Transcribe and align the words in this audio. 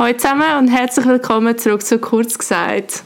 Hallo 0.00 0.16
zusammen 0.16 0.56
und 0.58 0.68
herzlich 0.68 1.04
willkommen 1.04 1.58
zurück 1.58 1.82
zu 1.82 1.98
«Kurz 1.98 2.38
gesagt». 2.38 3.02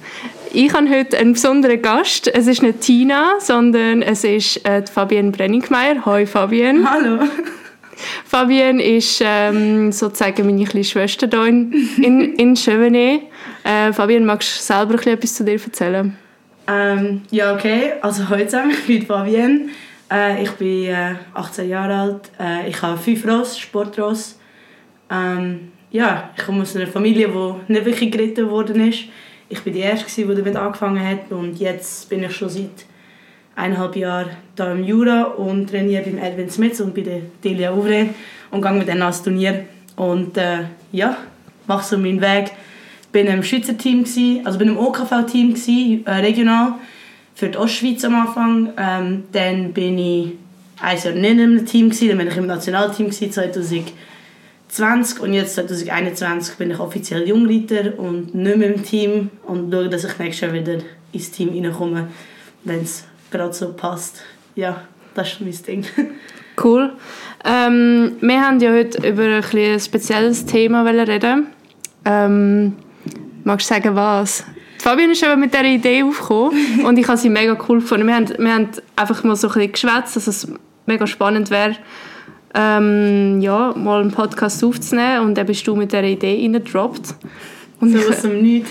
Ich 0.53 0.73
habe 0.73 0.89
heute 0.89 1.19
einen 1.19 1.33
besonderen 1.33 1.83
Gast. 1.83 2.29
Es 2.29 2.47
ist 2.47 2.63
nicht 2.63 2.83
Tina, 2.83 3.41
sondern 3.41 4.01
es 4.01 4.23
ist 4.23 4.65
äh, 4.65 4.87
Fabienne 4.87 5.33
Brenningmeier. 5.33 6.07
Hallo 6.07 6.25
Fabienne. 6.25 6.89
Hallo. 6.89 7.25
Fabienne 8.27 8.81
ist 8.81 9.21
ähm, 9.25 9.91
sozusagen 9.91 10.47
meine 10.47 10.63
kleine 10.67 10.85
Schwester 10.85 11.27
hier 11.29 11.47
in, 11.47 11.73
in, 12.01 12.35
in 12.37 12.55
Chevenet. 12.55 13.23
Äh, 13.65 13.93
Fabienne, 13.93 14.25
magst 14.25 14.57
du 14.57 14.63
selber 14.63 15.05
etwas 15.05 15.35
zu 15.35 15.43
dir 15.43 15.61
erzählen? 15.61 16.17
Ähm, 16.69 17.23
ja, 17.33 17.57
okay. 17.57 17.95
Also 18.03 18.29
heute 18.29 18.47
zusammen, 18.47 18.71
ich 18.71 18.87
bin 18.87 19.05
Fabienne. 19.05 19.69
Äh, 20.13 20.45
ich 20.45 20.53
bin 20.53 20.85
äh, 20.85 21.17
18 21.35 21.69
Jahre 21.69 21.97
alt. 21.97 22.31
Äh, 22.39 22.69
ich 22.69 22.81
habe 22.81 22.97
fünf 22.99 23.27
Ross, 23.27 23.59
Sportross. 23.59 24.39
Ähm, 25.11 25.73
ja, 25.95 26.31
ich 26.37 26.45
komme 26.45 26.63
aus 26.63 26.75
einer 26.75 26.89
Familie, 26.89 27.29
die 27.29 27.73
nicht 27.73 27.85
wirklich 27.85 28.11
geritten 28.11 28.51
worden 28.51 28.89
ist. 28.89 29.05
Ich 29.49 29.63
bin 29.63 29.75
die 29.75 29.79
Erste, 29.79 30.27
die 30.27 30.35
damit 30.35 30.57
angefangen 30.57 31.01
hat 31.01 31.31
und 31.31 31.61
jetzt 31.61 32.09
bin 32.09 32.25
ich 32.25 32.35
schon 32.35 32.49
seit 32.49 32.85
eineinhalb 33.55 33.95
Jahren 33.95 34.31
hier 34.57 34.73
im 34.73 34.83
Jura 34.83 35.23
und 35.23 35.71
trainiere 35.71 36.03
beim 36.03 36.19
Edwin 36.19 36.51
Smith 36.51 36.81
und 36.81 36.97
bei 36.97 37.03
der 37.03 37.21
Delia 37.45 37.73
Ouvre 37.73 38.09
und 38.51 38.61
gehe 38.61 38.73
mit 38.73 38.89
denen 38.89 39.03
ans 39.03 39.23
Turnier. 39.23 39.67
Und 39.95 40.37
äh, 40.37 40.65
ja, 40.91 41.17
mache 41.69 41.85
so 41.85 41.97
meinen 41.97 42.21
Weg. 42.21 42.51
Ich 43.13 43.27
war 43.27 43.33
im 43.33 43.45
Schweizer 43.45 43.79
Team, 43.79 44.05
also 44.45 44.59
bin 44.59 44.71
im 44.71 44.79
OKV-Team, 44.79 45.55
äh, 46.07 46.11
regional, 46.11 46.75
für 47.37 47.51
die 47.51 47.57
Ostschweiz 47.57 48.05
am 48.05 48.17
Anfang. 48.17 48.73
Ähm, 48.77 49.25
dann 49.31 49.73
bin 49.73 49.97
ich 49.99 50.33
ein 50.83 50.99
Jahr 50.99 51.15
nicht 51.15 51.39
im 51.39 51.65
Team, 51.65 51.91
dann 52.09 52.19
bin 52.19 52.27
ich 52.27 52.37
im 52.37 52.49
Nationalteam 52.49 53.13
2000 53.13 53.93
20 54.75 55.21
und 55.21 55.33
jetzt 55.33 55.55
2021 55.55 56.57
bin 56.57 56.73
ich 56.73 56.81
offiziell 56.81 57.29
Jungreiter 57.29 57.97
und 57.97 58.35
nicht 58.35 58.57
mehr 58.57 58.75
im 58.75 58.83
Team 58.83 59.31
und 59.45 59.73
schaue, 59.73 59.89
dass 59.89 60.03
ich 60.03 60.19
nächstes 60.19 60.41
Jahr 60.41 60.53
wieder 60.53 60.79
ins 61.13 61.31
Team 61.31 61.51
reinkomme, 61.51 62.09
wenn 62.65 62.83
es 62.83 63.05
gerade 63.31 63.53
so 63.53 63.73
passt. 63.73 64.23
Ja, 64.57 64.83
das 65.15 65.35
ist 65.35 65.41
mein 65.41 65.55
Ding. 65.67 65.85
Cool. 66.63 66.93
Ähm, 67.45 68.13
wir 68.21 68.41
haben 68.41 68.61
ja 68.61 68.73
heute 68.73 69.09
über 69.09 69.25
ein, 69.25 69.43
ein 69.43 69.81
spezielles 69.81 70.47
Thema 70.47 70.83
reden. 70.83 71.49
Ähm, 72.05 72.77
magst 73.43 73.69
du 73.69 73.75
sagen, 73.75 73.97
was? 73.97 74.45
Fabian 74.79 75.11
ist 75.11 75.25
eben 75.25 75.41
mit 75.41 75.53
dieser 75.53 75.65
Idee 75.65 76.05
aufgekommen 76.05 76.85
und 76.85 76.97
ich 76.97 77.09
habe 77.09 77.19
sie 77.19 77.29
mega 77.29 77.59
cool 77.69 77.81
gefunden. 77.81 78.07
Wir 78.07 78.15
haben, 78.15 78.29
wir 78.39 78.55
haben 78.55 78.69
einfach 78.95 79.25
mal 79.25 79.35
so 79.35 79.49
ein 79.49 79.55
bisschen 79.55 79.73
geschwätzt, 79.73 80.15
dass 80.15 80.29
es 80.29 80.47
mega 80.87 81.09
spannend 81.09 81.51
wäre, 81.51 81.75
ähm, 82.55 83.41
ja, 83.41 83.75
mal 83.77 84.01
einen 84.01 84.13
Podcast 84.13 84.63
aufzunehmen 84.65 85.27
und 85.27 85.35
dann 85.37 85.47
bist 85.47 85.67
du 85.67 85.75
mit 85.75 85.93
dieser 85.93 86.05
Idee 86.05 86.41
reingedroppt. 86.41 87.15
So 87.81 87.99
aus 88.09 88.23
dem 88.23 88.41
Nichts. 88.41 88.71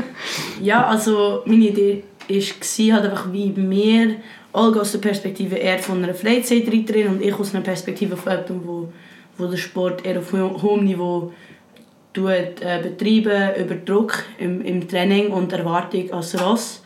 ja, 0.62 0.86
also 0.86 1.42
meine 1.46 1.68
Idee 1.68 2.04
war 2.28 2.96
halt 2.96 3.10
einfach 3.10 3.32
wie 3.32 3.50
mir, 3.50 4.16
Olga 4.52 4.80
aus 4.80 4.92
der 4.92 4.98
Perspektive 4.98 5.56
eher 5.56 5.78
von 5.78 6.02
einer 6.02 6.14
Freizeitreiterin 6.14 7.08
und 7.08 7.22
ich 7.22 7.34
aus 7.34 7.54
einer 7.54 7.64
Perspektive 7.64 8.16
von 8.16 8.32
jemandem, 8.32 8.60
wo, 8.64 8.92
wo 9.36 9.46
der 9.46 9.56
Sport 9.56 10.06
eher 10.06 10.20
auf 10.20 10.32
hohem 10.32 10.84
Niveau 10.84 11.32
tut, 12.12 12.28
äh, 12.28 12.80
betreiben, 12.80 13.60
über 13.60 13.74
Druck 13.74 14.24
im, 14.38 14.60
im 14.62 14.86
Training 14.86 15.32
und 15.32 15.52
Erwartung 15.52 16.12
als 16.12 16.40
Ross, 16.40 16.82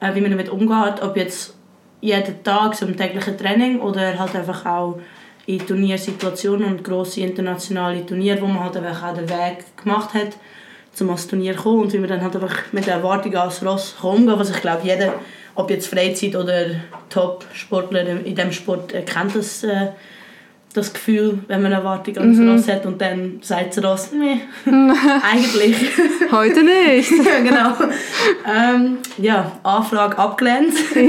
äh, 0.00 0.14
wie 0.14 0.20
man 0.20 0.30
damit 0.30 0.48
umgeht, 0.48 1.02
ob 1.02 1.16
jetzt 1.16 1.54
jeden 2.00 2.44
Tag 2.44 2.80
im 2.80 2.96
täglichen 2.96 3.36
Training 3.36 3.80
oder 3.80 4.16
halt 4.16 4.36
einfach 4.36 4.64
auch 4.64 5.00
in 5.48 5.66
Turniersituationen 5.66 6.66
und 6.66 6.84
grosse 6.84 7.22
internationale 7.22 8.04
Turniere, 8.04 8.42
wo 8.42 8.46
man 8.46 8.64
halt 8.64 8.76
auch 8.76 9.14
den 9.14 9.30
Weg 9.30 9.64
gemacht 9.82 10.12
hat, 10.12 10.36
zum 10.92 11.08
als 11.08 11.26
Turnier 11.26 11.56
zu 11.56 11.62
kommen 11.62 11.80
und 11.80 11.92
wie 11.94 11.98
man 11.98 12.10
dann 12.10 12.20
halt 12.20 12.36
einfach 12.36 12.70
mit 12.72 12.86
der 12.86 12.96
Erwartung 12.96 13.34
als 13.34 13.64
Ross 13.64 13.96
umgehen 14.02 14.38
was 14.38 14.50
ich 14.50 14.60
glaube 14.60 14.82
jeder, 14.84 15.14
ob 15.54 15.70
jetzt 15.70 15.88
Freizeit 15.88 16.36
oder 16.36 16.66
Top-Sportler 17.08 18.06
in 18.26 18.34
diesem 18.34 18.52
Sport, 18.52 18.92
kennt 19.06 19.34
das, 19.34 19.64
äh, 19.64 19.88
das 20.78 20.92
Gefühl, 20.92 21.40
wenn 21.46 21.62
man 21.62 21.72
eine 21.72 21.82
Erwartung 21.82 22.16
an 22.18 22.32
mhm. 22.32 22.50
Ross 22.50 22.68
hat 22.68 22.86
und 22.86 23.00
dann 23.00 23.38
sagt 23.42 23.76
das 23.76 23.84
Ross, 23.84 24.10
nee, 24.12 24.40
eigentlich. 24.64 25.76
Heute 26.30 26.62
nicht. 26.62 27.10
ja, 27.24 27.40
genau. 27.40 27.90
Ähm, 28.46 28.98
ja, 29.18 29.52
Anfrage 29.62 30.18
abgelehnt. 30.18 30.74
ja, 30.94 31.02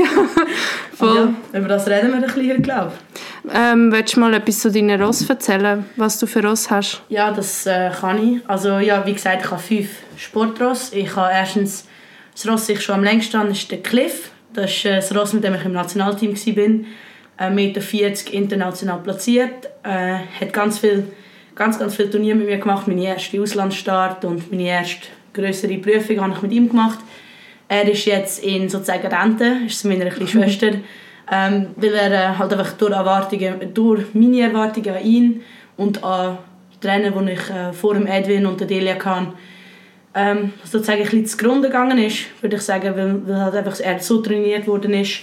voll. 0.94 1.34
Ja, 1.54 1.60
über 1.60 1.68
das 1.68 1.88
reden 1.88 2.10
wir 2.10 2.16
ein 2.16 2.22
bisschen, 2.22 2.62
glaube 2.62 2.92
ich. 2.94 3.22
Ähm, 3.54 3.92
willst 3.92 4.16
du 4.16 4.20
mal 4.20 4.34
etwas 4.34 4.60
zu 4.60 4.72
deinen 4.72 5.02
Ross 5.02 5.28
erzählen, 5.28 5.86
was 5.96 6.20
du 6.20 6.28
für 6.28 6.44
Ross 6.44 6.70
hast? 6.70 7.02
Ja, 7.10 7.32
das 7.32 7.66
äh, 7.66 7.90
kann 7.90 8.22
ich. 8.22 8.42
Also 8.48 8.80
ja, 8.80 9.06
wie 9.06 9.14
gesagt, 9.14 9.44
ich 9.44 9.52
habe 9.52 9.62
fünf 9.62 9.90
Sportross. 10.18 10.92
Ich 10.94 11.16
habe 11.16 11.32
erstens 11.34 11.86
das 12.34 12.48
Ross, 12.48 12.68
das 12.68 12.70
ich 12.70 12.82
schon 12.82 12.96
am 12.96 13.04
längsten 13.04 13.40
habe, 13.40 13.50
ist 13.50 13.70
der 13.72 13.82
Cliff. 13.82 14.32
Das 14.54 14.72
ist 14.72 14.86
äh, 14.86 14.96
das 14.98 15.16
Ross, 15.16 15.34
mit 15.34 15.44
dem 15.44 15.56
ich 15.56 15.66
im 15.66 15.74
Nationalteam 15.74 16.36
war. 16.36 16.86
1,40 17.40 17.50
Meter 17.52 18.34
international 18.34 19.00
platziert. 19.00 19.70
Äh, 19.84 20.18
hat 20.42 20.52
ganz 20.52 20.80
viel, 20.80 21.08
ganz, 21.56 21.80
ganz 21.80 21.96
viele 21.96 22.10
Turniere 22.10 22.38
mit 22.38 22.48
mir 22.48 22.58
gemacht. 22.58 22.88
Meine 22.88 23.06
erste 23.06 23.42
Auslandsstart 23.42 24.26
und 24.26 24.52
meine 24.52 24.68
erste 24.68 25.08
größere 25.34 25.78
Prüfung 25.78 26.20
habe 26.22 26.34
ich 26.34 26.42
mit 26.42 26.52
ihm 26.52 26.68
gemacht. 26.68 27.00
Er 27.68 27.90
ist 27.90 28.06
jetzt 28.06 28.44
in 28.44 28.68
sozusagen 28.68 29.08
Rente, 29.08 29.58
ist 29.66 29.86
meine 29.86 30.10
kleine 30.10 30.30
Schwester. 30.30 30.72
Ähm, 31.32 31.68
weil 31.76 31.94
er 31.94 32.12
äh, 32.12 32.38
halt 32.38 32.52
einfach 32.52 32.74
durch, 32.74 32.92
Erwartungen, 32.92 33.74
durch 33.74 34.04
meine 34.14 34.42
Erwartungen 34.42 34.96
an 34.96 35.04
ihn 35.04 35.42
und 35.78 36.04
an 36.04 36.40
die 36.74 36.80
Trainer, 36.88 37.12
die 37.12 37.32
ich 37.34 37.50
äh, 37.52 37.72
vor 37.72 37.94
dem 37.94 38.08
Edwin 38.08 38.48
und 38.48 38.60
der 38.60 38.68
Delia 38.68 38.96
kann, 38.96 39.34
ähm, 40.16 40.54
sozusagen 40.64 41.02
ein 41.02 41.04
bisschen 41.04 41.26
zugrunde 41.28 41.68
gegangen 41.68 42.00
ist, 42.00 42.26
würde 42.42 42.56
ich 42.56 42.64
sagen, 42.64 42.96
weil, 42.96 43.28
weil 43.28 43.42
halt 43.42 43.56
einfach 43.56 43.80
er 43.80 44.00
so 44.00 44.22
trainiert 44.22 44.66
worden 44.66 44.96
ist 44.96 45.22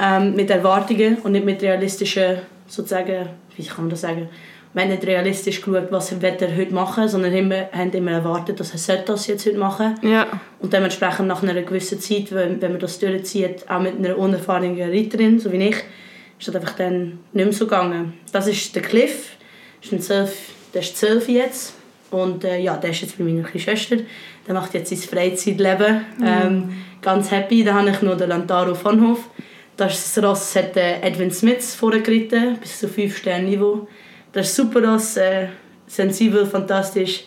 ähm, 0.00 0.34
mit 0.34 0.50
Erwartungen 0.50 1.18
und 1.18 1.32
nicht 1.32 1.44
mit 1.44 1.62
realistischen, 1.62 2.38
sozusagen, 2.66 3.28
wie 3.56 3.64
kann 3.64 3.84
man 3.84 3.90
das 3.90 4.02
sagen, 4.02 4.28
wir 4.74 4.82
haben 4.82 4.90
nicht 4.90 5.06
realistisch 5.06 5.62
geschaut, 5.62 5.90
was 5.90 6.12
er 6.12 6.56
heute 6.56 6.74
machen 6.74 7.08
sondern 7.08 7.32
immer, 7.32 7.68
haben 7.72 7.90
immer 7.90 8.12
erwartet, 8.12 8.60
dass 8.60 8.88
er 8.88 8.98
das 8.98 9.26
jetzt 9.26 9.46
heute 9.46 9.58
machen 9.58 9.94
ja. 10.02 10.26
Und 10.60 10.72
dementsprechend 10.72 11.26
nach 11.26 11.42
einer 11.42 11.62
gewissen 11.62 12.00
Zeit, 12.00 12.32
wenn, 12.32 12.60
wenn 12.60 12.72
man 12.72 12.80
das 12.80 12.98
durchzieht, 12.98 13.68
auch 13.68 13.80
mit 13.80 13.96
einer 13.96 14.16
unerfahrenen 14.16 14.80
Reiterin, 14.80 15.40
so 15.40 15.50
wie 15.52 15.68
ich, 15.68 15.76
ist 16.38 16.48
das 16.48 16.54
einfach 16.54 16.76
dann 16.76 17.20
nicht 17.32 17.44
mehr 17.44 17.52
so 17.52 17.64
gegangen. 17.64 18.12
Das 18.30 18.46
ist 18.46 18.74
der 18.74 18.82
Cliff, 18.82 19.36
ist 19.82 19.92
ein 19.92 20.00
12, 20.00 20.36
der 20.74 20.82
ist 20.82 20.96
12 20.98 21.28
jetzt 21.28 21.74
und 22.10 22.44
äh, 22.44 22.58
ja, 22.60 22.76
der 22.76 22.90
ist 22.90 23.00
jetzt 23.02 23.18
bei 23.18 23.24
meiner 23.24 23.46
Schwester. 23.48 23.96
Der 24.46 24.54
macht 24.54 24.74
jetzt 24.74 24.90
sein 24.90 24.98
Freizeitleben. 24.98 26.04
Mhm. 26.18 26.26
Ähm, 26.26 26.72
ganz 27.02 27.30
happy. 27.30 27.64
Dann 27.64 27.74
habe 27.74 27.90
ich 27.90 28.02
noch 28.02 28.16
den 28.16 28.28
Lantaro 28.28 28.74
von 28.74 29.06
Hof. 29.06 29.28
Das 29.78 29.96
ist 29.96 30.16
das 30.16 30.24
Ross, 30.24 30.56
hat 30.56 30.76
Edwin 30.76 31.30
Smith 31.30 31.76
vorgeritten, 31.76 32.56
bis 32.60 32.80
zu 32.80 32.88
5 32.88 33.16
Sterne 33.16 33.44
Niveau. 33.44 33.86
Das 34.32 34.48
ist 34.48 34.56
super 34.56 34.84
Ross, 34.84 35.16
äh, 35.16 35.46
sensibel, 35.86 36.44
fantastisch. 36.46 37.26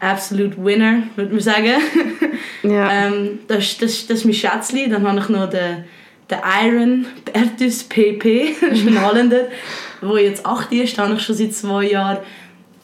Absolute 0.00 0.62
Winner, 0.62 1.04
würde 1.14 1.32
man 1.32 1.40
sagen. 1.40 1.74
Ja. 2.62 2.90
ähm, 2.90 3.38
das, 3.46 3.78
das, 3.78 4.08
das 4.08 4.18
ist 4.18 4.24
mein 4.24 4.34
Schätzchen. 4.34 4.90
Dann 4.90 5.06
habe 5.06 5.20
ich 5.20 5.28
noch 5.28 5.48
den, 5.48 5.84
den 6.28 6.38
Iron 6.64 7.06
Bertus 7.24 7.84
PP, 7.84 8.56
das 8.60 8.80
ist 8.80 8.88
ein 8.88 9.06
Holländer, 9.06 9.42
der 10.02 10.18
jetzt 10.18 10.44
8 10.44 10.72
ist. 10.72 10.98
Habe 10.98 11.14
ich 11.14 11.22
schon 11.22 11.36
seit 11.36 11.54
zwei 11.54 11.84
Jahren. 11.84 12.18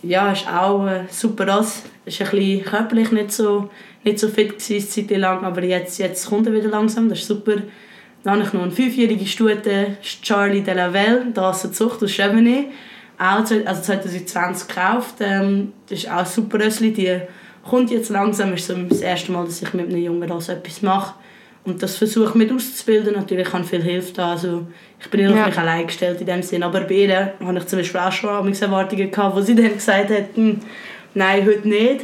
Ja, 0.04 0.30
ist 0.30 0.46
auch 0.46 0.86
äh, 0.86 1.06
super 1.10 1.52
Ross. 1.52 1.82
Ist 2.04 2.22
ein 2.22 2.30
bisschen 2.30 2.64
körperlich 2.64 3.10
nicht 3.10 3.32
so, 3.32 3.68
nicht 4.04 4.20
so 4.20 4.28
fit 4.28 4.56
gewesen, 4.60 4.88
Zeit 4.88 5.18
lang, 5.18 5.42
aber 5.42 5.64
jetzt, 5.64 5.98
jetzt 5.98 6.28
kommt 6.28 6.46
er 6.46 6.52
wieder 6.52 6.68
langsam. 6.68 7.08
Das 7.08 7.18
ist 7.18 7.26
super. 7.26 7.56
Dann 8.24 8.34
habe 8.34 8.44
ich 8.44 8.52
noch 8.52 8.62
eine 8.62 8.70
fünfjährige 8.70 9.26
Stute, 9.26 9.96
Charlie 10.00 10.60
Delavelle, 10.60 11.26
das 11.34 11.58
ist 11.58 11.64
eine 11.64 11.72
Zucht 11.72 12.02
aus 12.02 12.10
Chevenet 12.10 12.66
auch 13.22 13.38
also 13.38 13.82
2020 13.82 14.68
gekauft. 14.68 15.14
Ähm, 15.20 15.72
das 15.88 16.00
ist 16.00 16.10
auch 16.10 16.18
ein 16.18 16.26
super 16.26 16.58
Rössli. 16.58 16.92
Die 16.92 17.20
kommt 17.68 17.90
jetzt 17.90 18.10
langsam. 18.10 18.50
Das 18.50 18.60
ist 18.60 18.66
so 18.66 18.74
das 18.74 19.00
erste 19.00 19.32
Mal, 19.32 19.44
dass 19.44 19.62
ich 19.62 19.72
mit 19.74 19.88
einem 19.88 20.02
jungen 20.02 20.30
Ross 20.30 20.48
etwas 20.48 20.82
mache. 20.82 21.14
Und 21.64 21.80
das 21.82 21.96
versuche 21.96 22.36
mit 22.36 22.50
auszubilden. 22.50 23.14
Natürlich 23.14 23.48
kann 23.48 23.64
viel 23.64 23.82
Hilfe 23.82 24.12
da. 24.14 24.32
Also, 24.32 24.66
ich 25.00 25.08
bin 25.08 25.24
nicht 25.24 25.36
ja. 25.36 25.46
mich 25.46 25.58
allein 25.58 25.86
gestellt 25.86 26.20
in 26.20 26.26
dem 26.26 26.42
Sinn. 26.42 26.64
Aber 26.64 26.80
bei 26.80 26.94
ihr 26.94 27.34
hatte 27.40 27.58
ich 27.58 27.66
zum 27.66 27.78
Beispiel 27.78 28.00
auch 28.00 28.12
schon 28.12 28.52
Erwartungen, 28.52 29.10
gehabt, 29.10 29.36
wo 29.36 29.40
sie 29.40 29.54
dann 29.54 29.72
gesagt 29.72 30.10
hat, 30.10 30.24
hm, 30.34 30.58
nein, 31.14 31.46
heute 31.46 31.68
nicht. 31.68 32.00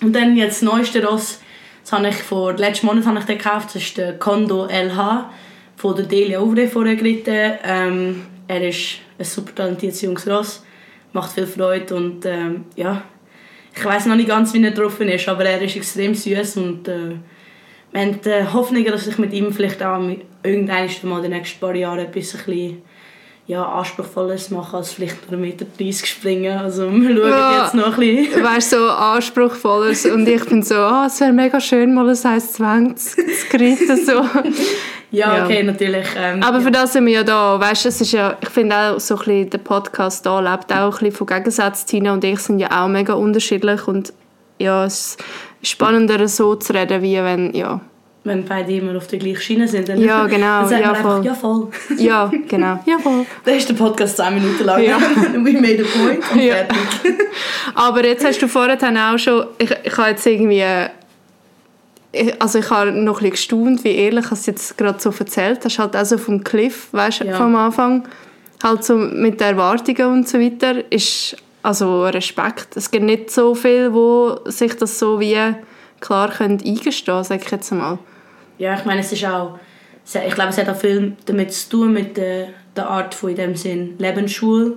Und 0.00 0.14
dann 0.14 0.36
jetzt 0.36 0.62
das 0.62 0.70
neueste 0.70 1.04
Ross, 1.04 1.40
das 1.82 1.92
habe 1.92 2.08
ich 2.08 2.16
vor, 2.16 2.52
letzten 2.54 2.86
Monat 2.86 3.06
habe 3.06 3.18
ich 3.18 3.24
den 3.24 3.38
gekauft. 3.38 3.68
Das 3.74 3.82
ist 3.82 3.96
der 3.96 4.18
Kondo 4.18 4.66
LH 4.66 5.30
von 5.76 5.96
der 5.96 6.06
Delia 6.06 6.40
Ouvre 6.40 6.68
vorher 6.68 6.96
geritten. 6.96 7.54
Ähm, 7.64 8.22
er 8.46 8.68
ist 8.68 8.98
ein 9.18 9.24
super 9.24 9.54
talentiertes 9.54 10.02
junges 10.02 10.28
Ross, 10.28 10.64
macht 11.12 11.32
viel 11.32 11.46
Freude 11.46 11.94
und 11.94 12.26
ähm, 12.26 12.64
ja, 12.76 13.02
ich 13.74 13.84
weiß 13.84 14.06
noch 14.06 14.16
nicht 14.16 14.28
ganz, 14.28 14.52
wie 14.52 14.64
er 14.64 14.72
drauf 14.72 15.00
ist, 15.00 15.28
aber 15.28 15.44
er 15.44 15.62
ist 15.62 15.76
extrem 15.76 16.14
süß 16.14 16.56
und 16.56 16.88
äh, 16.88 17.16
wir 17.92 18.00
haben 18.00 18.20
die 18.20 18.52
Hoffnung, 18.52 18.84
dass 18.84 19.06
ich 19.06 19.18
mit 19.18 19.32
ihm 19.32 19.52
vielleicht 19.52 19.82
auch 19.82 20.00
irgendwann 20.42 20.88
mal 21.04 21.16
in 21.16 21.22
den 21.22 21.32
nächsten 21.32 21.60
paar 21.60 21.74
Jahren 21.74 22.00
etwas 22.00 22.34
ein 22.34 22.44
bisschen, 22.44 22.82
ja, 23.50 23.64
anspruchsvolles 23.64 24.50
machen 24.50 24.76
als 24.76 24.92
vielleicht 24.92 25.28
nur 25.28 25.40
1,30 25.40 25.42
Meter 25.80 26.06
springen. 26.06 26.56
Also 26.56 26.88
wir 26.92 27.16
schauen 27.16 27.30
Ja. 27.30 27.62
jetzt 27.64 27.74
noch 27.74 27.98
ein 27.98 28.00
bisschen. 28.00 28.44
Weißt 28.44 28.72
du, 28.72 28.76
so 28.76 28.88
anspruchsvolles 28.90 30.06
und 30.06 30.28
ich 30.28 30.44
bin 30.44 30.62
so, 30.62 30.76
ah, 30.76 31.06
es 31.08 31.20
wäre 31.20 31.32
mega 31.32 31.60
schön, 31.60 31.92
mal 31.92 32.08
ein 32.08 32.14
1,20 32.14 32.94
zu 32.96 33.16
geritten, 33.50 33.96
so. 34.06 34.12
Ja, 35.10 35.36
Ja. 35.36 35.44
okay, 35.44 35.64
natürlich. 35.64 36.06
Ähm, 36.16 36.40
Aber 36.44 36.58
ja. 36.58 36.64
für 36.64 36.70
das 36.70 36.92
sind 36.92 37.06
wir 37.06 37.12
ja 37.12 37.24
da. 37.24 37.58
Weißt 37.58 37.84
es 37.86 38.00
ist 38.00 38.12
ja, 38.12 38.36
ich 38.40 38.48
finde 38.50 38.76
auch 38.76 39.00
so 39.00 39.14
ein 39.16 39.18
bisschen, 39.18 39.50
der 39.50 39.58
Podcast 39.58 40.24
da 40.24 40.38
lebt 40.38 40.72
auch 40.72 40.84
ein 40.84 40.90
bisschen 40.90 41.12
von 41.12 41.26
Gegensätzen. 41.26 41.88
Tina 41.88 42.12
und 42.12 42.22
ich 42.22 42.38
sind 42.38 42.60
ja 42.60 42.68
auch 42.84 42.86
mega 42.86 43.14
unterschiedlich 43.14 43.88
und 43.88 44.12
ja, 44.60 44.84
es 44.84 45.16
ist 45.60 45.70
spannender 45.70 46.28
so 46.28 46.54
zu 46.54 46.72
reden, 46.72 47.02
wie 47.02 47.16
wenn, 47.16 47.52
ja, 47.52 47.80
Wenn 48.22 48.44
beide 48.44 48.70
immer 48.74 48.96
auf 48.98 49.06
der 49.06 49.18
gleichen 49.18 49.40
Schiene 49.40 49.66
sind. 49.66 49.88
Dann 49.88 49.98
Ja, 49.98 50.26
genau, 50.26 50.60
Dann 50.60 50.68
sagt 50.68 50.80
ja, 50.82 50.86
man 50.88 50.96
einfach, 50.96 51.16
voll. 51.16 51.24
ja, 51.24 51.34
voll. 51.34 51.68
ja, 51.96 52.30
genau, 52.48 52.78
ja 52.84 52.98
voll. 52.98 53.24
Da 53.46 53.50
ist 53.52 53.66
der 53.68 53.74
Podcast 53.74 54.18
10 54.18 54.34
Minuten 54.34 54.64
lang. 54.64 54.82
Ja. 54.82 54.98
We 55.32 55.52
made 55.52 55.82
a 55.82 55.98
point 55.98 56.20
und 56.32 56.38
Ja. 56.42 56.54
fertig. 56.56 56.78
Aber 57.74 58.04
jetzt 58.04 58.22
hast 58.24 58.42
du 58.42 58.46
vorher 58.48 58.76
dann 58.76 58.98
auch 58.98 59.18
schon, 59.18 59.46
ich, 59.56 59.70
ich 59.84 59.96
habe 59.96 60.10
jetzt 60.10 60.26
irgendwie, 60.26 60.62
ich, 62.12 62.42
also 62.42 62.58
ich 62.58 62.68
habe 62.70 62.92
noch 62.92 63.22
ein 63.22 63.30
bisschen 63.30 63.30
gestaunt, 63.30 63.84
wie 63.84 63.94
ehrlich 63.96 64.26
du 64.26 64.34
es 64.34 64.44
jetzt 64.46 64.76
gerade 64.76 65.00
so 65.00 65.10
erzählt 65.18 65.64
hast, 65.64 65.78
halt 65.78 65.96
auch 65.96 66.04
so 66.04 66.18
vom 66.18 66.44
Cliff, 66.44 66.88
weißt 66.92 67.20
du, 67.22 67.24
Ja. 67.26 67.36
vom 67.38 67.56
Anfang, 67.56 68.06
halt 68.62 68.84
so 68.84 68.96
mit 68.96 69.40
den 69.40 69.48
Erwartungen 69.56 70.12
und 70.12 70.28
so 70.28 70.38
weiter, 70.38 70.92
ist 70.92 71.36
also 71.62 72.04
Respekt. 72.04 72.76
Es 72.76 72.90
gibt 72.90 73.06
nicht 73.06 73.30
so 73.30 73.54
viele, 73.54 73.94
wo 73.94 74.40
sich 74.44 74.74
das 74.76 74.98
so 74.98 75.20
wie 75.20 75.38
klar 76.00 76.30
können 76.30 76.60
eingestehen, 76.64 77.24
sage 77.24 77.42
ich 77.44 77.50
jetzt 77.50 77.72
mal. 77.72 77.98
Ja, 78.60 78.74
ich 78.74 78.84
meine, 78.84 79.00
es 79.00 79.10
ist 79.10 79.24
auch... 79.24 79.58
Ich 80.04 80.34
glaube, 80.34 80.50
es 80.50 80.58
hat 80.58 80.68
auch 80.68 80.76
viel 80.76 81.12
damit 81.26 81.52
zu 81.52 81.70
tun 81.70 81.92
mit 81.92 82.16
der, 82.16 82.48
der 82.76 82.88
Art 82.88 83.14
von, 83.14 83.30
in 83.30 83.36
dem 83.36 83.54
Sinn, 83.56 83.94
Lebensschule, 83.98 84.76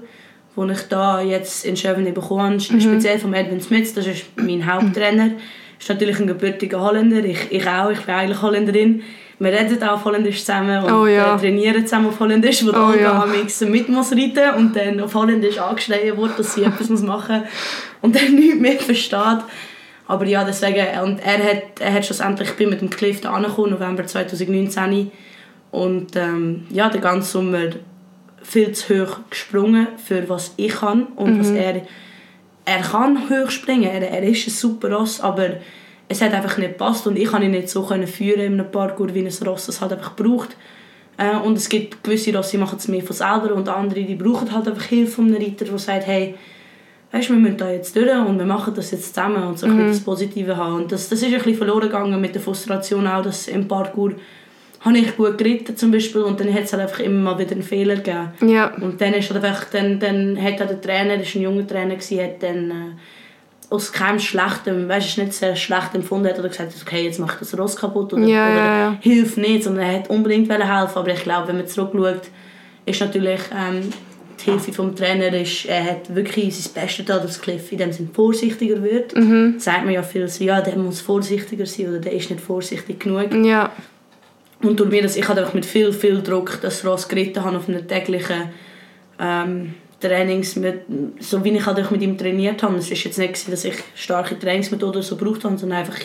die 0.56 0.72
ich 0.72 0.82
da 0.90 1.22
jetzt 1.22 1.66
in 1.66 1.76
Schöven 1.76 2.06
bekommen 2.14 2.60
habe. 2.60 2.60
Speziell 2.62 3.20
von 3.20 3.34
Edwin 3.34 3.60
Smits, 3.60 3.94
das 3.94 4.08
ist 4.08 4.26
mein 4.38 4.66
Haupttrainer. 4.72 5.32
ist 5.80 5.90
natürlich 5.90 6.20
ein 6.20 6.28
gebürtiger 6.28 6.80
Holländer, 6.80 7.26
ich, 7.26 7.52
ich 7.52 7.68
auch, 7.68 7.90
ich 7.90 8.00
bin 8.02 8.16
eigentlich 8.16 8.42
Holländerin. 8.42 9.04
Wir 9.40 9.52
reden 9.52 9.84
auch 9.84 9.94
auf 9.94 10.06
Holländisch 10.06 10.40
zusammen 10.40 10.84
und 10.84 10.92
Oh 10.94 11.08
ja. 11.08 11.36
trainieren 11.36 11.86
zusammen 11.86 12.08
auf 12.08 12.20
Holländisch, 12.20 12.64
wo 12.66 12.70
Oh 12.70 12.92
oh, 12.92 12.94
ja. 12.94 13.26
ja. 13.26 13.66
mit 13.66 13.90
muss 13.90 14.12
reiten 14.14 14.56
und 14.58 14.76
dann 14.76 15.02
auf 15.02 15.14
Holländisch 15.16 15.58
angeschrien 15.58 16.16
wird, 16.16 16.40
dass 16.40 16.54
sie 16.54 16.64
etwas 16.64 16.90
machen 17.02 17.42
muss 17.42 17.50
und 18.02 18.16
dann 18.16 18.36
nichts 18.36 18.60
mehr 18.60 18.80
versteht. 18.80 19.40
Aber 20.14 20.28
ja, 20.28 20.44
deswegen, 20.44 20.86
und 21.00 21.20
er 21.26 21.44
hat, 21.44 21.64
er 21.80 21.92
hat 21.92 22.06
schlussendlich, 22.06 22.50
ich 22.50 22.56
bin 22.56 22.70
mit 22.70 22.82
dem 22.82 22.90
Cliff 22.92 23.20
da 23.20 23.32
angekommen, 23.32 23.72
November 23.72 24.06
2019 24.06 25.10
und 25.72 26.16
ähm, 26.16 26.68
ja, 26.70 26.88
den 26.88 27.02
ganzen 27.02 27.32
Sommer 27.32 27.70
viel 28.44 28.74
zu 28.74 29.08
hoch 29.08 29.22
gesprungen 29.32 29.88
für 30.06 30.30
was 30.30 30.54
ich 30.58 30.76
kann 30.76 31.08
und 31.16 31.40
was 31.40 31.50
er 31.50 31.82
er 32.66 32.82
kann 32.82 33.28
hoch 33.28 33.50
springen, 33.50 33.90
er, 33.90 34.08
er 34.08 34.22
ist 34.22 34.48
ein 34.48 34.52
super 34.52 34.92
Ross, 34.92 35.20
aber 35.20 35.58
es 36.08 36.22
hat 36.22 36.32
einfach 36.32 36.60
nicht 36.60 36.74
gepasst 36.74 37.08
und 37.08 37.18
ich 37.18 37.30
kann 37.30 37.42
ihn 37.42 37.52
nicht 37.52 37.70
so 37.70 37.84
können 37.84 38.06
führen 38.06 38.42
in 38.42 38.54
einem 38.54 38.72
Parkour, 38.72 39.16
wie 39.16 39.26
ein 39.26 39.48
Ross 39.48 39.68
es 39.68 39.82
halt 39.82 39.94
einfach 39.94 40.16
braucht. 40.16 40.56
Äh, 41.18 41.38
und 41.38 41.58
es 41.58 41.70
gibt 41.70 42.04
gewisse 42.04 42.36
Rosse, 42.36 42.52
die 42.52 42.58
machen 42.58 42.78
es 42.78 42.88
mehr 42.88 43.02
von 43.02 43.16
selber 43.16 43.56
und 43.56 43.68
andere, 43.68 44.04
die 44.04 44.16
brauchen 44.16 44.54
halt 44.54 44.68
einfach 44.68 44.84
Hilfe 44.84 45.14
von 45.14 45.26
einem 45.26 45.42
Reiter, 45.42 45.66
der 45.66 45.80
sagt, 45.80 46.06
hey, 46.06 46.36
weißt, 47.14 47.30
wir 47.30 47.38
müssen 47.38 47.58
da 47.58 47.72
jetzt 47.72 47.96
durch 47.96 48.10
und 48.10 48.40
wir 48.40 48.46
machen 48.46 48.74
das 48.76 48.92
jetzt 48.92 49.14
zusammen 49.14 49.44
und 49.44 49.60
so 49.60 49.68
ein 49.68 49.74
bisschen 49.74 49.92
das 49.92 50.00
Positive 50.02 50.58
haben. 50.58 50.76
Und 50.76 50.92
das, 50.92 51.10
das 51.10 51.22
ist 51.22 51.28
ein 51.28 51.34
bisschen 51.36 51.56
verloren 51.56 51.82
gegangen 51.84 52.20
mit 52.20 52.34
der 52.34 52.42
Frustration 52.42 53.08
auch, 53.08 53.22
dass 53.22 53.48
im 53.48 53.68
Parkour 53.68 54.14
habe 54.82 54.98
ich 54.98 55.16
gut 55.16 55.38
geritten 55.38 55.78
zum 55.78 55.92
Beispiel 55.92 56.22
und 56.22 56.40
dann 56.40 56.54
hat 56.54 56.64
es 56.64 56.74
halt 56.74 56.82
einfach 56.82 57.00
immer 57.00 57.32
mal 57.32 57.40
wieder 57.40 57.52
einen 57.52 57.64
Fehler 57.64 57.98
gegeben. 57.98 58.34
Ja, 58.42 58.74
Und 58.82 59.00
dann 59.00 59.14
ist 59.14 59.32
halt 59.32 59.44
einfach, 59.44 59.66
dann, 59.72 60.00
dann 60.00 60.38
hat 60.42 60.60
halt 60.60 60.72
der 60.72 60.82
Trainer, 60.82 61.18
das 61.18 61.34
war 61.34 61.40
ein 61.40 61.44
junger 61.44 61.68
Trainer, 61.68 61.96
gewesen, 61.96 62.20
hat 62.20 62.44
dann 62.44 62.72
äh, 62.72 63.74
aus 63.74 63.92
keinem 63.94 64.20
schlechten, 64.20 64.90
weißt 64.90 65.06
du, 65.06 65.10
es 65.10 65.18
nicht 65.28 65.34
sehr 65.34 65.56
schlecht 65.56 65.94
empfunden, 65.94 66.28
hat 66.28 66.38
er 66.38 66.50
gesagt, 66.50 66.74
okay, 66.82 67.06
jetzt 67.06 67.20
macht 67.20 67.40
das 67.40 67.58
Ross 67.58 67.76
kaputt 67.76 68.12
oder, 68.14 68.24
Ja, 68.26 68.46
oder 68.48 68.56
ja, 68.66 68.98
hilft 69.00 69.38
nicht, 69.38 69.64
sondern 69.64 69.86
er 69.86 70.00
hat 70.00 70.10
unbedingt 70.10 70.52
helfen. 70.52 70.98
Aber 70.98 71.08
ich 71.10 71.24
glaube, 71.24 71.48
wenn 71.48 71.58
man 71.58 71.68
zurückschaut, 71.68 72.24
ist 72.86 73.00
natürlich 73.00 73.40
ähm, 73.56 73.90
die 74.46 74.52
Hilfe 74.52 74.74
vom 74.74 74.96
Trainer, 74.96 75.34
ist, 75.34 75.66
er 75.66 75.84
hat 75.84 76.14
wirklich 76.14 76.56
sein 76.56 76.74
Bestes 76.74 77.06
getan, 77.06 77.22
dass 77.22 77.42
Cliff 77.42 77.72
in 77.72 77.78
dem 77.78 77.92
Sinne 77.92 78.10
vorsichtiger 78.14 78.82
wird. 78.84 79.16
Mhm. 79.16 79.56
Sagt 79.60 79.86
man 79.86 79.94
ja 79.94 80.04
viel 80.04 80.28
so, 80.28 80.44
ja, 80.44 80.62
der 80.62 80.78
muss 80.78 81.02
vorsichtiger 81.02 81.66
sein 81.66 81.90
oder 81.90 82.00
der 82.00 82.14
ist 82.14 82.30
nicht 82.30 82.42
vorsichtig 82.42 83.00
genug. 83.00 83.34
ja, 83.46 83.72
Und 84.62 84.80
durch 84.80 84.90
mir, 84.90 85.02
dass 85.02 85.16
ich 85.16 85.28
halt 85.28 85.40
einfach 85.40 85.54
mit 85.54 85.66
viel, 85.66 85.92
viel 85.92 86.22
Druck 86.22 86.60
das 86.62 86.86
Ross 86.86 87.08
geritten 87.08 87.44
habe 87.44 87.58
auf 87.58 87.68
einem 87.68 87.88
täglichen 87.88 88.50
ähm, 89.20 89.74
Trainings, 90.00 90.56
mit, 90.56 90.82
so 91.20 91.44
wie 91.44 91.52
ich 91.52 91.66
halt 91.66 91.80
auch 91.80 91.92
mit 91.92 92.02
ihm 92.02 92.18
trainiert 92.18 92.62
habe. 92.64 92.76
Es 92.76 92.90
war 92.90 92.98
jetzt 92.98 93.18
nicht, 93.18 93.52
dass 93.52 93.66
ich 93.66 93.76
starke 93.96 94.38
Trainingsmethoden 94.38 95.02
so 95.02 95.16
gebraucht 95.16 95.44
habe, 95.46 95.58
sondern 95.58 95.80
einfach 95.80 96.00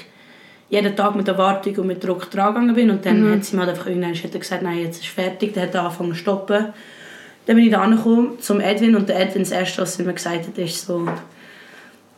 jeden 0.70 0.94
Tag 0.94 1.16
mit 1.16 1.26
Erwartung 1.28 1.76
und 1.76 1.86
mit 1.86 2.04
Druck 2.04 2.30
dran 2.30 2.54
gegangen 2.54 2.74
bin. 2.74 2.90
Und 2.90 3.06
dann 3.06 3.30
hat 3.30 3.44
sie 3.44 3.56
mir 3.56 3.62
halt 3.62 3.70
einfach 3.70 3.86
irgendwann 3.86 4.14
hat 4.14 4.34
er 4.34 4.40
gesagt, 4.40 4.62
nein, 4.62 4.78
jetzt 4.78 5.00
ist 5.00 5.08
fertig. 5.08 5.54
Dann 5.54 5.64
hat 5.64 5.74
er 5.74 5.84
angefangen 5.84 6.12
zu 6.12 6.18
stoppen. 6.18 6.66
Dann 7.48 7.56
bin 7.56 7.64
ich 7.64 7.72
da 7.72 7.80
angekommen 7.80 8.38
zum 8.40 8.60
Edwin 8.60 8.94
und 8.94 9.08
der 9.08 9.18
Edwin, 9.20 9.40
das 9.40 9.52
erste, 9.52 9.80
was 9.80 9.98
er 9.98 10.04
mir 10.04 10.12
gesagt 10.12 10.48
hat, 10.48 10.58
ist 10.58 10.84
so 10.84 11.08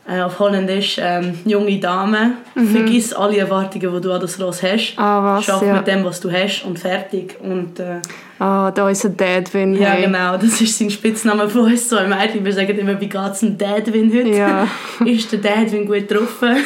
äh, 0.05 0.19
auf 0.19 0.37
Holländisch, 0.39 0.97
ähm, 1.01 1.39
junge 1.45 1.79
Dame, 1.79 2.33
vergiss 2.53 3.13
alle 3.13 3.37
Erwartungen, 3.37 3.95
die 3.95 4.01
du 4.01 4.11
an 4.11 4.19
das 4.19 4.37
Ross 4.41 4.61
hast. 4.61 4.95
Ah, 4.97 5.37
was, 5.37 5.45
Schaff 5.45 5.61
ja. 5.61 5.75
mit 5.75 5.87
dem, 5.87 6.03
was 6.03 6.19
du 6.19 6.29
hast 6.29 6.65
und 6.65 6.77
fertig. 6.77 7.37
Und, 7.41 7.79
äh, 7.79 8.01
ah, 8.39 8.71
da 8.71 8.89
ist 8.89 9.05
ein 9.05 9.15
Dadwin, 9.15 9.73
ja, 9.75 9.91
hey. 9.91 10.03
genau, 10.03 10.35
das 10.35 10.59
ist 10.59 10.77
sein 10.77 10.89
Spitzname 10.89 11.47
von 11.47 11.61
uns. 11.61 11.87
So 11.87 11.97
im 11.97 12.09
Mädchen, 12.09 12.43
wir 12.43 12.51
sagen 12.51 12.77
immer, 12.77 12.99
wie 12.99 13.07
geht 13.07 13.31
es 13.31 13.39
dem 13.39 13.57
Dadwin 13.57 14.11
heute? 14.13 14.35
Ja. 14.35 14.67
ist 15.05 15.31
der 15.31 15.39
Dadwin 15.39 15.85
gut 15.85 16.09
getroffen? 16.09 16.57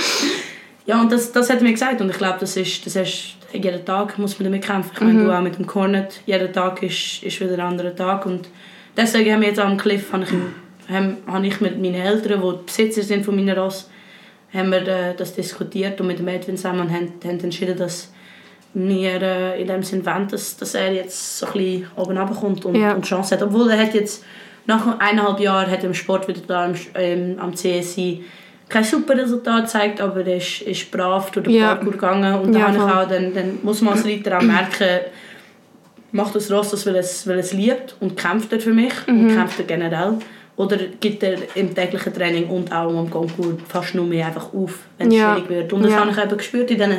ja, 0.86 1.00
und 1.00 1.12
das, 1.12 1.30
das 1.30 1.48
hat 1.48 1.58
er 1.58 1.62
mir 1.62 1.72
gesagt. 1.72 2.00
Und 2.00 2.10
ich 2.10 2.18
glaube, 2.18 2.38
das 2.40 2.56
ist, 2.56 2.84
das 2.86 2.96
ist, 2.96 3.36
jeden 3.54 3.84
Tag 3.84 4.18
muss 4.18 4.38
man 4.38 4.44
damit 4.44 4.64
kämpfen. 4.64 4.90
Ich 4.94 5.00
meine, 5.00 5.24
du 5.24 5.30
auch 5.36 5.40
mit 5.42 5.58
dem 5.58 5.66
Cornet, 5.66 6.20
jeden 6.26 6.52
Tag 6.52 6.82
ist, 6.82 7.22
ist 7.22 7.40
wieder 7.40 7.54
ein 7.54 7.60
anderer 7.60 7.94
Tag. 7.94 8.26
Und 8.26 8.48
deswegen 8.96 9.32
haben 9.32 9.40
wir 9.40 9.48
jetzt 9.48 9.60
am 9.60 9.76
Cliff, 9.76 10.12
habe 10.12 10.24
ich, 10.24 10.92
haben, 10.92 11.16
habe 11.26 11.46
ich 11.46 11.60
mit 11.60 11.80
meinen 11.80 11.94
Eltern, 11.94 12.40
die 12.42 12.50
die 12.58 12.64
Besitzer 12.66 13.02
sind 13.02 13.24
von 13.24 13.36
meiner 13.36 13.56
Ross, 13.58 13.88
haben 14.52 14.70
wir 14.70 14.86
äh, 14.86 15.14
das 15.16 15.34
diskutiert 15.34 16.00
und 16.00 16.06
mit 16.08 16.18
dem 16.18 16.28
Edwin 16.28 16.56
zusammen 16.56 16.90
haben, 16.92 17.12
haben 17.24 17.40
entschieden, 17.40 17.76
dass 17.76 18.12
wir 18.74 19.22
äh, 19.22 19.60
in 19.60 19.68
dem 19.68 19.82
Sinn 19.82 20.04
wollen, 20.04 20.28
dass, 20.28 20.56
dass 20.56 20.74
er 20.74 20.92
jetzt 20.92 21.38
so 21.38 21.46
ein 21.46 21.52
bisschen 21.52 21.86
oben 21.96 22.18
runterkommt 22.18 22.64
und, 22.64 22.74
Ja. 22.74 22.92
und 22.92 23.04
Chance 23.04 23.34
hat. 23.36 23.42
Obwohl 23.42 23.70
er 23.70 23.78
hat 23.78 23.94
jetzt 23.94 24.24
nach 24.66 24.98
eineinhalb 24.98 25.38
Jahren 25.40 25.70
hat 25.70 25.84
im 25.84 25.94
Sport 25.94 26.26
wieder 26.28 26.40
da 26.46 26.66
im, 26.66 26.74
ähm, 26.94 27.38
am 27.38 27.54
CSI 27.54 28.24
kein 28.68 28.84
super 28.84 29.16
Resultat 29.16 29.64
gezeigt, 29.64 30.00
aber 30.00 30.26
er 30.26 30.36
ist, 30.38 30.62
ist 30.62 30.90
brav 30.90 31.30
durch 31.30 31.44
den 31.46 31.54
Ja. 31.54 31.74
Parkour 31.74 31.92
gegangen 31.92 32.34
und 32.40 32.52
Ja, 32.54 32.60
da 32.60 32.66
habe 32.68 32.76
ich 32.76 32.82
voll. 32.82 32.92
auch, 32.92 33.08
dann, 33.08 33.34
dann 33.34 33.58
muss 33.62 33.80
man 33.82 33.94
als 33.94 34.04
Reiter 34.06 34.38
auch 34.38 34.42
merken, 34.42 35.00
macht 36.12 36.34
das 36.34 36.50
Ross 36.50 36.70
das, 36.70 36.86
weil 36.86 36.96
es, 36.96 37.26
weil 37.26 37.38
es 37.38 37.52
liebt 37.52 37.96
und 38.00 38.16
kämpft 38.16 38.52
er 38.52 38.60
für 38.60 38.72
mich 38.72 38.92
Mhm. 39.06 39.20
und 39.28 39.34
kämpft 39.34 39.58
er 39.58 39.64
generell 39.66 40.14
oder 40.56 40.76
gibt 41.00 41.22
er 41.22 41.36
im 41.56 41.74
täglichen 41.74 42.14
Training 42.14 42.46
und 42.48 42.72
auch 42.72 42.96
am 42.96 43.10
Konkurs 43.10 43.56
fast 43.68 43.94
nur 43.94 44.06
mehr 44.06 44.26
einfach 44.26 44.52
auf, 44.54 44.78
wenn 44.98 45.08
es 45.08 45.14
Ja. 45.14 45.34
schwierig 45.34 45.50
wird. 45.50 45.72
Und 45.72 45.82
das 45.82 45.92
Ja. 45.92 46.00
habe 46.00 46.10
ich 46.12 46.18
eben 46.18 46.36
gespürt 46.36 46.70
in 46.70 46.76
diesen 46.78 46.98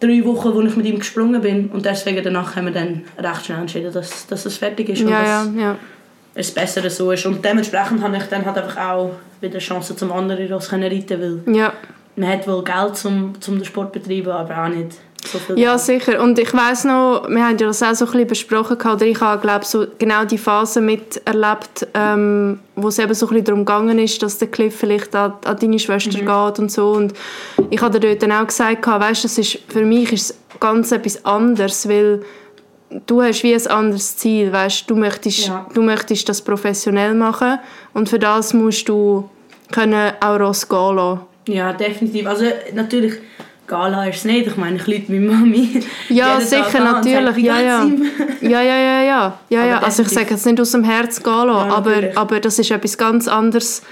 drei 0.00 0.24
Wochen, 0.24 0.52
wo 0.54 0.60
ich 0.62 0.74
mit 0.76 0.86
ihm 0.86 0.98
gesprungen 0.98 1.40
bin 1.40 1.68
und 1.70 1.86
deswegen 1.86 2.22
danach 2.24 2.56
haben 2.56 2.66
wir 2.66 2.72
dann 2.72 3.02
recht 3.18 3.46
schnell 3.46 3.58
entschieden, 3.60 3.92
dass, 3.92 4.26
dass 4.26 4.44
es 4.46 4.56
fertig 4.56 4.88
ist 4.88 5.02
und 5.02 5.10
Ja, 5.10 5.20
dass 5.44 5.54
ja, 5.54 5.60
ja. 5.62 5.76
es 6.34 6.50
besser 6.50 6.88
so 6.90 7.12
ist. 7.12 7.24
Und 7.24 7.44
dementsprechend 7.44 8.02
habe 8.02 8.16
ich 8.16 8.24
dann 8.24 8.44
halt 8.44 8.58
einfach 8.58 8.76
auch 8.90 9.12
wieder 9.42 9.58
Chancen 9.58 9.96
zum 9.96 10.12
anderen 10.12 10.52
Ross 10.52 10.70
können 10.70 10.90
reiten, 10.90 11.20
weil 11.20 11.54
Ja, 11.54 11.72
man 12.16 12.28
hat 12.28 12.46
wohl 12.46 12.62
Geld 12.62 12.96
zum, 12.96 13.40
zum 13.40 13.56
den 13.56 13.64
Sport 13.64 13.92
betreiben, 13.92 14.30
aber 14.30 14.64
auch 14.64 14.68
nicht 14.68 14.98
so 15.24 15.38
viel 15.38 15.58
ja 15.58 15.78
sicher. 15.78 16.20
Und 16.20 16.38
ich 16.38 16.52
weiß 16.52 16.84
noch, 16.84 17.28
wir 17.28 17.44
haben 17.44 17.58
ja 17.58 17.68
das 17.68 17.82
auch 17.82 17.94
so 17.94 18.04
ein 18.06 18.12
bisschen 18.12 18.26
besprochen, 18.28 18.78
gehabt, 18.78 18.96
oder 18.96 19.06
ich 19.06 19.20
habe, 19.20 19.40
glaube 19.40 19.64
so 19.64 19.86
genau 19.98 20.24
die 20.24 20.38
Phase 20.38 20.80
miterlebt, 20.80 21.86
ähm, 21.94 22.60
wo 22.74 22.88
es 22.88 22.98
eben 22.98 23.14
so 23.14 23.26
ein 23.26 23.30
bisschen 23.30 23.44
darum 23.44 23.64
gegangen 23.64 23.98
ist, 23.98 24.22
dass 24.22 24.38
der 24.38 24.48
Cliff 24.48 24.76
vielleicht 24.76 25.14
an, 25.14 25.34
an 25.44 25.56
deine 25.58 25.78
Schwester 25.78 26.18
geht 26.18 26.58
und 26.58 26.70
so. 26.70 26.90
Und 26.90 27.14
ich 27.70 27.80
habe 27.80 27.98
dir 27.98 28.08
dort 28.08 28.22
dann 28.22 28.32
auch 28.32 28.46
gesagt, 28.46 28.86
weißt, 28.86 29.24
das 29.24 29.38
ist, 29.38 29.58
für 29.68 29.84
mich 29.84 30.12
ist 30.12 30.30
es 30.30 30.38
ganz 30.60 30.92
etwas 30.92 31.24
anderes, 31.24 31.88
weil 31.88 32.22
du 33.06 33.22
hast 33.22 33.42
wie 33.42 33.54
ein 33.54 33.66
anderes 33.66 34.16
Ziel, 34.16 34.52
weißt, 34.52 34.88
du 34.88 34.96
möchtest, 34.96 35.46
Ja. 35.48 35.66
du 35.74 35.82
möchtest 35.82 36.28
das 36.28 36.42
professionell 36.42 37.14
machen 37.14 37.58
und 37.94 38.08
für 38.08 38.18
das 38.18 38.54
musst 38.54 38.88
du 38.88 39.28
können 39.70 40.12
auch 40.20 40.38
Ross 40.38 40.68
gehen 40.68 40.96
lassen. 40.96 41.20
Ja, 41.48 41.72
definitiv. 41.72 42.26
Also 42.26 42.44
natürlich, 42.74 43.14
Gala 43.66 44.04
ist 44.06 44.18
es 44.18 44.24
nicht. 44.26 44.46
Ich 44.48 44.56
meine, 44.56 44.76
ich 44.76 44.86
lüte 44.86 45.10
meine 45.12 45.26
Mami. 45.26 45.82
Ja, 46.08 46.40
sicher, 46.40 46.80
natürlich. 46.80 47.36
ja, 47.44 47.60
ja. 47.60 47.86
ja, 48.42 48.60
ja, 48.60 48.76
ja, 48.78 49.02
ja. 49.02 49.38
ja, 49.48 49.64
ja. 49.64 49.78
Also 49.78 50.02
ich 50.02 50.08
sage 50.10 50.30
jetzt 50.30 50.44
nicht 50.46 50.60
aus 50.60 50.72
dem 50.72 50.84
Herz 50.84 51.22
lassen, 51.24 51.48
Ja, 51.48 51.74
aber, 51.74 51.90
natürlich. 51.90 52.18
aber 52.18 52.40
das 52.40 52.58
ist 52.58 52.70
etwas 52.70 52.98
ganz 52.98 53.28
anderes, 53.28 53.82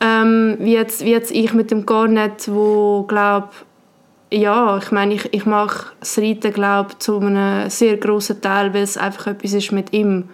ähm, 0.00 0.56
wie, 0.60 0.72
jetzt, 0.72 1.04
wie 1.04 1.10
jetzt 1.10 1.30
ich 1.30 1.52
mit 1.52 1.70
dem 1.70 1.84
Garnet, 1.84 2.48
wo 2.52 3.02
glaube 3.02 3.48
ja, 4.30 4.78
ich 4.78 4.90
meine, 4.90 5.14
ich, 5.14 5.32
ich 5.32 5.46
mache 5.46 5.92
das 6.00 6.18
Reiten 6.18 6.52
glaube 6.52 6.98
zu 6.98 7.18
einem 7.18 7.70
sehr 7.70 7.96
grossen 7.96 8.40
Teil, 8.40 8.74
weil 8.74 8.82
es 8.82 8.96
einfach 8.96 9.28
etwas 9.28 9.52
ist 9.54 9.72
mit 9.72 9.92
ihm. 9.92 10.28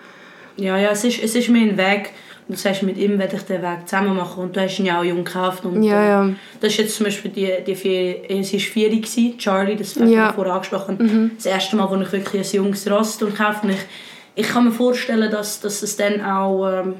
Ja, 0.57 0.77
ja, 0.79 0.91
es 0.91 1.05
ist, 1.05 1.23
es 1.23 1.35
ist 1.35 1.49
mir 1.49 1.63
ein 1.63 1.77
Weg. 1.77 2.11
Und 2.47 2.57
du 2.59 2.61
sagst, 2.61 2.83
mit 2.83 2.99
ihm 2.99 3.19
werde 3.19 3.37
ich 3.37 3.43
den 3.43 3.63
Weg 3.63 3.87
zusammen 3.89 4.17
machen. 4.17 4.43
Und 4.45 4.55
du 4.57 4.61
hast 4.61 4.79
ihn 4.79 4.85
ja 4.85 5.01
auch 5.01 5.05
jung 5.05 5.25
gekauft. 5.25 5.65
Und, 5.65 5.83
Ja, 5.83 6.03
äh, 6.03 6.09
ja. 6.09 6.31
Das 6.61 6.73
ist 6.73 6.79
jetzt 6.79 6.97
zum 6.97 7.05
Beispiel 7.05 7.31
die, 7.31 7.51
die 7.67 7.75
vier, 7.75 8.31
äh, 8.31 8.43
sie 8.43 8.59
war 8.59 8.61
vier, 8.61 8.91
gewesen, 8.91 9.39
Charlie, 9.39 9.77
das 9.77 9.97
habe 9.97 10.07
ich 10.07 10.13
Ja. 10.13 10.31
vorher 10.33 10.53
angesprochen. 10.55 11.31
Das 11.37 11.47
erste 11.47 11.75
Mal, 11.77 11.89
wo 11.89 11.97
ich 11.97 12.13
wirklich 12.13 12.47
ein 12.55 12.57
junges 12.65 12.89
Ross 12.91 13.19
kaufe. 13.19 13.61
Und 13.67 13.71
ich, 13.71 13.79
ich 14.35 14.47
kann 14.47 14.65
mir 14.67 14.73
vorstellen, 14.73 15.31
dass, 15.31 15.61
dass 15.61 15.83
es 15.83 15.97
dann 15.97 16.21
auch, 16.21 16.69
ähm, 16.69 16.95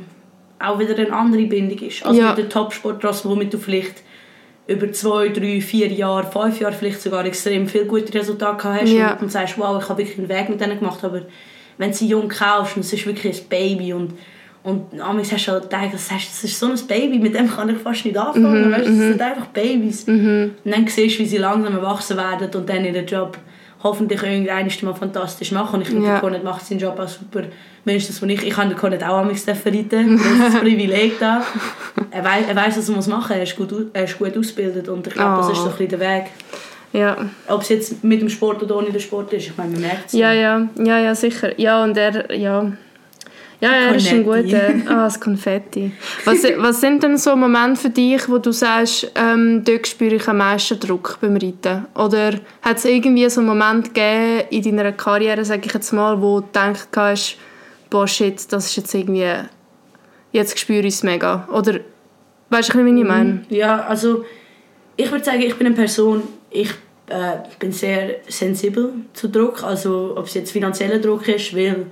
auch 0.59 0.79
wieder 0.79 0.97
eine 0.97 1.13
andere 1.13 1.43
Bindung 1.43 1.79
ist. 1.87 2.07
Also 2.07 2.19
Ja. 2.19 2.29
mit 2.31 2.39
den 2.39 2.49
Top-Sportrossen, 2.49 3.31
womit 3.31 3.53
du 3.53 3.59
vielleicht 3.59 3.97
über 4.67 4.91
zwei, 4.93 5.29
drei, 5.29 5.61
vier 5.61 5.89
Jahre, 5.89 6.31
fünf 6.31 6.61
Jahre 6.61 6.75
vielleicht 6.75 7.03
sogar 7.03 7.25
extrem 7.27 7.69
viel 7.69 7.85
gute 7.85 8.13
Resultate 8.19 8.57
gehabt 8.63 8.83
hast 8.83 8.91
Ja. 8.93 9.13
und, 9.15 9.23
und 9.23 9.33
sagst, 9.33 9.59
wow, 9.59 9.83
ich 9.83 9.89
habe 9.89 9.99
wirklich 10.03 10.19
einen 10.19 10.29
Weg 10.29 10.49
mit 10.49 10.61
denen 10.61 10.79
gemacht, 10.79 11.05
aber 11.05 11.23
wenn 11.77 11.91
du 11.91 11.97
sie 11.97 12.09
jung 12.09 12.29
kaufst 12.29 12.77
und 12.77 12.85
es 12.85 12.93
ist 12.93 13.07
wirklich 13.07 13.43
ein 13.43 13.49
Baby 13.49 13.93
und 13.93 14.15
und 14.63 14.99
amigs 14.99 15.31
hast 15.31 15.47
du 15.47 15.53
halt 15.53 15.65
gedacht, 15.65 15.91
das 15.93 16.05
ist, 16.11 16.31
das 16.31 16.45
ist 16.45 16.59
so 16.59 16.69
ein 16.69 16.87
Baby, 16.89 17.19
mit 17.19 17.35
dem 17.35 17.51
kann 17.51 17.69
ich 17.69 17.77
fast 17.77 18.03
nicht 18.07 18.17
anfangen, 18.17 18.73
weißt, 18.73 18.87
du, 18.87 18.91
das 18.93 18.99
sind 18.99 19.21
einfach 19.21 19.47
Babys. 19.49 20.05
Und 20.05 20.55
dann 20.65 20.87
siehst 20.87 21.19
du, 21.19 21.23
wie 21.23 21.27
sie 21.27 21.37
langsam 21.37 21.75
erwachsen 21.75 22.17
werden 22.17 22.49
und 22.55 22.67
dann 22.67 22.83
ihren 22.83 23.05
Job 23.05 23.37
hoffentlich 23.85 24.21
irgendwann 24.23 24.69
mal 24.83 24.95
fantastisch 24.95 25.53
machen. 25.53 25.77
Und 25.77 25.83
ich 25.83 25.89
finde, 25.89 26.07
Ja. 26.07 26.13
der 26.15 26.21
Connet 26.21 26.43
macht 26.43 26.67
seinen 26.67 26.81
Job 26.81 26.99
auch 26.99 27.07
super. 27.07 27.43
Mindestens, 27.85 28.21
als 28.23 28.33
ich, 28.33 28.43
ich 28.43 28.57
habe 28.57 28.71
den 28.71 28.79
Connet 28.79 29.05
auch 29.05 29.19
amigs 29.19 29.47
reiten. 29.47 30.19
Das 30.41 30.49
ist 30.49 30.55
ein 30.57 30.61
Privileg 30.63 31.21
da. 31.21 31.43
Er 32.11 32.25
weiß, 32.25 32.47
er 32.49 32.57
weiß 32.57 32.79
was 32.79 32.89
er 32.89 32.95
muss 32.97 33.07
machen 33.07 33.21
muss. 33.29 33.31
Er 33.37 33.43
ist 33.43 33.57
gut, 33.57 33.73
er 33.93 34.05
ist 34.05 34.19
gut 34.19 34.37
ausgebildet 34.37 34.89
und 34.89 35.07
ich 35.07 35.13
glaube, 35.13 35.37
das 35.37 35.51
ist 35.51 35.59
so 35.59 35.65
ein 35.65 35.71
bisschen 35.77 35.89
der 35.91 36.01
Weg. 36.01 36.25
Ja. 36.95 37.17
Ob 37.49 37.61
es 37.63 37.69
jetzt 37.69 38.05
mit 38.05 38.21
dem 38.23 38.29
Sport 38.29 38.63
oder 38.63 38.77
ohne 38.77 38.91
den 38.91 39.01
Sport 39.01 39.33
ist, 39.33 39.47
ich 39.49 39.57
meine, 39.57 39.73
man 39.73 39.81
merkt 39.83 40.07
es. 40.07 40.13
Ja, 40.13 40.33
ja, 40.33 40.67
ja, 40.79 40.99
ja, 40.99 41.15
sicher. 41.15 41.59
Ja, 41.61 41.83
und 41.83 41.97
er, 41.97 42.33
ja. 42.35 42.73
Ja, 43.65 43.71
er 43.73 43.95
ist 43.95 44.09
ein 44.09 44.25
Konfetti. 44.25 44.51
guter. 44.51 44.93
Ah, 44.93 45.05
das 45.05 45.19
Konfetti. 45.19 45.93
Was, 46.27 46.43
was 46.59 46.83
sind 46.83 47.03
denn 47.03 47.17
so 47.17 47.35
Momente 47.35 47.81
für 47.81 47.89
dich, 47.89 48.29
wo 48.29 48.37
du 48.37 48.53
sagst, 48.53 49.11
ähm, 49.15 49.63
dort 49.65 49.87
spüre 49.87 50.17
ich 50.17 50.29
am 50.29 50.37
meisten 50.37 50.79
Druck 50.79 51.17
beim 51.23 51.39
Reiten? 51.39 51.87
Oder 51.95 52.41
hat 52.61 52.77
es 52.77 52.85
irgendwie 52.85 53.27
so 53.31 53.41
einen 53.41 53.49
Moment 53.49 53.95
gegeben 53.95 54.43
in 54.51 54.77
deiner 54.77 54.93
Karriere, 54.93 55.47
sage 55.47 55.63
ich 55.65 55.73
jetzt 55.73 55.93
mal, 55.95 56.21
wo 56.21 56.41
du 56.41 56.47
gedacht 56.47 56.89
hast, 56.95 57.39
boah, 57.89 58.07
shit, 58.07 58.53
das 58.53 58.67
ist 58.67 58.77
jetzt 58.77 58.95
irgendwie, 58.95 59.33
jetzt 60.33 60.59
spüre 60.59 60.87
ich 60.87 60.95
es 60.95 61.03
mega? 61.03 61.49
Oder, 61.51 61.81
weißt 62.51 62.75
du, 62.75 62.85
wie 62.85 63.01
ich 63.01 63.07
meine? 63.07 63.47
Ja, 63.49 63.87
also 63.87 64.27
ich 64.97 65.11
würde 65.11 65.25
sagen, 65.25 65.41
ich 65.41 65.55
bin 65.57 65.69
eine 65.69 65.75
Person, 65.75 66.23
ich 66.51 66.69
äh, 67.09 67.39
bin 67.59 67.73
sehr 67.73 68.17
sensibel 68.29 68.93
zu 69.15 69.31
Druck, 69.31 69.63
also 69.63 70.13
ob 70.19 70.27
es 70.27 70.35
jetzt 70.35 70.53
finanzieller 70.53 70.99
Druck 70.99 71.27
ist, 71.29 71.57
weil 71.57 71.87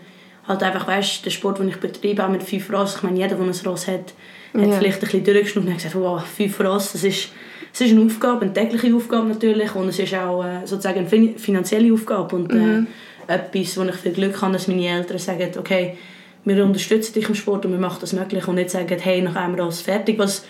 halt 0.48 0.62
einfach, 0.62 0.86
weißt, 0.88 1.24
der 1.24 1.30
Sport, 1.30 1.58
den 1.58 1.68
ich 1.68 1.76
betreibe, 1.76 2.24
auch 2.24 2.28
mit 2.28 2.42
fünf 2.42 2.72
Ross, 2.72 2.96
ich 2.96 3.02
meine, 3.02 3.16
jeder, 3.18 3.36
der 3.36 3.44
ein 3.46 3.52
Ross 3.66 3.86
hat, 3.88 4.12
hat 4.54 4.60
Ja. 4.66 4.72
vielleicht 4.72 4.96
ein 4.98 5.00
bisschen 5.00 5.24
durchgeschnitten 5.24 5.68
und 5.68 5.74
hat 5.74 5.78
gesagt, 5.82 5.94
wow, 5.94 6.22
fünf 6.24 6.60
Ross, 6.60 6.92
das 6.92 7.04
ist, 7.04 7.28
das 7.72 7.80
ist 7.82 7.92
eine 7.92 8.04
Aufgabe, 8.04 8.42
eine 8.42 8.52
tägliche 8.52 8.94
Aufgabe 8.94 9.28
natürlich 9.28 9.74
und 9.74 9.88
es 9.88 9.98
ist 9.98 10.14
auch 10.14 10.44
äh, 10.44 10.66
sozusagen 10.66 10.98
eine 11.00 11.08
fin- 11.08 11.38
finanzielle 11.38 11.92
Aufgabe 11.92 12.36
und 12.36 12.52
äh, 12.52 12.82
etwas, 13.28 13.76
wo 13.78 13.82
ich 13.84 13.94
viel 13.96 14.12
Glück 14.12 14.42
habe, 14.42 14.52
dass 14.52 14.66
meine 14.68 14.86
Eltern 14.86 15.18
sagen, 15.18 15.50
okay, 15.58 15.96
wir 16.44 16.64
unterstützen 16.64 17.12
dich 17.14 17.28
im 17.28 17.36
Sport 17.36 17.64
und 17.64 17.70
wir 17.72 17.78
machen 17.78 17.98
das 18.00 18.12
möglich 18.12 18.46
und 18.48 18.56
nicht 18.56 18.70
sagen, 18.70 18.98
hey, 19.00 19.22
nach 19.22 19.36
einem 19.36 19.54
Ross 19.54 19.80
fertig, 19.80 20.18
was 20.18 20.44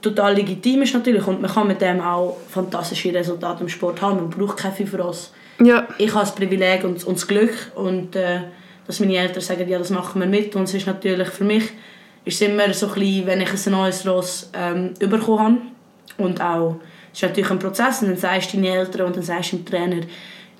total 0.00 0.34
legitim 0.36 0.82
ist 0.82 0.94
natürlich 0.94 1.26
und 1.26 1.42
man 1.42 1.50
kann 1.50 1.66
mit 1.66 1.80
dem 1.80 2.00
auch 2.00 2.36
fantastische 2.48 3.12
Resultate 3.12 3.64
im 3.64 3.68
Sport 3.68 4.00
haben, 4.00 4.16
man 4.18 4.30
braucht 4.30 4.58
keine 4.58 4.74
fünf 4.74 4.96
Ross. 4.96 5.32
Ja, 5.60 5.88
Ich 5.98 6.10
habe 6.14 6.20
das 6.24 6.34
Privileg 6.34 6.84
und, 6.84 7.02
und 7.04 7.16
das 7.16 7.26
Glück 7.26 7.52
und 7.74 8.14
äh, 8.14 8.42
dass 8.86 9.00
meine 9.00 9.16
Eltern 9.16 9.40
sagen, 9.40 9.68
ja, 9.68 9.78
das 9.78 9.90
machen 9.90 10.20
wir 10.20 10.28
mit 10.28 10.54
und 10.56 10.64
es 10.64 10.74
ist 10.74 10.86
natürlich 10.86 11.28
für 11.28 11.44
mich 11.44 11.64
ist 12.24 12.40
es 12.40 12.48
immer 12.48 12.72
so 12.72 12.88
ein 12.88 12.94
bisschen, 12.94 13.26
wenn 13.26 13.40
ich 13.40 13.66
ein 13.66 13.72
neues 13.72 14.06
Ross 14.06 14.50
ähm, 14.54 14.94
bekommen 14.98 15.38
habe 15.38 15.58
und 16.18 16.40
auch, 16.40 16.76
es 17.12 17.18
ist 17.18 17.28
natürlich 17.28 17.50
ein 17.50 17.58
Prozess 17.58 18.02
und 18.02 18.08
dann 18.08 18.16
sagst 18.16 18.52
du 18.52 18.56
deinen 18.56 18.66
Eltern 18.66 19.06
und 19.06 19.16
dann 19.16 19.22
sagst 19.22 19.52
du 19.52 19.56
dem 19.56 19.66
Trainer, 19.66 20.00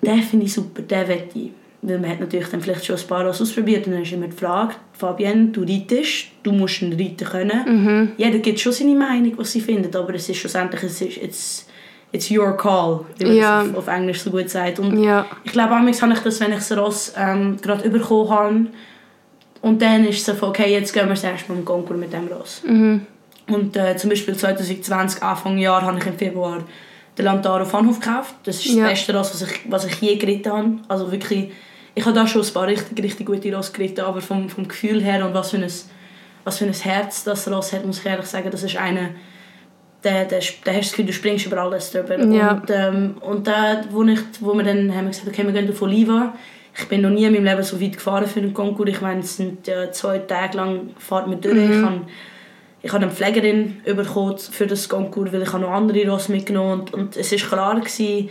den 0.03 0.23
finde 0.23 0.47
ich 0.47 0.53
super, 0.53 0.83
den 0.83 1.09
will 1.09 1.23
ich. 1.35 1.51
Weil 1.83 1.99
man 1.99 2.11
hat 2.11 2.21
natürlich 2.21 2.49
dann 2.49 2.61
vielleicht 2.61 2.85
schon 2.87 2.97
ein 2.97 3.07
paar 3.07 3.27
Ross 3.27 3.43
ausprobiert 3.43 3.87
und 3.87 3.93
dann 3.93 4.03
ist 4.03 4.13
immer 4.13 4.27
die 4.27 4.37
Frage, 4.37 4.75
Fabienne, 4.93 5.49
du 5.49 5.63
reitest, 5.63 6.29
du 6.43 6.53
musst 6.53 6.83
reiten 6.83 7.17
können. 7.17 7.65
Jeder 8.17 8.39
gibt 8.39 8.61
schon 8.61 8.73
seine 8.73 8.95
Meinung, 8.95 9.33
was 9.37 9.53
sie 9.53 9.61
findet, 9.61 9.95
aber 9.95 10.15
es 10.15 10.29
ist 10.29 10.39
schlussendlich, 10.39 10.83
es 10.83 11.01
ist, 11.01 11.17
it's, 11.23 11.67
it's 12.15 12.31
your 12.31 12.57
call, 12.57 13.01
wie 13.19 13.25
man 13.27 13.37
Ja. 13.37 13.61
auf, 13.63 13.75
auf 13.77 13.89
Englisch 13.89 14.23
so 14.23 14.31
gut 14.31 14.49
sagt. 14.49 14.79
Und 14.79 15.03
ja, 15.03 15.27
ich 15.43 15.53
glaube, 15.53 15.71
manchmal 15.75 16.11
habe 16.11 16.19
ich 16.19 16.25
das, 16.25 16.39
wenn 16.41 16.51
ich 16.53 16.59
das 16.59 16.77
Ross 16.79 17.13
ähm, 17.17 17.57
gerade 17.61 17.89
bekommen 17.91 18.31
habe. 18.31 18.67
Und 19.63 19.83
dann 19.83 20.05
ist 20.05 20.19
es 20.21 20.27
so, 20.27 20.35
von, 20.35 20.51
okay, 20.51 20.71
jetzt 20.73 20.93
gehen 20.93 21.05
wir 21.07 21.15
das 21.15 21.25
erste 21.25 21.51
Mal 21.51 21.59
im 21.59 21.65
Konkurs 21.65 21.99
mit 21.99 22.13
dem 22.13 22.29
Ross. 22.29 22.63
Und 22.67 23.77
äh, 23.77 23.97
zum 23.97 24.11
Beispiel 24.11 24.37
2020, 24.37 25.23
Anfang 25.23 25.59
Jahr, 25.59 25.83
habe 25.83 25.99
ich 25.99 26.07
im 26.07 26.17
Februar 26.17 26.63
den 27.19 27.25
Lantaro 27.25 27.71
Vanhof 27.71 27.99
gekauft. 28.01 28.35
Das 28.45 28.57
ist 28.57 28.67
Ja. 28.67 28.83
das 28.85 28.91
beste 28.93 29.17
Ross, 29.17 29.33
was 29.33 29.43
ich, 29.51 29.61
was 29.71 29.85
ich 29.87 30.01
je 30.01 30.17
geritten 30.17 30.53
habe. 30.53 30.71
Also 30.89 31.11
wirklich, 31.11 31.51
ich 31.95 32.05
habe 32.05 32.15
da 32.15 32.27
schon 32.27 32.43
ein 32.43 32.53
paar 32.53 32.67
richtig, 32.67 33.03
richtig 33.03 33.27
gute 33.27 33.55
Ross 33.55 33.73
geritten, 33.73 34.03
aber 34.03 34.21
vom, 34.21 34.49
vom 34.49 34.69
Gefühl 34.69 35.03
her 35.03 35.25
und 35.27 35.33
was 35.35 35.51
für 35.51 35.57
ein, 35.57 35.73
was 36.45 36.59
für 36.59 36.65
ein 36.67 36.73
Herz 36.73 37.25
das 37.25 37.51
Ross 37.51 37.73
hat, 37.73 37.85
muss 37.87 37.99
ich 38.01 38.07
ehrlich 38.07 38.27
sagen, 38.27 38.51
das 38.51 38.63
ist 38.63 38.77
eine 38.77 39.11
der, 40.05 40.25
der, 40.27 40.41
der 40.67 40.75
hast 40.75 40.85
das 40.85 40.91
Gefühl, 40.91 41.07
du 41.07 41.13
springst 41.13 41.47
über 41.47 41.59
alles 41.59 41.91
drüber. 41.91 42.23
Ja. 42.27 42.53
Und, 42.53 42.71
ähm, 42.71 43.17
und 43.21 43.47
da, 43.47 43.83
wo, 43.91 44.03
ich, 44.05 44.21
wo 44.41 44.55
wir 44.55 44.65
dann 44.65 44.95
haben 44.95 45.05
wir 45.05 45.11
gesagt, 45.11 45.29
okay, 45.29 45.45
wir 45.45 45.53
gehen 45.53 45.71
auf 45.71 45.83
Oliva. 45.83 46.35
Ich 46.77 46.89
bin 46.89 47.03
noch 47.03 47.11
nie 47.11 47.25
in 47.25 47.33
meinem 47.33 47.45
Leben 47.45 47.63
so 47.63 47.81
weit 47.81 47.95
gefahren 47.95 48.27
für 48.27 48.41
einen 48.41 48.53
Konkurs. 48.53 48.91
Ich 48.91 49.01
meine, 49.01 49.21
es 49.21 49.37
sind 49.37 49.67
ja 49.67 49.91
zwei 49.93 50.19
Tage 50.19 50.57
lang 50.57 50.91
fahrt 50.99 51.27
man 51.27 51.41
durch. 51.41 51.57
Ich 51.57 51.83
habe 51.83 52.01
ich 52.85 52.93
habe 52.93 53.05
eine 53.05 53.13
Pflegerin 53.13 53.81
bekommen 53.85 54.37
für 54.37 54.67
das 54.67 54.91
Konkurs, 54.91 55.33
weil 55.33 55.41
ich 55.41 55.53
habe 55.53 55.63
noch 55.63 55.71
andere 55.71 56.07
Ross 56.07 56.29
mitgenommen 56.29 56.81
und, 56.81 56.93
und 56.93 57.17
es 57.17 57.33
war 57.33 57.39
klar, 57.49 57.81
gewesen, 57.81 58.29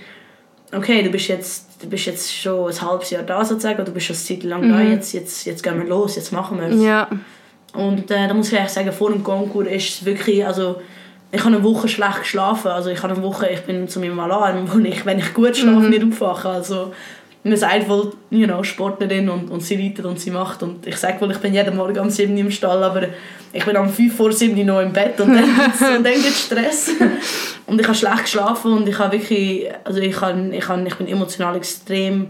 okay, 0.72 1.02
du 1.02 1.10
bist, 1.10 1.28
jetzt, 1.28 1.82
du 1.82 1.90
bist 1.90 2.06
jetzt 2.06 2.32
schon 2.32 2.70
ein 2.70 2.82
halbes 2.82 3.10
Jahr 3.10 3.24
da 3.24 3.44
sozusagen, 3.44 3.84
du 3.84 3.92
bist 3.92 4.06
schon 4.06 4.16
eine 4.16 4.24
Zeit 4.24 4.44
lang 4.44 4.70
da, 4.70 4.80
jetzt, 4.80 5.12
jetzt, 5.14 5.46
jetzt 5.46 5.64
gehen 5.64 5.80
wir 5.80 5.88
los, 5.88 6.16
jetzt 6.18 6.32
machen 6.32 6.60
wir 6.60 6.68
es. 6.68 6.84
ja, 6.84 7.08
Und 7.74 8.12
äh, 8.12 8.28
da 8.28 8.34
muss 8.36 8.50
ich 8.52 8.54
ehrlich 8.54 8.72
sagen, 8.72 8.92
vor 8.92 9.12
dem 9.12 9.24
Konkurs 9.24 9.68
ist 9.70 9.90
es 9.90 10.06
wirklich, 10.06 10.46
also 10.46 10.80
ich 11.34 11.40
habe 11.44 11.56
eine 11.56 11.64
Woche 11.64 11.88
schlecht 11.88 12.20
geschlafen, 12.20 12.70
also 12.70 12.92
ich 12.92 13.02
habe 13.02 13.16
eine 13.16 13.24
Woche, 13.24 13.50
ich 13.50 13.62
bin 13.62 13.88
zu 13.88 14.00
meinem 14.00 14.20
Alarm, 14.20 14.72
wo 14.72 14.78
ich, 14.78 15.04
wenn 15.04 15.18
ich 15.18 15.34
gut 15.34 15.58
schlafe, 15.58 15.90
nicht 15.90 16.04
aufwache, 16.04 16.48
also 16.48 16.94
man 17.44 17.58
sagt 17.58 17.90
wohl, 17.90 18.14
you 18.30 18.46
know, 18.46 18.64
Sportlerin 18.64 19.28
und, 19.30 19.50
und 19.50 19.62
sie 19.62 19.76
reitet 19.76 20.06
und 20.06 20.20
sie 20.20 20.32
macht. 20.32 20.64
Und 20.64 20.88
ich 20.88 20.96
sage 20.96 21.20
wohl, 21.20 21.32
ich 21.32 21.40
bin 21.40 21.54
jeden 21.54 21.76
Morgen 21.76 22.00
um 22.00 22.10
7 22.10 22.32
Uhr 22.34 22.40
im 22.40 22.52
Stall, 22.52 22.82
aber 22.82 23.04
ich 23.52 23.66
bin 23.66 23.76
um 23.76 23.90
5 23.90 24.16
vor 24.16 24.32
7 24.32 24.58
Uhr 24.58 24.64
noch 24.64 24.80
im 24.80 24.94
Bett. 24.94 25.20
Und 25.20 25.34
dann 25.34 25.50
dann 26.04 26.04
gibt's 26.04 26.46
Stress. 26.46 26.92
Und 27.66 27.82
ich 27.82 27.86
habe 27.86 27.98
schlecht 27.98 28.24
geschlafen 28.24 28.72
und 28.72 28.88
ich 28.88 28.98
habe 28.98 29.18
wirklich, 29.18 29.66
also 29.84 30.00
ich, 30.00 30.22
habe, 30.22 30.56
ich, 30.56 30.68
habe, 30.70 30.88
ich 30.88 30.96
bin 30.96 31.08
emotional 31.08 31.58
extrem, 31.58 32.28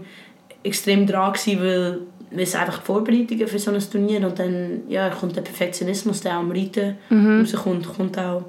extrem 0.64 1.06
dran 1.06 1.32
gewesen, 1.32 1.60
weil 1.60 2.00
es 2.36 2.56
einfach 2.56 2.78
die 2.78 2.84
Vorbereitungen 2.84 3.46
für 3.46 3.58
so 3.60 3.70
ein 3.70 3.78
Turnier 3.78 4.26
und 4.26 4.36
dann 4.36 4.82
ja, 4.88 5.10
kommt 5.10 5.36
der 5.36 5.42
Perfektionismus, 5.42 6.22
der 6.22 6.32
auch 6.32 6.40
am 6.40 6.50
Reiten 6.50 6.96
rauskommt, 7.10 7.86
kommt 7.96 8.18
auch 8.18 8.42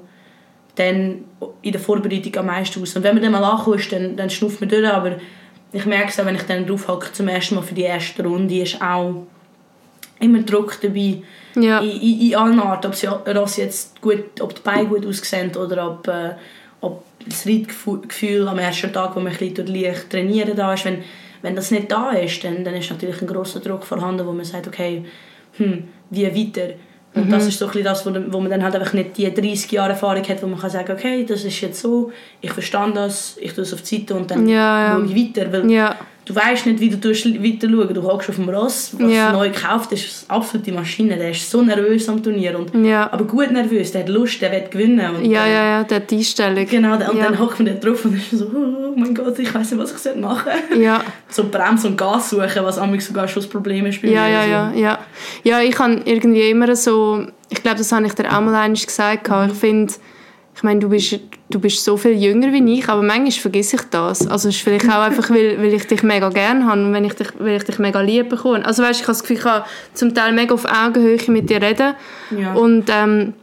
dann 0.76 1.24
in 1.62 1.72
der 1.72 1.80
Vorbereitung 1.80 2.36
am 2.36 2.46
meisten 2.46 2.80
aus. 2.82 2.94
Und 2.96 3.02
wenn 3.02 3.14
man 3.14 3.22
dann 3.22 3.32
mal 3.32 3.44
ankommt, 3.44 3.90
dann, 3.92 4.16
dann 4.16 4.30
schnauft 4.30 4.60
man 4.60 4.68
durch, 4.68 4.86
aber 4.86 5.16
ich 5.72 5.84
merke 5.86 6.08
es 6.08 6.20
auch, 6.20 6.26
wenn 6.26 6.36
ich 6.36 6.42
dann 6.42 6.66
drauf 6.66 6.86
hocke, 6.86 7.12
zum 7.12 7.28
ersten 7.28 7.56
Mal 7.56 7.62
für 7.62 7.74
die 7.74 7.82
erste 7.82 8.22
Runde, 8.22 8.62
ist 8.62 8.80
auch 8.80 9.26
immer 10.20 10.40
Druck 10.42 10.78
dabei. 10.80 11.22
ja, 11.56 11.80
In, 11.80 12.00
in, 12.00 12.20
in 12.28 12.34
allen 12.36 12.60
Arten, 12.60 12.86
ob 12.86 12.94
sie 12.94 13.06
Ross 13.06 13.56
jetzt 13.56 14.00
gut, 14.00 14.40
ob 14.40 14.54
die 14.54 14.62
Beine 14.62 14.86
gut 14.86 15.06
aussehen 15.06 15.54
oder 15.56 15.90
ob, 15.90 16.08
äh, 16.08 16.34
ob 16.80 17.04
das 17.26 17.46
Reitgefühl 17.46 18.48
am 18.48 18.58
ersten 18.58 18.92
Tag, 18.92 19.16
wo 19.16 19.20
man 19.20 19.32
ein 19.32 19.38
bisschen 19.38 19.54
durch 19.54 19.68
Licht 19.68 20.10
trainieren 20.10 20.56
da 20.56 20.74
ist, 20.74 20.84
wenn, 20.84 21.02
wenn 21.42 21.56
das 21.56 21.70
nicht 21.70 21.90
da 21.90 22.10
ist, 22.12 22.44
dann, 22.44 22.64
dann 22.64 22.74
ist 22.74 22.90
natürlich 22.90 23.20
ein 23.20 23.26
grosser 23.26 23.60
Druck 23.60 23.84
vorhanden, 23.84 24.26
wo 24.26 24.32
man 24.32 24.44
sagt, 24.44 24.68
okay, 24.68 25.04
hm, 25.56 25.88
wie 26.10 26.26
weiter? 26.26 26.74
Und 27.16 27.30
das 27.30 27.46
ist 27.46 27.58
so 27.58 27.66
ein 27.68 27.82
das, 27.82 28.04
wo, 28.04 28.10
wo 28.28 28.40
man 28.40 28.50
dann 28.50 28.62
halt 28.62 28.74
einfach 28.74 28.92
nicht 28.92 29.16
die 29.16 29.32
30 29.32 29.72
Jahre 29.72 29.90
Erfahrung 29.90 30.22
hat, 30.22 30.42
wo 30.42 30.46
man 30.46 30.60
kann 30.60 30.70
sagen, 30.70 30.92
okay, 30.92 31.24
das 31.24 31.44
ist 31.44 31.60
jetzt 31.60 31.80
so, 31.80 32.12
ich 32.40 32.52
verstehe 32.52 32.92
das, 32.94 33.36
ich 33.40 33.52
tue 33.52 33.62
es 33.62 33.72
auf 33.72 33.82
die 33.82 33.96
Seite 33.96 34.14
und 34.14 34.30
dann 34.30 34.46
Ja, 34.46 34.98
ja. 34.98 35.04
ich 35.04 35.14
weiter, 35.14 35.50
weil 35.52 35.70
ja, 35.70 35.96
Du 36.26 36.34
weißt 36.34 36.66
nicht, 36.66 36.80
wie 36.80 36.88
du 36.90 37.08
weiter 37.08 37.68
schauen. 37.70 37.94
Du 37.94 38.02
hockst 38.02 38.28
auf 38.28 38.34
dem 38.34 38.48
Ross, 38.48 38.90
was 38.98 39.12
Ja. 39.12 39.30
neu 39.30 39.48
gekauft 39.48 39.92
ist, 39.92 40.04
ist 40.04 40.26
eine 40.28 40.40
absolute 40.40 40.72
Maschine. 40.72 41.16
Der 41.16 41.30
ist 41.30 41.48
so 41.48 41.62
nervös 41.62 42.08
am 42.08 42.20
Turnier. 42.20 42.58
Und, 42.58 42.84
ja, 42.84 43.08
aber 43.12 43.24
gut 43.24 43.52
nervös, 43.52 43.92
der 43.92 44.02
hat 44.02 44.08
Lust, 44.08 44.42
der 44.42 44.50
will 44.50 44.64
gewinnen. 44.68 45.14
Und, 45.14 45.24
ja, 45.24 45.46
äh, 45.46 45.52
ja, 45.52 45.64
ja, 45.68 45.84
der 45.84 46.00
die 46.00 46.16
Einstellung. 46.16 46.66
Genau, 46.66 46.94
und 46.94 47.16
ja. 47.16 47.24
dann 47.26 47.38
hockt 47.38 47.60
man 47.60 47.66
da 47.66 47.74
drauf 47.74 48.04
und 48.04 48.16
ist 48.16 48.32
so, 48.32 48.46
oh 48.46 48.92
mein 48.96 49.14
Gott, 49.14 49.38
ich 49.38 49.54
weiß 49.54 49.70
nicht, 49.70 49.80
was 49.80 50.04
ich 50.04 50.16
machen 50.16 50.50
soll. 50.68 50.82
Ja, 50.82 51.00
so 51.28 51.44
Bremse 51.44 51.86
und 51.86 51.96
Gas 51.96 52.30
suchen, 52.30 52.64
was 52.64 52.76
manchmal 52.76 53.00
sogar 53.00 53.28
schon 53.28 53.42
das 53.44 53.48
Problem 53.50 53.86
ist 53.86 54.02
bei 54.02 54.08
ja, 54.08 54.22
mir. 54.22 54.30
ja, 54.30 54.40
Also, 54.40 54.50
ja, 54.50 54.72
ja. 54.74 54.98
Ja, 55.44 55.60
ich 55.60 55.78
habe 55.78 56.02
irgendwie 56.04 56.50
immer 56.50 56.74
so, 56.74 57.24
ich 57.50 57.62
glaube, 57.62 57.78
das 57.78 57.92
habe 57.92 58.04
ich 58.04 58.14
dir 58.14 58.36
auch 58.36 58.40
mal 58.40 58.68
gesagt, 58.72 59.30
ich 59.48 59.56
finde, 59.56 59.94
ich 60.56 60.62
meine, 60.62 60.80
du 60.80 60.88
bist, 60.88 61.20
du 61.50 61.60
bist 61.60 61.84
so 61.84 61.98
viel 61.98 62.12
jünger 62.12 62.50
wie 62.50 62.78
ich, 62.78 62.88
aber 62.88 63.02
manchmal 63.02 63.30
vergesse 63.30 63.76
ich 63.76 63.82
das. 63.90 64.26
Also 64.26 64.48
es 64.48 64.56
ist 64.56 64.62
vielleicht 64.62 64.88
auch 64.88 65.02
einfach, 65.02 65.28
weil, 65.28 65.58
weil 65.58 65.74
ich 65.74 65.86
dich 65.86 66.02
mega 66.02 66.30
gerne 66.30 66.64
habe 66.64 66.80
und 66.80 66.94
wenn 66.94 67.04
ich 67.04 67.12
dich, 67.12 67.28
weil 67.38 67.56
ich 67.56 67.64
dich 67.64 67.78
mega 67.78 68.00
lieb 68.00 68.30
bekomme. 68.30 68.64
Also 68.64 68.82
weißt, 68.82 69.00
ich 69.00 69.06
habe 69.06 69.12
das 69.12 69.20
Gefühl, 69.20 69.36
ich 69.36 69.42
kann 69.42 69.64
zum 69.92 70.14
Teil 70.14 70.32
mega 70.32 70.54
auf 70.54 70.64
Augenhöhe 70.64 71.18
mit 71.28 71.50
dir 71.50 71.60
reden. 71.60 71.94
Ja. 72.30 72.54
Und 72.54 72.86
ähm, 72.88 73.34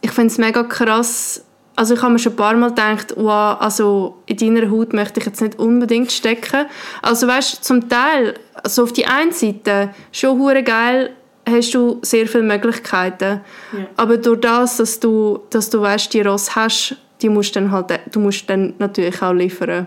ich 0.00 0.10
finde 0.10 0.32
es 0.32 0.38
mega 0.38 0.64
krass, 0.64 1.44
also 1.76 1.94
ich 1.94 2.02
habe 2.02 2.12
mir 2.12 2.18
schon 2.18 2.32
ein 2.32 2.36
paar 2.36 2.56
Mal 2.56 2.70
gedacht, 2.70 3.14
wow, 3.16 3.56
also 3.60 4.16
in 4.26 4.36
deiner 4.36 4.68
Haut 4.68 4.92
möchte 4.92 5.20
ich 5.20 5.26
jetzt 5.26 5.40
nicht 5.40 5.60
unbedingt 5.60 6.10
stecken. 6.10 6.66
Also 7.02 7.28
weißt, 7.28 7.64
zum 7.64 7.88
Teil, 7.88 8.34
also 8.54 8.82
auf 8.82 8.92
die 8.92 9.06
einen 9.06 9.30
Seite, 9.30 9.90
schon 10.10 10.40
hure 10.40 10.64
geil, 10.64 11.10
hast 11.48 11.74
du 11.74 11.98
sehr 12.02 12.26
viele 12.26 12.44
Möglichkeiten. 12.44 13.40
Ja. 13.72 13.86
Aber 13.96 14.16
durch 14.16 14.40
das, 14.40 14.76
dass 14.78 15.00
du, 15.00 15.40
dass 15.50 15.70
du 15.70 15.80
weißt, 15.80 16.12
die 16.14 16.20
Ross 16.22 16.54
hast, 16.54 16.96
die 17.20 17.28
musst 17.28 17.54
dann 17.56 17.70
halt, 17.70 18.00
du 18.10 18.20
musst 18.20 18.48
dann 18.50 18.74
natürlich 18.78 19.22
auch 19.22 19.32
liefern. 19.32 19.86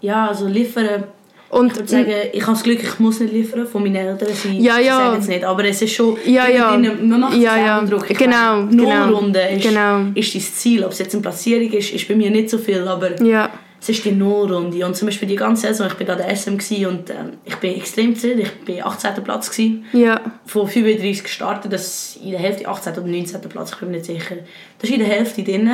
Ja, 0.00 0.28
also 0.28 0.46
liefern. 0.46 1.04
Und 1.50 1.72
Ich 1.72 1.76
würde 1.76 1.88
sagen, 1.90 2.12
ich 2.32 2.40
habe 2.42 2.52
das 2.52 2.62
Glück, 2.62 2.82
ich 2.82 2.98
muss 2.98 3.20
nicht 3.20 3.30
liefern 3.32 3.66
von 3.66 3.82
meinen 3.82 3.96
Eltern. 3.96 4.28
Sie, 4.32 4.58
Ja, 4.58 4.78
ja. 4.78 4.96
sagen 4.96 5.20
es 5.20 5.28
nicht, 5.28 5.44
aber 5.44 5.64
es 5.66 5.82
ist 5.82 5.92
schon... 5.92 6.16
Ja, 6.24 6.48
ja. 6.48 6.78
Man 6.78 7.20
macht 7.20 7.36
Ja, 7.36 7.56
ja. 7.58 7.82
Druck. 7.82 8.08
Ich 8.10 8.16
Genau, 8.16 8.62
meine, 8.62 8.70
genau. 8.76 9.06
Nullrunde 9.06 9.40
ist, 9.40 9.62
Genau. 9.62 10.00
ist 10.14 10.34
dein 10.34 10.40
Ziel. 10.40 10.82
Ob 10.82 10.92
es 10.92 10.98
jetzt 11.00 11.12
eine 11.14 11.20
Platzierung 11.20 11.70
ist, 11.72 11.92
ist 11.92 12.08
bei 12.08 12.14
mir 12.14 12.30
nicht 12.30 12.48
so 12.48 12.56
viel, 12.56 12.88
aber 12.88 13.20
ja, 13.22 13.50
es 13.82 13.88
ist 13.88 14.04
die 14.04 14.12
Nullrunde. 14.12 14.86
Und 14.86 14.96
zum 14.96 15.06
Beispiel 15.06 15.26
die 15.26 15.34
ganze 15.34 15.66
Saison, 15.66 15.88
ich 15.88 16.06
war 16.06 16.14
an 16.14 16.22
der 16.22 16.36
SM 16.36 16.52
und 16.86 17.10
ähm, 17.10 17.32
ich 17.44 17.56
bin 17.56 17.74
extrem 17.74 18.14
zufrieden. 18.14 18.48
Ich 18.64 18.78
war 18.78 18.92
18. 18.92 19.24
Platz. 19.24 19.50
Gewesen. 19.50 19.84
ja, 19.92 20.20
Von 20.46 20.68
35 20.68 21.24
gestartet, 21.24 21.72
das 21.72 22.14
ist 22.14 22.22
in 22.22 22.30
der 22.30 22.38
Hälfte 22.38 22.68
18. 22.68 22.92
oder 22.92 23.02
19. 23.02 23.40
Platz, 23.40 23.72
ich 23.72 23.78
bin 23.78 23.90
mir 23.90 23.96
nicht 23.96 24.06
sicher. 24.06 24.36
Das 24.78 24.88
ist 24.88 24.94
in 24.94 25.00
der 25.00 25.08
Hälfte 25.08 25.42
drin. 25.42 25.68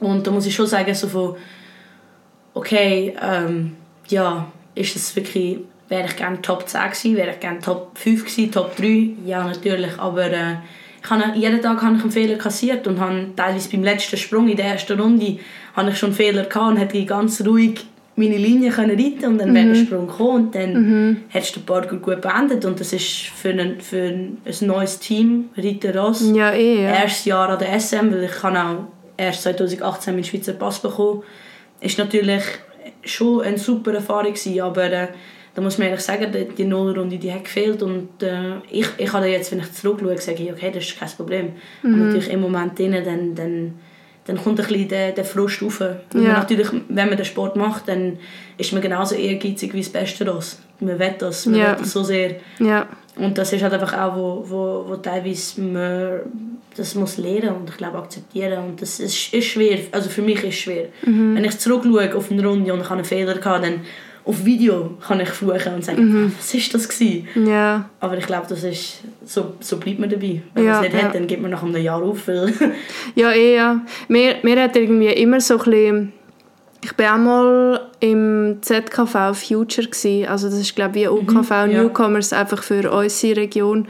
Und 0.00 0.26
da 0.26 0.32
muss 0.32 0.46
ich 0.46 0.54
schon 0.54 0.66
sagen, 0.66 0.92
so 0.96 1.06
von, 1.06 1.36
okay, 2.54 3.14
ähm, 3.22 3.76
ja, 4.08 4.50
ist 4.74 4.96
das 4.96 5.14
wirklich, 5.14 5.60
wäre 5.88 6.06
ich 6.06 6.16
gerne 6.16 6.42
Top 6.42 6.68
10 6.68 6.80
gewesen, 6.90 7.16
wäre 7.16 7.30
ich 7.30 7.40
gerne 7.40 7.60
Top 7.60 7.96
5 7.96 8.24
gewesen, 8.24 8.50
Top 8.50 8.74
3, 8.74 9.10
ja 9.24 9.44
natürlich, 9.44 9.96
aber 10.00 10.26
äh, 10.26 10.56
ich 11.04 11.10
habe, 11.10 11.38
jeden 11.38 11.60
Tag 11.60 11.82
habe 11.82 11.96
ich 11.96 12.02
einen 12.02 12.10
Fehler 12.10 12.36
kassiert 12.36 12.86
und 12.86 12.98
habe 12.98 13.26
teilweise 13.36 13.68
beim 13.70 13.84
letzten 13.84 14.16
Sprung 14.16 14.48
in 14.48 14.56
der 14.56 14.66
ersten 14.66 14.98
Runde 14.98 15.38
habe 15.74 15.90
ich 15.90 15.98
schon 15.98 16.08
einen 16.08 16.16
Fehler 16.16 16.44
gehabt 16.44 16.70
und 16.72 16.76
hätte 16.78 17.04
ganz 17.04 17.44
ruhig 17.44 17.84
meine 18.16 18.36
Linie 18.36 18.70
können 18.70 18.98
reiten 18.98 19.24
und 19.26 19.38
dann 19.38 19.54
wäre 19.54 19.66
der 19.66 19.74
Sprung 19.74 20.06
gekommen 20.06 20.46
und 20.46 20.54
dann 20.54 21.24
hättest 21.28 21.56
du 21.56 21.60
den 21.60 21.66
Parkour 21.66 21.98
gut 21.98 22.20
beendet 22.20 22.64
und 22.64 22.78
das 22.78 22.92
ist 22.92 23.04
für 23.04 23.50
ein, 23.50 23.80
für 23.80 24.02
ein, 24.02 24.38
ein 24.44 24.66
neues 24.66 25.00
Team, 25.00 25.50
Reiter 25.56 25.96
Ross, 25.96 26.24
ja, 26.32 26.52
eh, 26.52 26.82
ja. 26.82 26.90
erstes 26.90 27.24
Jahr 27.24 27.48
an 27.48 27.58
der 27.58 27.78
SM, 27.78 28.12
weil 28.12 28.24
ich 28.24 28.42
habe 28.42 28.58
auch 28.58 28.84
erst 29.16 29.42
2018 29.42 30.14
meinen 30.14 30.24
Schweizer 30.24 30.52
Pass 30.52 30.80
bekommen. 30.80 31.22
Ist 31.80 31.98
natürlich 31.98 32.42
schon 33.02 33.42
eine 33.42 33.58
super 33.58 33.94
Erfahrung 33.94 34.32
gewesen, 34.32 34.60
aber 34.60 34.92
äh, 34.92 35.08
da 35.54 35.62
muss 35.62 35.78
man 35.78 35.86
ehrlich 35.88 36.02
sagen, 36.04 36.32
die, 36.32 36.46
die 36.54 36.64
Nullrunde 36.64 37.16
die 37.18 37.32
hat 37.32 37.44
gefehlt 37.44 37.82
und 37.82 38.22
äh, 38.22 38.56
ich, 38.70 38.86
ich 38.98 39.12
habe 39.12 39.26
jetzt, 39.26 39.52
wenn 39.52 39.60
ich 39.60 39.72
zurückschaue, 39.72 40.18
sage 40.18 40.42
ich, 40.42 40.52
okay, 40.52 40.70
das 40.74 40.84
ist 40.84 40.98
kein 40.98 41.08
Problem. 41.10 41.52
Aber 41.82 41.92
natürlich 41.92 42.30
im 42.30 42.40
Moment 42.40 42.78
drin, 42.78 42.92
dann, 43.04 43.34
dann, 43.34 43.74
dann 44.26 44.36
kommt 44.36 44.58
ein 44.60 44.66
bisschen 44.66 44.88
der, 44.88 45.12
der 45.12 45.24
Frust 45.24 45.62
rauf. 45.62 45.80
Ja. 45.80 46.20
natürlich, 46.38 46.68
wenn 46.88 47.08
man 47.08 47.16
den 47.16 47.24
Sport 47.26 47.54
macht, 47.56 47.86
dann 47.88 48.18
ist 48.58 48.72
man 48.72 48.82
genauso 48.82 49.14
ehrgeizig 49.14 49.72
wie 49.74 49.80
das 49.80 49.90
Beste 49.90 50.26
raus. 50.26 50.58
Man 50.80 50.98
will 50.98 51.14
das, 51.18 51.46
man 51.46 51.60
Ja. 51.60 51.70
will 51.72 51.76
das 51.80 51.92
so 51.92 52.02
sehr. 52.02 52.36
ja. 52.58 52.86
Und 53.16 53.38
das 53.38 53.52
ist 53.52 53.62
halt 53.62 53.72
einfach 53.72 53.96
auch, 53.96 54.16
wo, 54.16 54.44
wo, 54.48 54.84
wo 54.88 54.96
teilweise 54.96 55.60
man 55.60 56.20
das 56.76 56.96
muss 56.96 57.16
lernen 57.16 57.50
und 57.54 57.70
ich 57.70 57.76
glaube 57.76 57.98
akzeptieren. 57.98 58.58
Und 58.64 58.82
das 58.82 58.98
ist, 58.98 59.32
ist 59.32 59.44
schwer, 59.46 59.78
also 59.92 60.10
für 60.10 60.20
mich 60.22 60.38
ist 60.38 60.46
es 60.46 60.54
schwer. 60.56 60.86
Wenn 61.02 61.44
ich 61.44 61.56
zurückschaue 61.60 62.12
auf 62.16 62.32
eine 62.32 62.44
Runde 62.44 62.72
und 62.72 62.80
ich 62.80 62.84
habe 62.86 62.96
einen 62.96 63.04
Fehler 63.04 63.34
gehabt, 63.34 63.64
dann 63.64 63.82
auf 64.24 64.44
Video 64.44 64.96
kann 65.06 65.20
ich 65.20 65.28
fluchen 65.28 65.74
und 65.74 65.84
sagen, 65.84 66.32
was 66.38 66.54
ist 66.54 66.72
das 66.74 66.88
gewesen? 66.88 67.28
ja. 67.46 67.88
Aber 68.00 68.16
ich 68.16 68.26
glaube, 68.26 68.46
das 68.48 68.64
ist, 68.64 69.00
so, 69.24 69.54
so 69.60 69.76
bleibt 69.78 69.98
man 69.98 70.08
dabei. 70.08 70.42
Wenn 70.54 70.64
Ja, 70.64 70.72
man 70.74 70.84
es 70.84 70.92
nicht 70.92 71.02
ja. 71.02 71.08
hat, 71.08 71.14
dann 71.14 71.26
gibt 71.26 71.42
man 71.42 71.50
nach 71.50 71.62
einem 71.62 71.76
Jahr 71.76 72.02
auf. 72.02 72.26
Ja, 73.14 73.32
eh, 73.32 73.56
ja. 73.56 73.80
Mir, 74.08 74.36
mir 74.42 74.62
hat 74.62 74.76
irgendwie 74.76 75.08
immer 75.08 75.40
so 75.40 75.58
ein 75.58 75.64
bisschen... 75.64 76.12
Ich 76.82 76.98
war 76.98 77.14
auch 77.14 77.18
mal 77.18 77.80
im 78.00 78.58
ZKV 78.60 79.32
Future, 79.32 79.86
gewesen. 79.88 80.28
also 80.28 80.48
das 80.48 80.58
ist 80.58 80.76
glaube 80.76 80.98
ich 80.98 81.04
wie 81.06 81.08
UKV 81.08 81.50
ja. 81.50 81.66
Newcomers, 81.66 82.34
einfach 82.34 82.62
für 82.62 82.90
unsere 82.92 83.40
Region. 83.40 83.88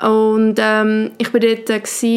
Und 0.00 0.56
ähm, 0.58 1.12
ich 1.18 1.32
war 1.32 1.40
dort 1.40 1.68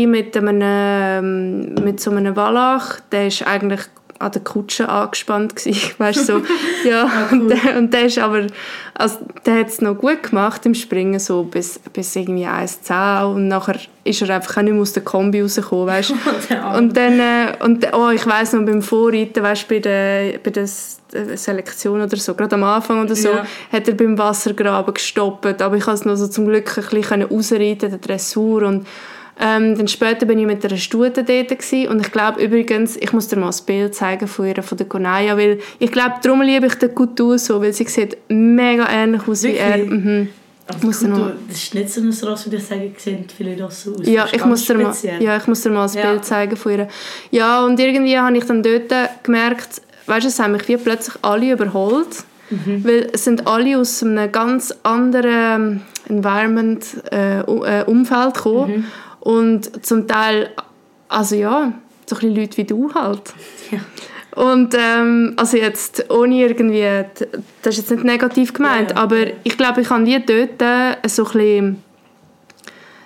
mit, 0.08 0.36
einem, 0.36 0.62
ähm, 0.64 1.74
mit 1.84 2.00
so 2.00 2.10
einem 2.12 2.36
Wallach, 2.36 3.00
der 3.12 3.28
ist 3.28 3.46
eigentlich 3.46 3.82
an 4.20 4.32
der 4.34 4.42
Kutsche 4.44 4.90
angespannt 4.90 5.56
gewesen, 5.56 5.92
weißt 5.98 6.26
so. 6.26 6.42
ja, 6.88 7.10
und, 7.32 7.50
der, 7.50 7.78
und 7.78 7.94
der 7.94 8.06
ist 8.06 8.20
aber, 8.20 8.48
also 8.94 9.18
der 9.46 9.60
hat 9.60 9.70
es 9.70 9.82
noch 9.82 9.96
gut 9.96 10.24
gemacht 10.24 10.66
im 10.66 10.74
Springen, 10.76 11.20
so 11.20 11.44
bis, 11.44 11.80
bis 11.94 12.16
irgendwie 12.16 12.46
1,10 12.46 13.24
und 13.34 13.48
nachher 13.48 13.80
ist 14.04 14.22
er 14.22 14.36
einfach 14.36 14.58
auch 14.58 14.62
nicht 14.62 14.74
mehr 14.74 14.82
aus 14.82 14.94
der 14.94 15.04
Kombi 15.04 15.42
rausgekommen, 15.42 15.88
weißt 15.88 16.14
Arme. 16.52 16.78
und 16.78 16.98
dann, 16.98 17.20
äh, 17.20 17.54
und, 17.64 17.88
oh, 17.94 18.10
ich 18.10 18.26
weiss 18.28 18.54
noch, 18.54 18.66
beim 18.66 18.82
Vorreiten, 18.82 19.42
weißt, 19.42 19.68
bei 19.70 19.80
der, 19.80 20.40
bei 20.44 20.52
der 20.52 20.64
äh, 20.64 20.68
Selektion 21.38 22.02
oder 22.02 22.18
so, 22.18 22.34
gerade 22.34 22.56
am 22.56 22.64
Anfang 22.64 23.02
oder 23.04 23.16
so, 23.16 23.30
Ja. 23.30 23.46
hat 23.72 23.88
er 23.88 23.94
beim 23.94 24.18
Wassergraben 24.18 24.94
gestoppt, 24.94 25.62
aber 25.62 25.78
ich 25.78 25.84
konnte 25.84 26.00
es 26.02 26.06
noch 26.06 26.16
so 26.16 26.28
zum 26.28 26.46
Glück 26.48 26.78
ein 26.78 26.84
bisschen 26.90 27.30
ausreiten, 27.32 27.90
der 27.90 28.00
Dressur 28.00 28.64
und 28.64 28.86
ähm, 29.40 29.78
dann 29.78 29.88
später 29.88 30.26
bin 30.26 30.38
ich 30.40 30.46
mit 30.46 30.64
einer 30.66 30.78
Stute 30.78 31.24
dort 31.24 31.50
gewesen. 31.50 31.88
und 31.88 32.02
ich 32.06 32.12
glaube 32.12 32.44
übrigens, 32.44 32.98
ich 32.98 33.14
muss 33.14 33.28
dir 33.28 33.38
mal 33.38 33.50
ein 33.50 33.66
Bild 33.66 33.96
zeigen 33.96 34.28
von 34.28 34.46
ihr, 34.48 34.62
von 34.62 34.78
der 34.78 34.88
Gonaya, 34.88 35.38
weil 35.38 35.60
ich 35.80 35.92
glaube, 35.92 36.16
darum 36.22 36.42
liebe 36.42 36.68
ich 36.68 36.76
den 36.76 36.94
Couture 36.94 37.40
so, 37.40 37.62
weil 37.62 37.74
sie 37.74 37.86
sieht 37.86 38.18
mega 38.28 38.88
ähnlich 38.90 39.28
aus 39.28 39.44
wie 39.44 39.56
er. 39.56 39.78
Wirklich? 39.80 39.90
Mhm. 40.04 40.28
Also, 40.72 40.86
muss 40.86 41.02
mal- 41.02 41.36
das 41.48 41.58
ist 41.58 41.74
nicht 41.74 41.90
so 41.90 42.02
ein 42.02 42.30
Ross, 42.30 42.52
wie 42.52 42.56
ich 42.58 42.64
sage, 42.64 42.92
sehen 42.98 43.26
viele 43.36 43.60
Rosse 43.64 43.92
aus. 43.92 44.06
Ja 44.08 44.24
Das 44.26 44.34
ich, 44.34 44.46
muss 44.46 44.66
dir 44.66 44.76
mal, 44.76 44.94
ja, 45.20 45.38
ich 45.38 45.48
muss 45.48 45.62
dir 45.62 45.70
mal 45.72 45.88
ein 45.90 45.94
Ja. 45.98 46.12
Bild 46.12 46.26
zeigen 46.26 46.56
von 46.56 46.72
ihr. 46.74 46.88
Ja, 47.32 47.66
und 47.66 47.80
irgendwie 47.80 48.18
habe 48.20 48.38
ich 48.38 48.44
dann 48.44 48.62
dort 48.62 48.94
gemerkt, 49.24 49.82
weißt 50.06 50.26
du, 50.26 50.28
es 50.28 50.40
haben 50.40 50.52
mich 50.52 50.68
wie 50.68 50.78
plötzlich 50.78 51.16
alle 51.24 51.52
überholt. 51.54 52.24
Mhm. 52.52 52.84
Weil 52.84 53.10
es 53.14 53.24
sind 53.26 53.46
alle 53.48 53.78
aus 53.80 54.02
einem 54.04 54.32
ganz 54.32 54.74
anderen 54.84 55.82
Environment, 56.08 56.84
äh, 57.12 57.40
äh, 57.42 57.84
Umfeld 57.86 58.34
gekommen. 58.36 58.72
Mhm. 58.78 58.86
Und 59.30 59.86
zum 59.86 60.08
Teil, 60.08 60.50
also 61.08 61.36
ja, 61.36 61.74
so 62.08 62.16
ein 62.16 62.36
Leute 62.36 62.58
wie 62.58 62.64
du 62.64 62.92
halt. 62.96 63.32
Ja. 63.70 63.80
Und 64.36 64.74
ähm, 64.76 65.34
also 65.38 65.58
jetzt 65.58 66.10
ohne 66.10 66.36
irgendwie, 66.36 67.06
das 67.62 67.78
ist 67.78 67.78
jetzt 67.78 67.92
nicht 67.92 68.04
negativ 68.06 68.54
gemeint, 68.54 68.90
Ja, 68.92 68.96
ja. 68.96 69.04
aber 69.04 69.28
ich 69.44 69.56
glaube, 69.56 69.82
ich 69.82 69.90
habe 69.92 70.04
wie 70.08 70.20
dort 70.20 70.62
äh, 70.62 71.08
so 71.08 71.26
ein 71.26 71.32
bisschen, 71.32 71.84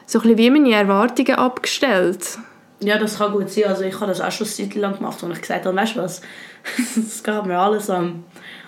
so 0.05 0.19
ein 0.19 0.21
bisschen 0.21 0.37
wie 0.37 0.49
meine 0.49 0.73
Erwartungen 0.73 1.35
abgestellt. 1.35 2.37
Ja, 2.79 2.97
das 2.97 3.17
kann 3.17 3.33
gut 3.33 3.49
sein. 3.49 3.65
Also 3.65 3.83
ich 3.83 3.95
habe 3.95 4.07
das 4.07 4.21
auch 4.21 4.31
schon 4.31 4.47
eine 4.47 4.55
Zeit 4.69 4.75
lang 4.75 4.97
gemacht 4.97 5.21
und 5.23 5.31
ich 5.33 5.41
gesagt 5.41 5.65
habe, 5.65 5.75
weißt 5.75 5.95
du 5.97 6.01
was, 6.01 6.21
es 6.97 7.21
geht 7.21 7.45
mir 7.45 7.59
alles 7.59 7.89
am 7.89 8.23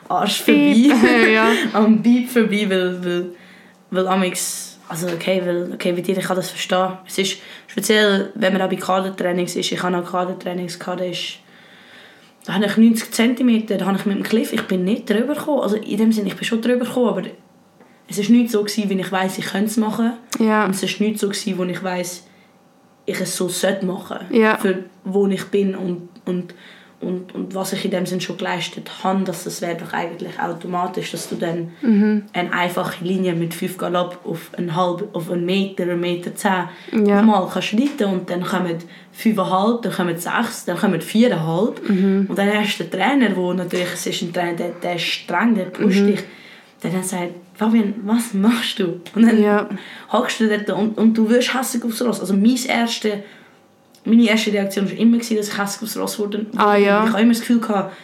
Arsch 0.10 0.42
vorbei. 0.42 1.30
ja. 1.34 1.48
am 1.72 2.02
Beat 2.02 2.30
vorbei, 2.30 2.66
weil, 2.70 3.06
weil, 3.06 3.26
weil 3.92 4.08
amix, 4.08 4.65
also 4.88 5.08
okay, 5.08 5.42
weil, 5.46 5.72
okay, 5.74 5.92
bei 5.94 6.02
dir, 6.02 6.18
ich 6.18 6.26
kann 6.26 6.36
das 6.36 6.50
verstehen. 6.50 6.94
Es 7.08 7.18
ist 7.18 7.38
speziell, 7.68 8.32
wenn 8.36 8.54
man 8.54 8.62
auch 8.62 8.70
bei 8.70 8.76
Kadertrainings 8.76 9.56
ist, 9.56 9.72
ich 9.72 9.82
habe 9.82 9.98
auch 9.98 10.12
Kadertrainings 10.12 10.80
gehabt, 10.80 11.02
da 11.02 11.06
ist 11.06 11.40
da 12.46 12.54
habe 12.54 12.66
ich 12.66 12.78
90 12.78 13.12
cm, 13.12 13.66
da 13.66 13.86
habe 13.86 13.98
ich 13.98 14.06
mit 14.06 14.18
dem 14.18 14.24
Cliff, 14.24 14.54
ich 14.54 14.62
bin 14.64 14.84
nicht 14.84 15.10
drüber 15.10 15.34
gekommen, 15.34 15.62
also 15.62 15.78
in 15.78 15.98
dem 15.98 16.12
Sinne, 16.12 16.28
ich 16.28 16.36
bin 16.36 16.46
schon 16.46 16.62
drüber 16.62 16.86
gekommen, 16.86 17.08
aber 17.08 17.24
es 18.08 18.20
war 18.20 18.30
nicht 18.30 18.52
so, 18.52 18.64
gewesen, 18.64 18.90
wie 18.90 19.00
ich 19.00 19.12
weiß 19.12 19.40
ich 19.40 19.46
könnte 19.46 19.66
es 19.66 19.78
machen. 19.78 20.14
Ja. 20.38 20.66
Und 20.66 20.76
es 20.76 20.84
war 20.84 21.08
nicht 21.08 21.20
so, 21.20 21.28
gewesen, 21.28 21.58
wo 21.58 21.64
ich 21.64 21.84
weiß 21.84 22.28
ich 23.08 23.20
es 23.20 23.36
so 23.36 23.48
sollte 23.50 23.86
machen 23.86 24.20
Ja. 24.32 24.58
für 24.58 24.84
wo 25.04 25.28
ich 25.28 25.46
bin 25.46 25.76
und, 25.76 26.10
und, 26.26 26.54
und, 27.06 27.34
und 27.36 27.56
was 27.56 27.72
ich 27.74 27.86
in 27.86 27.92
dem 27.92 28.06
Sinn 28.06 28.20
schon 28.20 28.38
geleistet 28.38 28.90
habe, 29.04 29.24
dass 29.24 29.44
das 29.46 29.62
wäre 29.62 29.76
doch 29.78 29.94
eigentlich 29.94 30.40
automatisch, 30.40 31.12
dass 31.12 31.30
du 31.30 31.36
dann 31.36 31.72
Mhm. 31.82 32.24
eine 32.34 32.52
einfache 32.52 33.04
Linie 33.04 33.34
mit 33.34 33.54
5 33.54 33.78
Galopp 33.78 34.20
auf 34.26 34.50
einen, 34.58 34.76
halb, 34.76 35.08
auf 35.14 35.30
einen 35.32 35.46
Meter, 35.46 35.84
einen 35.84 36.00
Meter 36.00 36.36
10 36.36 36.52
Ja. 37.06 37.22
mal 37.22 37.48
kannst 37.52 37.74
reiten 37.74 38.06
und 38.06 38.30
dann 38.30 38.44
kommen 38.44 38.78
5,5, 39.18 39.82
dann 39.82 39.94
kommen 39.94 40.18
6, 40.18 40.66
dann 40.66 40.78
kommen 40.78 41.00
4,5 41.02 41.74
Mhm. 41.90 42.26
und 42.28 42.38
dann 42.38 42.50
hast 42.54 42.78
du 42.80 42.84
den 42.84 42.92
Trainer, 42.92 43.36
wo 43.36 43.54
natürlich, 43.54 43.94
es 43.94 44.06
ist 44.08 44.22
ein 44.24 44.34
Trainer, 44.34 44.54
der, 44.54 44.70
der 44.82 44.96
ist 44.96 45.04
streng, 45.06 45.56
der 45.56 45.66
pusht 45.66 46.02
Mhm. 46.02 46.08
dich, 46.08 46.20
der 46.84 46.92
dann 46.92 47.04
sagt, 47.04 47.32
Fabian, 47.54 47.94
was 48.04 48.34
machst 48.34 48.80
du? 48.80 49.00
Und 49.16 49.22
dann 49.24 49.42
Ja. 49.42 49.70
hockst 50.12 50.40
du 50.42 50.48
dort 50.50 50.70
und, 50.78 50.98
und 50.98 51.14
du 51.18 51.30
wirst 51.30 51.54
hässlich 51.54 51.84
aufs 51.86 52.02
Ross. 52.02 52.20
Also 52.20 52.34
mein 52.34 52.58
erste, 52.68 53.24
meine 54.06 54.28
erste 54.28 54.54
Reaktion 54.54 54.90
war 54.90 54.98
immer, 54.98 55.18
gewesen, 55.18 55.38
dass 55.38 55.50
ich 55.50 55.58
hässlich 55.58 55.84
aufs 55.84 55.98
Ross 55.98 56.20
wurde. 56.20 56.46
Ah, 56.56 56.76
ja. 56.76 57.06
Ich 57.06 57.12
habe 57.12 57.22
immer 57.22 57.34
das 57.34 57.42
Gefühl 57.42 57.60
gehabt, 57.60 57.96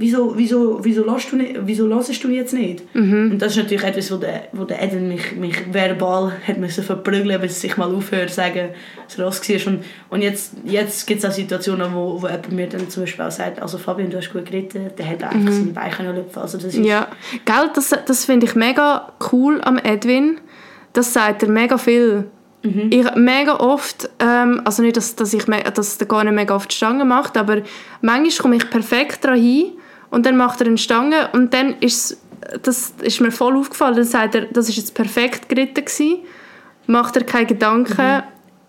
wieso, 0.00 0.36
wieso, 0.36 0.82
wieso, 0.82 1.04
lässt 1.04 1.30
du 1.30 1.36
nicht, 1.36 1.54
wieso 1.60 1.86
hörst 1.86 2.24
du 2.24 2.28
jetzt 2.30 2.54
nicht? 2.54 2.82
Mhm. 2.94 3.32
Und 3.32 3.38
das 3.38 3.52
ist 3.52 3.58
natürlich 3.58 3.84
etwas, 3.84 4.10
wo 4.10 4.16
der, 4.16 4.48
wo 4.52 4.64
der 4.64 4.82
Eden 4.82 5.08
mich, 5.08 5.36
mich 5.36 5.72
verbal 5.72 6.32
hat 6.46 6.56
müssen 6.56 6.82
verprügeln 6.82 7.40
bis 7.40 7.60
sich 7.60 7.76
mal 7.76 7.94
aufhört 7.94 8.30
zu 8.30 8.36
sagen, 8.36 8.70
dass 9.04 9.18
er 9.18 9.24
los 9.24 9.48
war. 9.48 9.72
Und, 9.72 9.84
und 10.08 10.22
jetzt, 10.22 10.54
jetzt 10.64 11.06
gibt 11.06 11.22
es 11.22 11.28
auch 11.28 11.34
Situationen, 11.34 11.94
wo, 11.94 12.22
wo 12.22 12.26
jemand 12.26 12.52
mir 12.52 12.68
dann 12.68 12.88
zum 12.88 13.02
Beispiel 13.02 13.24
auch 13.24 13.30
sagt, 13.30 13.60
also 13.60 13.76
Fabian, 13.76 14.10
du 14.10 14.16
hast 14.16 14.32
gut 14.32 14.46
geritten, 14.46 14.90
der 14.96 15.08
hat 15.08 15.22
einfach 15.22 15.38
mhm. 15.38 15.52
seine 15.52 15.72
Beine 15.72 15.94
können 15.94 16.24
Also 16.34 16.56
das 16.56 16.74
ist 16.74 16.84
ja, 16.84 17.08
Gell, 17.44 17.70
das, 17.74 17.94
das 18.06 18.24
finde 18.24 18.46
ich 18.46 18.54
mega 18.54 19.12
cool 19.30 19.60
am 19.62 19.78
Edwin. 19.78 20.38
Das 20.92 21.12
sagt 21.12 21.42
er 21.42 21.50
mega 21.50 21.78
viel. 21.78 22.24
Mhm. 22.62 22.90
Ich 22.90 23.14
mega 23.14 23.56
oft, 23.56 24.10
ähm, 24.18 24.60
also 24.64 24.82
nicht, 24.82 24.96
dass, 24.96 25.16
dass 25.16 25.32
ich 25.32 25.44
dass 25.44 25.98
der 25.98 26.06
gar 26.06 26.24
nicht 26.24 26.34
mega 26.34 26.54
oft 26.54 26.72
Stangen 26.72 27.08
macht, 27.08 27.36
aber 27.36 27.62
manchmal 28.02 28.42
komme 28.42 28.56
ich 28.56 28.68
perfekt 28.68 29.24
daran 29.24 29.40
hin 29.40 29.72
und 30.10 30.26
dann 30.26 30.36
macht 30.36 30.60
er 30.60 30.66
eine 30.66 30.78
Stange 30.78 31.30
und 31.32 31.54
dann 31.54 31.76
ist 31.80 32.18
das 32.62 32.94
ist 33.02 33.20
mir 33.20 33.30
voll 33.30 33.56
aufgefallen. 33.56 33.96
Dann 33.96 34.04
sagt 34.04 34.34
er, 34.34 34.42
das 34.46 34.68
ist 34.68 34.76
jetzt 34.76 34.94
perfekt 34.94 35.48
geritten 35.48 35.84
gewesen. 35.84 36.18
Macht 36.86 37.16
er 37.16 37.24
keine 37.24 37.46
Gedanken. 37.46 38.00
Mhm. 38.00 38.22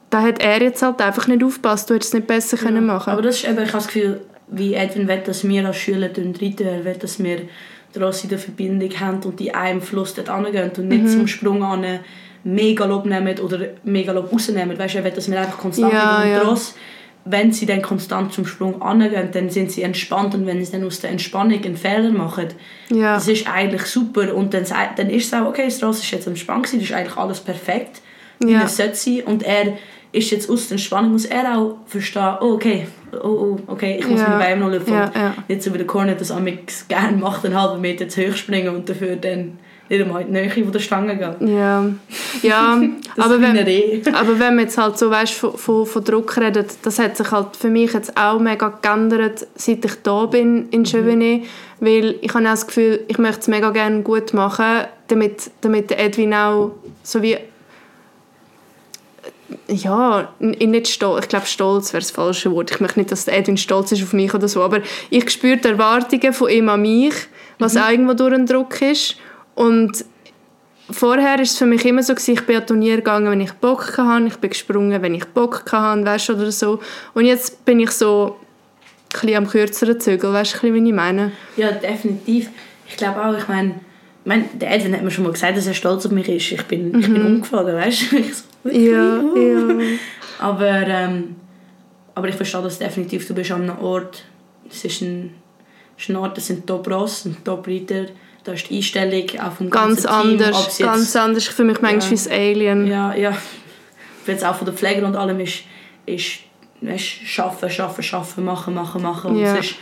Da 0.10 0.22
hat 0.22 0.42
er 0.42 0.62
jetzt 0.62 0.82
halt 0.82 1.02
einfach 1.02 1.28
nicht 1.28 1.44
aufgepasst. 1.44 1.90
Du 1.90 1.94
hättest 1.94 2.14
es 2.14 2.20
nicht 2.20 2.28
besser 2.28 2.58
ja. 2.58 2.64
können 2.64 2.86
machen 2.86 3.12
Aber 3.12 3.22
das 3.22 3.38
ist 3.38 3.46
eben, 3.46 3.60
ich 3.60 3.70
habe 3.70 3.72
das 3.72 3.88
Gefühl, 3.88 4.22
wie 4.50 4.74
Edwin 4.74 5.08
will, 5.08 5.22
dass 5.26 5.48
wir 5.48 5.66
als 5.66 5.78
Schüler 5.78 6.10
reiten, 6.10 6.68
er 6.68 6.84
will, 6.84 6.96
dass 6.96 7.24
wir 7.24 7.44
daraus 7.94 8.24
in 8.24 8.30
der 8.30 8.40
Verbindung 8.40 8.92
haben 9.00 9.22
und 9.24 9.40
die 9.40 9.54
einem 9.54 9.82
Fluss 9.82 10.14
dort 10.14 10.30
angehen 10.30 10.72
und 10.78 10.88
nicht 10.88 11.04
mhm. 11.04 11.08
zum 11.08 11.28
Sprung 11.28 11.64
an 11.64 12.02
mega 12.44 12.86
Lob 12.86 13.06
nehmen 13.06 13.40
oder 13.40 13.60
mega 13.84 14.12
Lob 14.12 14.32
rausnehmen. 14.32 14.78
Weißt 14.78 14.96
du, 14.96 15.02
dass 15.02 15.30
wir 15.30 15.40
einfach 15.40 15.58
konstant 15.58 15.94
ja, 15.94 16.26
ja. 16.26 16.40
Tross 16.40 16.76
wenn 17.26 17.52
sie 17.52 17.66
dann 17.66 17.82
konstant 17.82 18.34
zum 18.34 18.46
Sprung 18.46 18.82
angehen, 18.82 19.30
dann 19.32 19.50
sind 19.50 19.72
sie 19.72 19.84
entspannt 19.84 20.34
und 20.34 20.48
wenn 20.48 20.64
sie 20.64 20.72
dann 20.72 20.84
aus 20.84 21.02
der 21.02 21.12
Entspannung 21.12 21.64
einen 21.64 21.78
Fehler 21.78 22.10
machen, 22.10 22.48
ja. 22.90 23.16
das 23.16 23.28
ist 23.28 23.48
eigentlich 23.48 23.84
super 23.84 24.34
und 24.34 24.54
dann, 24.54 24.66
dann 24.96 25.10
ist 25.10 25.28
es 25.28 25.34
auch, 25.34 25.48
okay, 25.48 25.66
das 25.66 26.00
ist 26.00 26.12
jetzt 26.12 26.28
entspannt 26.28 26.64
gewesen, 26.64 26.80
das 26.80 26.90
ist 26.90 26.96
eigentlich 26.96 27.18
alles 27.18 27.40
perfekt, 27.40 28.02
wie 28.40 28.54
ja. 28.54 28.64
es 28.64 28.78
sollte 28.78 28.96
sein 28.96 29.22
und 29.26 29.44
er 29.44 29.78
ist 30.12 30.32
jetzt 30.32 30.50
aus 30.50 30.68
der 30.68 30.76
Entspannung, 30.76 31.12
muss 31.12 31.26
er 31.26 31.58
auch 31.58 31.78
verstehen, 31.86 32.38
oh, 32.42 32.54
okay, 32.54 32.88
oh, 33.14 33.28
oh, 33.28 33.60
okay, 33.68 33.98
ich 34.00 34.08
muss 34.08 34.20
ja. 34.20 34.30
mit 34.30 34.40
Beinem 34.40 34.60
noch 34.60 34.72
laufen. 34.72 34.94
Ja, 34.94 35.12
ja. 35.16 35.36
Nicht 35.48 35.64
so 35.64 35.74
wie 35.74 35.78
der 35.78 35.88
Cornet 35.88 36.20
das 36.20 36.34
gerne 36.88 37.18
macht, 37.18 37.46
einen 37.46 37.60
halben 37.60 37.80
Meter 37.80 38.10
zu 38.10 38.28
hoch 38.28 38.36
springen 38.36 38.76
und 38.76 38.90
dafür 38.90 39.16
dann 39.16 39.60
nicht 39.92 40.02
einmal 40.02 40.22
in 40.22 40.28
die 40.28 40.34
Nähe 40.34 40.50
von 40.50 40.72
der 40.72 40.80
Stange 40.80 41.18
gehen. 41.18 41.56
Ja, 41.56 41.86
ja 42.42 42.82
aber, 43.18 43.42
wenn, 43.42 44.16
aber 44.16 44.40
wenn 44.40 44.56
man 44.56 44.60
jetzt 44.60 44.78
halt 44.78 44.98
so 44.98 45.12
weißt, 45.12 45.34
von, 45.34 45.58
von, 45.58 45.86
von 45.86 46.04
Druck 46.04 46.38
redet, 46.38 46.78
das 46.84 46.98
hat 46.98 47.18
sich 47.18 47.30
halt 47.32 47.58
für 47.58 47.70
mich 47.70 47.94
jetzt 47.94 48.16
auch 48.18 48.40
mega 48.40 48.70
geändert, 48.82 49.46
seit 49.56 49.84
ich 49.84 49.96
da 50.02 50.26
bin 50.26 50.70
in 50.70 50.86
Chevenet, 50.86 51.42
mhm. 51.42 51.46
weil 51.80 52.16
ich 52.22 52.34
habe 52.34 52.46
auch 52.46 52.52
das 52.52 52.68
Gefühl, 52.68 53.02
ich 53.08 53.18
möchte 53.18 53.42
es 53.42 53.48
mega 53.50 53.70
gerne 53.72 54.02
gut 54.02 54.34
machen, 54.34 54.86
damit, 55.08 55.52
damit 55.60 55.92
Edwin 55.92 56.34
auch 56.34 56.72
so 57.04 57.22
wie 57.22 57.38
ja, 59.68 60.34
nicht 60.40 60.88
stolz, 60.88 61.24
ich 61.24 61.30
glaube 61.30 61.46
stolz 61.46 61.92
wäre 61.92 62.02
das 62.02 62.12
falsche 62.12 62.52
Wort. 62.52 62.72
Ich 62.72 62.80
möchte 62.80 63.00
nicht, 63.00 63.12
dass 63.12 63.28
Edwin 63.28 63.58
stolz 63.58 63.92
ist 63.92 64.02
auf 64.02 64.14
mich 64.14 64.34
oder 64.34 64.48
so, 64.48 64.62
aber 64.62 64.80
ich 65.10 65.30
spüre 65.30 65.58
die 65.58 65.68
Erwartungen 65.68 66.32
von 66.32 66.50
ihm 66.50 66.70
an 66.70 66.82
mich, 66.82 67.14
was 67.60 67.74
mhm. 67.74 67.82
auch 67.82 67.90
irgendwo 67.90 68.14
durch 68.14 68.34
einen 68.34 68.46
Druck 68.46 68.82
ist 68.82 69.18
und 69.56 70.06
vorher 70.90 71.36
war 71.36 71.40
es 71.40 71.58
für 71.58 71.66
mich 71.66 71.86
immer 71.86 72.04
so, 72.04 72.14
gewesen, 72.14 72.34
ich 72.34 72.46
bin 72.46 72.58
an 72.58 72.68
Turnier 72.68 72.98
gegangen, 72.98 73.32
wenn 73.32 73.42
ich 73.42 73.54
Bock 73.54 73.98
hatte, 73.98 74.26
ich 74.26 74.38
bin 74.38 74.50
gesprungen, 74.50 75.02
wenn 75.02 75.16
ich 75.16 75.26
Bock 75.26 75.72
hatte, 75.72 76.06
weißt 76.06 76.30
du, 76.30 76.34
oder 76.34 76.52
so. 76.52 76.80
Und 77.14 77.26
jetzt 77.26 77.66
bin 77.66 77.80
ich 77.80 77.92
so 77.92 78.38
ein 78.40 79.20
bisschen 79.22 79.38
am 79.38 79.48
kürzeren 79.48 80.00
Zügel, 80.00 80.34
weißt 80.34 80.62
du, 80.62 80.74
wie 80.74 80.88
ich 80.88 80.94
meine? 80.94 81.32
Ja, 81.58 81.72
definitiv. 81.72 82.50
Ich 82.88 82.98
glaube 82.98 83.24
auch, 83.24 83.38
ich 83.38 83.48
meine, 83.48 83.76
mein, 84.26 84.46
der 84.60 84.76
Edwin 84.76 84.94
hat 84.94 85.04
mir 85.04 85.12
schon 85.12 85.24
mal 85.24 85.34
gesagt, 85.34 85.58
dass 85.58 85.68
er 85.68 85.74
stolz 85.74 86.06
auf 86.06 86.12
mich 86.12 86.30
ist. 86.30 86.52
Ich 86.52 86.64
bin, 86.64 86.92
mhm. 86.92 87.00
ich 87.00 87.08
bin 87.08 87.22
mhm. 87.22 87.28
umgeflogen, 87.28 87.76
weißt 87.76 88.12
du? 88.12 88.70
ja, 88.72 89.22
ja. 89.22 89.86
Aber, 90.40 90.88
ähm, 90.88 91.36
aber 92.16 92.28
ich 92.28 92.36
verstehe 92.36 92.64
das 92.64 92.80
definitiv. 92.80 93.28
Du 93.28 93.36
bist 93.36 93.52
an 93.52 93.70
einem 93.70 93.78
Ort, 93.80 94.26
es 94.68 94.84
ist 94.84 95.02
ein, 95.02 95.36
ist 95.98 96.10
ein 96.10 96.16
Ort, 96.16 96.36
das 96.36 96.48
sind 96.48 96.66
Top-Ross, 96.66 97.26
ein 97.26 97.38
Top-Reiter, 97.44 98.08
da 98.44 98.54
ist 98.54 98.70
die 98.70 98.78
Einstellung 98.78 99.26
auch 99.40 99.52
vom 99.54 99.70
ganz 99.70 100.04
ganzen 100.04 100.08
Team. 100.08 100.42
Anders, 100.42 100.66
jetzt, 100.66 100.80
ganz 100.80 101.16
anders. 101.16 101.48
Für 101.48 101.64
mich 101.64 101.82
manchmal 101.82 102.14
ja, 102.14 102.26
wie 102.26 102.30
ein 102.30 102.40
Alien. 102.40 102.88
Ja, 102.88 103.16
ja. 103.16 103.38
Jetzt 104.28 104.46
auch 104.46 104.56
von 104.56 104.66
der 104.66 104.74
Pflege 104.74 105.06
und 105.06 105.16
allem 105.16 105.40
ist, 105.40 105.64
ist 106.06 106.40
weißt, 106.82 107.06
schaffen, 107.06 107.70
schaffen, 107.70 108.04
schaffen, 108.04 108.46
machen, 108.46 108.74
machen, 108.74 109.02
machen. 109.02 109.38
Ja. 109.38 109.56
es, 109.56 109.66
ist, 109.66 109.76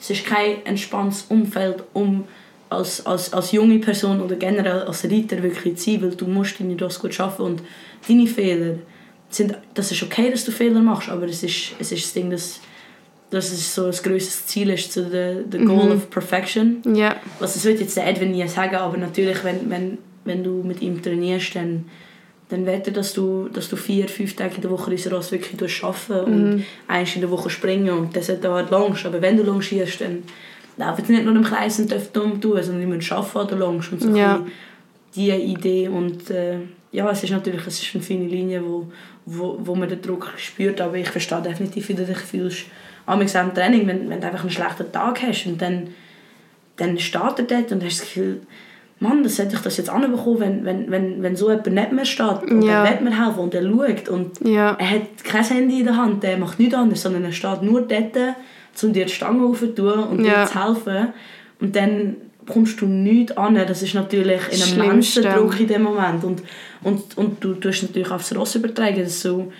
es 0.00 0.10
ist 0.10 0.26
kein 0.26 0.64
entspanntes 0.64 1.26
Umfeld, 1.28 1.84
um 1.92 2.24
als, 2.68 3.04
als, 3.06 3.32
als 3.32 3.52
junge 3.52 3.78
Person 3.78 4.20
oder 4.20 4.36
generell 4.36 4.82
als 4.82 5.04
Reiter 5.04 5.42
wirklich 5.42 5.76
zu 5.76 5.90
sein, 5.90 6.02
weil 6.02 6.10
du 6.10 6.26
musst 6.26 6.58
deine 6.58 6.78
Ross 6.78 6.98
gut 6.98 7.14
schaffen 7.14 7.42
und 7.42 7.62
deine 8.08 8.26
Fehler 8.26 8.78
sind, 9.28 9.56
das 9.74 9.92
ist 9.92 10.02
okay, 10.02 10.30
dass 10.30 10.44
du 10.44 10.52
Fehler 10.52 10.80
machst, 10.80 11.08
aber 11.08 11.26
es 11.26 11.42
ist, 11.42 11.72
es 11.78 11.92
ist 11.92 12.04
das 12.04 12.12
Ding, 12.12 12.30
dass 12.30 12.60
dass 13.30 13.50
es 13.50 13.74
so 13.74 13.86
das 13.86 14.02
größte 14.02 14.46
Ziel 14.46 14.70
ist, 14.70 14.92
so 14.92 15.02
the, 15.02 15.44
the 15.50 15.58
goal 15.58 15.86
mhm. 15.86 15.92
of 15.92 16.10
perfection. 16.10 16.82
Ja. 16.94 17.16
Was 17.40 17.54
das 17.54 17.64
wird 17.64 17.80
jetzt 17.80 17.96
der 17.96 18.06
Edwin 18.06 18.30
nie 18.30 18.46
sagen, 18.48 18.76
aber 18.76 18.96
natürlich, 18.96 19.42
wenn, 19.42 19.68
wenn, 19.68 19.98
wenn 20.24 20.44
du 20.44 20.62
mit 20.62 20.80
ihm 20.80 21.02
trainierst, 21.02 21.56
dann, 21.56 21.86
dann 22.48 22.64
wird 22.66 22.86
er, 22.86 22.92
dass 22.92 23.12
du, 23.12 23.48
dass 23.48 23.68
du 23.68 23.76
vier, 23.76 24.08
fünf 24.08 24.36
Tage 24.36 24.56
in 24.56 24.62
der 24.62 24.70
Woche 24.70 24.90
dieses 24.90 25.12
Ross 25.12 25.32
wirklich 25.32 25.82
arbeiten 25.82 26.30
mhm. 26.30 26.52
und 26.52 26.64
eins 26.86 27.14
in 27.14 27.20
der 27.20 27.30
Woche 27.30 27.50
springen 27.50 27.90
und 27.90 28.16
das 28.16 28.30
dauert 28.40 28.70
lang. 28.70 28.96
Aber 29.04 29.20
wenn 29.20 29.36
du 29.36 29.42
longierst, 29.42 30.00
dann 30.00 30.22
laufen 30.76 31.04
sie 31.04 31.12
nicht 31.12 31.24
nur 31.24 31.34
im 31.34 31.42
Kreis 31.42 31.80
und 31.80 31.90
dürfen 31.90 32.12
dumm 32.12 32.40
tun, 32.40 32.62
sondern 32.62 32.80
die 32.80 32.86
müssen 32.86 33.12
arbeiten 33.12 33.54
oder 33.54 33.66
lang. 33.66 33.84
Und 33.90 34.02
so 34.02 34.16
ja. 34.16 34.46
diese 35.14 35.36
Idee 35.36 35.88
und 35.88 36.30
äh, 36.30 36.58
ja, 36.92 37.10
es 37.10 37.24
ist 37.24 37.30
natürlich 37.30 37.66
es 37.66 37.82
ist 37.82 37.94
eine 37.94 38.04
feine 38.04 38.26
Linie, 38.26 38.62
wo, 38.64 38.86
wo, 39.26 39.58
wo 39.60 39.74
man 39.74 39.88
den 39.88 40.00
Druck 40.00 40.32
spürt, 40.36 40.80
aber 40.80 40.96
ich 40.96 41.10
verstehe 41.10 41.42
definitiv, 41.42 41.88
wie 41.88 41.94
du 41.94 42.04
dich 42.04 42.18
fühlst 42.18 42.66
am 43.06 43.54
Training, 43.54 43.86
wenn, 43.86 44.08
wenn 44.10 44.20
du 44.20 44.26
einfach 44.26 44.40
einen 44.40 44.50
schlechten 44.50 44.90
Tag 44.90 45.22
hast 45.22 45.46
und 45.46 45.60
dann, 45.62 45.88
dann 46.76 46.98
startet 46.98 47.50
er 47.52 47.60
dort 47.60 47.72
und 47.72 47.84
hast 47.84 48.00
das 48.00 48.08
Gefühl, 48.08 48.40
Mann, 48.98 49.22
das 49.22 49.38
hätte 49.38 49.56
ich 49.56 49.60
das 49.60 49.76
jetzt 49.76 49.90
anbekommen, 49.90 50.40
wenn, 50.40 50.64
wenn, 50.64 50.90
wenn, 50.90 51.22
wenn 51.22 51.36
so 51.36 51.50
jemand 51.50 51.66
neben 51.66 51.96
mir 51.96 52.06
steht 52.06 52.42
und 52.50 52.62
ja. 52.62 52.84
er 52.84 52.98
will 52.98 53.04
mir 53.04 53.24
helfen 53.24 53.40
und 53.40 53.54
er 53.54 53.62
schaut 53.62 54.08
und 54.08 54.40
ja. 54.40 54.74
er 54.78 54.90
hat 54.90 55.22
kein 55.22 55.44
Handy 55.44 55.80
in 55.80 55.86
der 55.86 55.96
Hand, 55.96 56.22
der 56.22 56.38
macht 56.38 56.58
nichts 56.58 56.74
anderes, 56.74 57.02
sondern 57.02 57.24
er 57.24 57.32
steht 57.32 57.62
nur 57.62 57.82
dort, 57.82 58.16
um 58.82 58.92
dir 58.92 59.04
die 59.04 59.12
Stange 59.12 59.44
aufzutun 59.44 60.04
und 60.04 60.24
ja. 60.24 60.44
dir 60.44 60.50
zu 60.50 60.64
helfen 60.64 61.08
und 61.60 61.76
dann 61.76 62.16
kommst 62.46 62.80
du 62.80 62.86
nichts 62.86 63.36
an, 63.36 63.54
das 63.54 63.82
ist 63.82 63.94
natürlich 63.94 64.40
in 64.50 64.80
einem 64.80 65.00
Druck 65.00 65.60
in 65.60 65.66
dem 65.66 65.82
Moment 65.82 66.24
und, 66.24 66.42
und, 66.82 67.18
und 67.18 67.42
du 67.42 67.54
tust 67.54 67.82
natürlich 67.82 68.10
aufs 68.10 68.34
Ross 68.34 68.54
übertragen, 68.54 69.00
das 69.00 69.20
so 69.20 69.52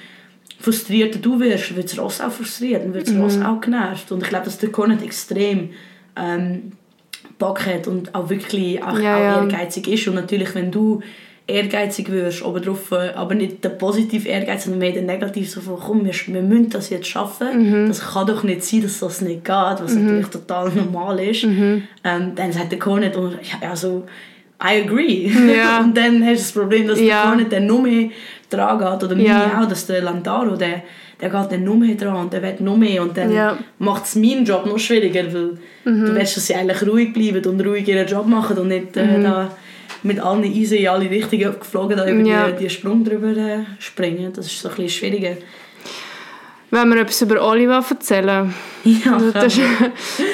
frustrierter 0.59 1.19
du 1.19 1.39
wirst, 1.41 1.77
wird 1.77 1.91
das 1.91 1.99
Ross 1.99 2.21
auch 2.21 2.33
frustriert 2.33 2.85
und 2.85 2.95
wird 2.95 3.07
das 3.07 3.15
mhm. 3.15 3.23
Ross 3.23 3.41
auch 3.41 3.61
genervt. 3.61 4.11
Und 4.13 4.23
ich 4.23 4.29
glaube, 4.29 4.47
dass 4.47 4.59
der 4.59 4.71
Conant 4.71 5.03
extrem 5.03 5.71
ähm, 6.17 6.73
Bock 7.39 7.65
hat 7.67 7.87
und 7.87 8.15
auch 8.15 8.31
wirklich 8.31 8.83
auch, 8.83 8.99
ja, 8.99 9.37
auch 9.37 9.43
ehrgeizig 9.43 9.89
ist. 9.89 10.09
Und 10.09 10.15
natürlich, 10.15 10.55
wenn 10.55 10.71
du 10.71 11.03
ehrgeizig 11.47 12.11
wirst, 12.11 12.45
aber, 12.45 12.61
drauf, 12.61 12.91
äh, 12.91 13.13
aber 13.15 13.35
nicht 13.35 13.63
der 13.63 13.69
positive 13.71 14.29
Ehrgeiz, 14.29 14.65
sondern 14.65 14.81
mehr 14.81 14.93
der 14.93 15.03
negative, 15.03 15.47
so 15.47 15.61
von, 15.61 15.79
komm, 15.79 16.05
wir, 16.05 16.13
wir 16.13 16.43
müssen 16.43 16.71
das 16.71 16.91
jetzt 16.91 17.07
schaffen, 17.07 17.85
mhm. 17.85 17.89
das 17.89 18.01
kann 18.01 18.27
doch 18.27 18.43
nicht 18.43 18.65
sein, 18.65 18.83
dass 18.83 18.99
das 18.99 19.21
nicht 19.21 19.45
geht, 19.45 19.55
was 19.55 19.95
mhm. 19.95 20.05
natürlich 20.05 20.27
total 20.27 20.71
normal 20.71 21.21
ist. 21.21 21.45
Mhm. 21.45 21.85
Ähm, 22.03 22.33
dann 22.35 22.53
sagt 22.53 22.73
der 22.73 22.79
Conant, 22.79 23.17
und 23.17 23.37
ja, 23.63 23.77
so, 23.77 24.05
I 24.61 24.83
agree. 24.85 25.31
Ja. 25.55 25.81
und 25.85 25.97
dann 25.97 26.25
hast 26.25 26.31
du 26.31 26.43
das 26.43 26.53
Problem, 26.53 26.89
dass 26.89 26.99
ja. 26.99 27.23
der 27.23 27.31
Conant 27.31 27.53
dann 27.53 27.67
nur 27.67 27.83
mehr 27.83 28.09
dran 28.51 28.79
geht. 28.79 29.05
Oder 29.05 29.17
ja. 29.17 29.61
auch, 29.63 29.69
dass 29.69 29.87
der 29.87 30.03
Lantaro, 30.03 30.57
der, 30.57 30.83
der 31.21 31.31
geht 31.31 31.53
dann 31.53 31.63
noch 31.63 31.77
mehr 31.77 31.95
dran 31.95 32.17
und 32.17 32.33
der 32.33 32.43
will 32.43 32.57
noch 32.61 32.77
mehr. 32.77 33.03
Und 33.03 33.17
dann 33.17 33.33
ja. 33.33 33.57
macht 33.79 34.07
es 34.07 34.17
meinen 34.17 34.45
Job 34.45 34.67
noch 34.67 34.79
schwieriger, 34.79 35.33
weil 35.33 35.59
mhm. 35.85 36.07
du 36.07 36.15
willst, 36.15 36.37
dass 36.39 36.47
sie 36.47 36.55
eigentlich 36.57 36.85
ruhig 36.87 37.13
bleiben 37.13 37.45
und 37.45 37.61
ruhig 37.65 37.87
ihren 37.87 38.07
Job 38.09 38.27
machen 38.27 38.59
und 38.59 38.69
nicht 38.69 38.97
äh, 38.97 39.19
mhm. 39.19 39.23
da 39.23 39.51
mit 40.07 40.21
allen 40.21 40.45
Eisen 40.45 40.79
in 40.79 40.89
alle 40.89 41.11
Richtungen 41.11 41.59
geflogen 41.59 41.97
da 41.97 42.09
über 42.09 42.27
ja. 42.27 42.51
die, 42.51 42.65
die 42.65 42.71
Sprung 42.71 43.05
drüber 43.05 43.37
äh, 43.37 43.65
springen. 43.79 44.33
Das 44.33 44.47
ist 44.47 44.61
so 44.61 44.69
ein 44.69 44.75
bisschen 44.75 44.91
schwieriger. 44.91 45.37
Wenn 46.71 46.89
wir 46.89 47.01
etwas 47.01 47.23
über 47.23 47.47
Oliver 47.47 47.85
erzählen. 47.89 48.55
Ja, 48.85 49.15
also, 49.15 49.33
du, 49.33 49.41
hast, 49.41 49.59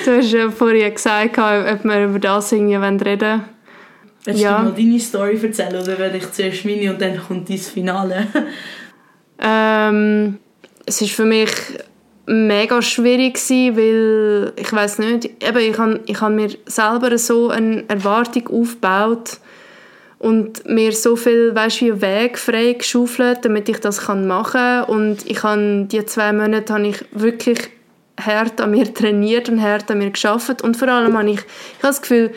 du 0.05 0.17
hast 0.19 0.33
ja 0.33 0.51
vorhin 0.51 0.93
gesagt, 0.93 1.39
ob 1.39 1.85
wir 1.85 2.05
über 2.05 2.19
das 2.19 2.53
irgendwie 2.53 2.75
reden 2.75 3.21
wollen. 3.21 3.45
Willst 4.25 4.43
ja. 4.43 4.59
du 4.59 4.65
mal 4.65 4.73
deine 4.73 5.01
Story 5.01 5.41
erzählen 5.43 5.83
oder 5.83 5.99
werde 5.99 6.19
ich 6.19 6.31
zuerst 6.33 6.65
meine 6.67 6.93
und 6.93 7.01
dann 7.01 7.19
kommt 7.19 7.49
dein 7.49 7.57
Finale? 7.57 8.27
ähm, 9.43 10.39
es 10.85 11.01
war 11.01 11.09
für 11.09 11.25
mich 11.25 11.51
mega 12.27 12.83
schwierig 12.83 13.35
gewesen, 13.35 13.77
weil 13.77 14.53
ich 14.57 14.73
weiß 14.73 14.99
nicht, 14.99 15.25
eben, 15.43 15.59
ich 15.59 15.79
habe 15.79 16.01
ich 16.07 16.21
hab 16.21 16.31
mir 16.31 16.51
selber 16.67 17.17
so 17.19 17.49
eine 17.49 17.89
Erwartung 17.89 18.49
aufgebaut 18.49 19.39
und 20.23 20.69
mir 20.69 20.93
so 20.93 21.17
viel 21.17 21.53
weißt, 21.53 21.81
wie 21.81 22.01
Weg 22.01 22.39
frei 22.39 22.75
geschaufelt, 22.75 23.45
damit 23.45 23.69
ich 23.69 23.79
das 23.81 24.07
machen 24.07 24.53
kann 24.53 24.85
und 24.85 25.29
ich 25.29 25.43
habe 25.43 25.89
die 25.91 26.07
zwei 26.07 26.33
Monate 26.33 26.73
habe 26.73 26.87
ich 26.87 27.05
wirklich 27.11 27.59
hart 28.21 28.61
an 28.61 28.71
mir 28.71 28.95
trainiert 28.95 29.49
und 29.49 29.61
hart 29.61 29.91
an 29.91 29.99
mir 29.99 30.11
geschafft 30.11 30.63
und 30.63 30.77
vor 30.77 30.87
allem 30.87 31.19
habe 31.19 31.31
ich, 31.31 31.41
ich 31.41 31.83
habe 31.83 31.89
das 31.89 32.03
Gefühl, 32.03 32.31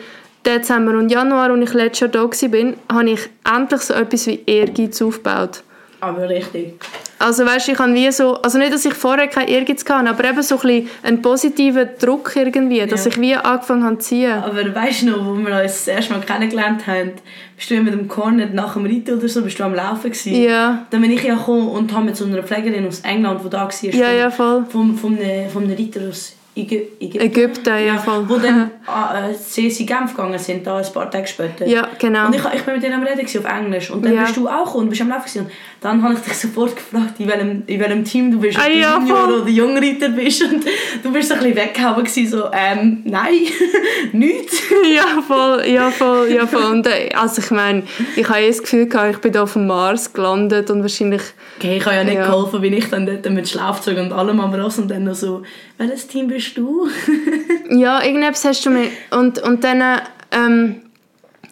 Dezember 0.44 0.98
und 0.98 1.10
Januar, 1.10 1.50
als 1.50 1.68
ich 1.68 1.74
letztes 1.74 2.00
Jahr 2.00 2.10
da 2.10 2.22
war, 2.24 2.74
habe 2.92 3.10
ich 3.10 3.20
endlich 3.44 3.80
so 3.80 3.94
etwas 3.94 4.26
wie 4.26 4.42
Ehrgeiz 4.46 5.00
aufgebaut. 5.00 5.62
Aber 6.00 6.28
richtig. 6.28 6.74
Also 7.18 7.46
weißt, 7.46 7.70
ich 7.70 7.78
habe 7.78 7.94
wie 7.94 8.10
so, 8.12 8.34
also 8.42 8.58
nicht, 8.58 8.74
dass 8.74 8.84
ich 8.84 8.92
vorher 8.92 9.26
keinen 9.28 9.48
Ehrgeiz 9.48 9.82
hatte, 9.88 10.10
aber 10.10 10.24
eben 10.24 10.42
so 10.42 10.56
ein 10.56 10.60
bisschen 10.60 10.90
einen 11.02 11.22
positiven 11.22 11.88
Druck 11.98 12.32
irgendwie, 12.36 12.84
dass 12.86 13.06
Ja. 13.06 13.10
ich 13.10 13.20
wie 13.20 13.34
angefangen 13.34 13.84
habe 13.84 13.98
zu 13.98 14.08
ziehen. 14.08 14.32
Aber 14.32 14.74
weißt 14.74 15.02
du 15.02 15.06
noch, 15.06 15.24
wo 15.24 15.34
wir 15.34 15.54
uns 15.62 15.72
das 15.84 15.88
erste 15.88 16.12
Mal 16.12 16.20
kennengelernt 16.20 16.86
haben, 16.86 17.12
bist 17.56 17.70
du 17.70 17.76
mit 17.80 17.94
dem 17.94 18.06
Cornet 18.06 18.52
nach 18.52 18.74
dem 18.74 18.84
Reiten 18.84 19.16
oder 19.16 19.28
so, 19.28 19.40
bist 19.42 19.58
du 19.58 19.64
am 19.64 19.74
Laufen 19.74 20.10
gewesen? 20.10 20.34
Ja, 20.34 20.84
Dann 20.90 21.00
bin 21.00 21.10
ich 21.10 21.22
ja 21.24 21.34
gekommen 21.36 21.68
und 21.68 21.90
habe 21.94 22.04
mit 22.04 22.16
so 22.16 22.26
einer 22.26 22.42
Pflegerin 22.42 22.86
aus 22.86 23.00
England, 23.00 23.40
die 23.42 23.48
da 23.48 23.62
war, 23.62 23.72
ja, 23.82 24.12
ja, 24.12 24.30
voll. 24.30 24.66
vom, 24.68 24.94
vom, 24.98 25.16
vom, 25.16 25.18
vom 25.52 25.70
Reiter 25.70 26.00
aus 26.10 26.34
Ägy- 26.54 26.86
Ägypten, 27.00 27.20
Ägypten, 27.20 27.86
ja, 27.86 27.98
voll. 27.98 28.26
wo 28.30 28.36
dann 28.38 28.70
an 28.86 29.30
äh, 29.30 29.34
CSI 29.34 29.84
Genf 29.84 30.12
gegangen 30.16 30.38
sind, 30.38 30.66
da 30.66 30.78
ein 30.78 30.86
paar 30.90 31.10
Tage 31.10 31.26
später. 31.26 31.66
Ja, 31.66 31.86
genau. 31.98 32.28
Und 32.28 32.34
ich, 32.34 32.42
ich 32.54 32.62
bin 32.62 32.74
mit 32.76 32.82
denen 32.82 32.94
am 32.94 33.02
Reden 33.02 33.26
auf 33.26 33.44
Englisch. 33.58 33.90
Und 33.90 34.02
dann 34.02 34.14
Ja. 34.14 34.22
bist 34.22 34.38
du 34.38 34.48
auch 34.48 34.64
gekommen 34.64 34.84
und 34.84 34.88
bist 34.88 35.02
am 35.02 35.10
Laufen 35.10 35.24
gewesen. 35.30 35.50
Dann 35.86 36.02
habe 36.02 36.14
ich 36.14 36.20
dich 36.20 36.32
sofort 36.36 36.74
gefragt, 36.74 37.14
in 37.20 37.28
welchem, 37.28 37.62
in 37.68 37.78
welchem 37.78 38.02
Team 38.02 38.32
du 38.32 38.40
bist. 38.40 38.58
Ah, 38.58 38.62
ob 38.66 38.72
du 38.72 38.78
ja, 38.80 38.98
Junior 38.98 39.18
voll. 39.18 39.40
oder 39.42 39.48
Jungreiter 39.48 40.08
bist. 40.08 40.42
Und 40.42 40.64
du 41.04 41.12
bist 41.12 41.28
so 41.28 41.34
ein 41.34 41.40
bisschen 41.40 41.56
weggehauen 41.56 42.02
gewesen, 42.04 42.28
so, 42.28 42.44
ähm, 42.52 43.02
nein, 43.04 43.34
nichts. 44.12 44.62
Ja, 44.92 45.22
voll, 45.22 45.64
ja, 45.68 45.92
voll, 45.92 46.28
ja, 46.32 46.44
voll. 46.48 46.64
Und, 46.64 46.88
äh, 46.88 47.10
also 47.14 47.40
ich 47.40 47.52
meine, 47.52 47.84
ich 48.16 48.28
habe 48.28 48.40
eh 48.40 48.48
das 48.48 48.62
Gefühl 48.62 48.86
gehabt, 48.88 49.12
ich 49.14 49.18
bin 49.18 49.30
da 49.30 49.44
auf 49.44 49.52
dem 49.52 49.68
Mars 49.68 50.12
gelandet 50.12 50.70
und 50.72 50.82
wahrscheinlich, 50.82 51.22
Okay, 51.58 51.76
ich 51.76 51.86
habe 51.86 51.94
ja 51.94 52.02
nicht 52.02 52.14
Ja. 52.14 52.26
geholfen, 52.26 52.62
wie 52.62 52.74
ich 52.74 52.90
dann 52.90 53.06
dort 53.06 53.30
mit 53.30 53.48
Schlafzeug 53.48 53.98
und 53.98 54.12
allem 54.12 54.40
am 54.40 54.52
Ross 54.54 54.78
und 54.80 54.90
dann 54.90 55.04
noch 55.04 55.14
so, 55.14 55.42
welches 55.78 56.08
Team 56.08 56.26
bist 56.26 56.56
du? 56.58 56.88
ja, 57.70 58.02
irgendetwas 58.02 58.44
hast 58.44 58.66
du 58.66 58.70
mir, 58.70 58.88
und, 59.12 59.38
und 59.38 59.62
dann, 59.62 60.00
ähm, 60.32 60.82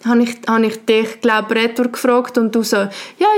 habe 0.04 0.22
ich, 0.22 0.36
habe 0.46 0.66
ich 0.66 0.84
dich, 0.84 1.20
glaube 1.20 1.54
retour 1.54 1.88
gefragt 1.88 2.36
und 2.38 2.54
du 2.54 2.62
so, 2.62 2.76
ja, 2.76 2.88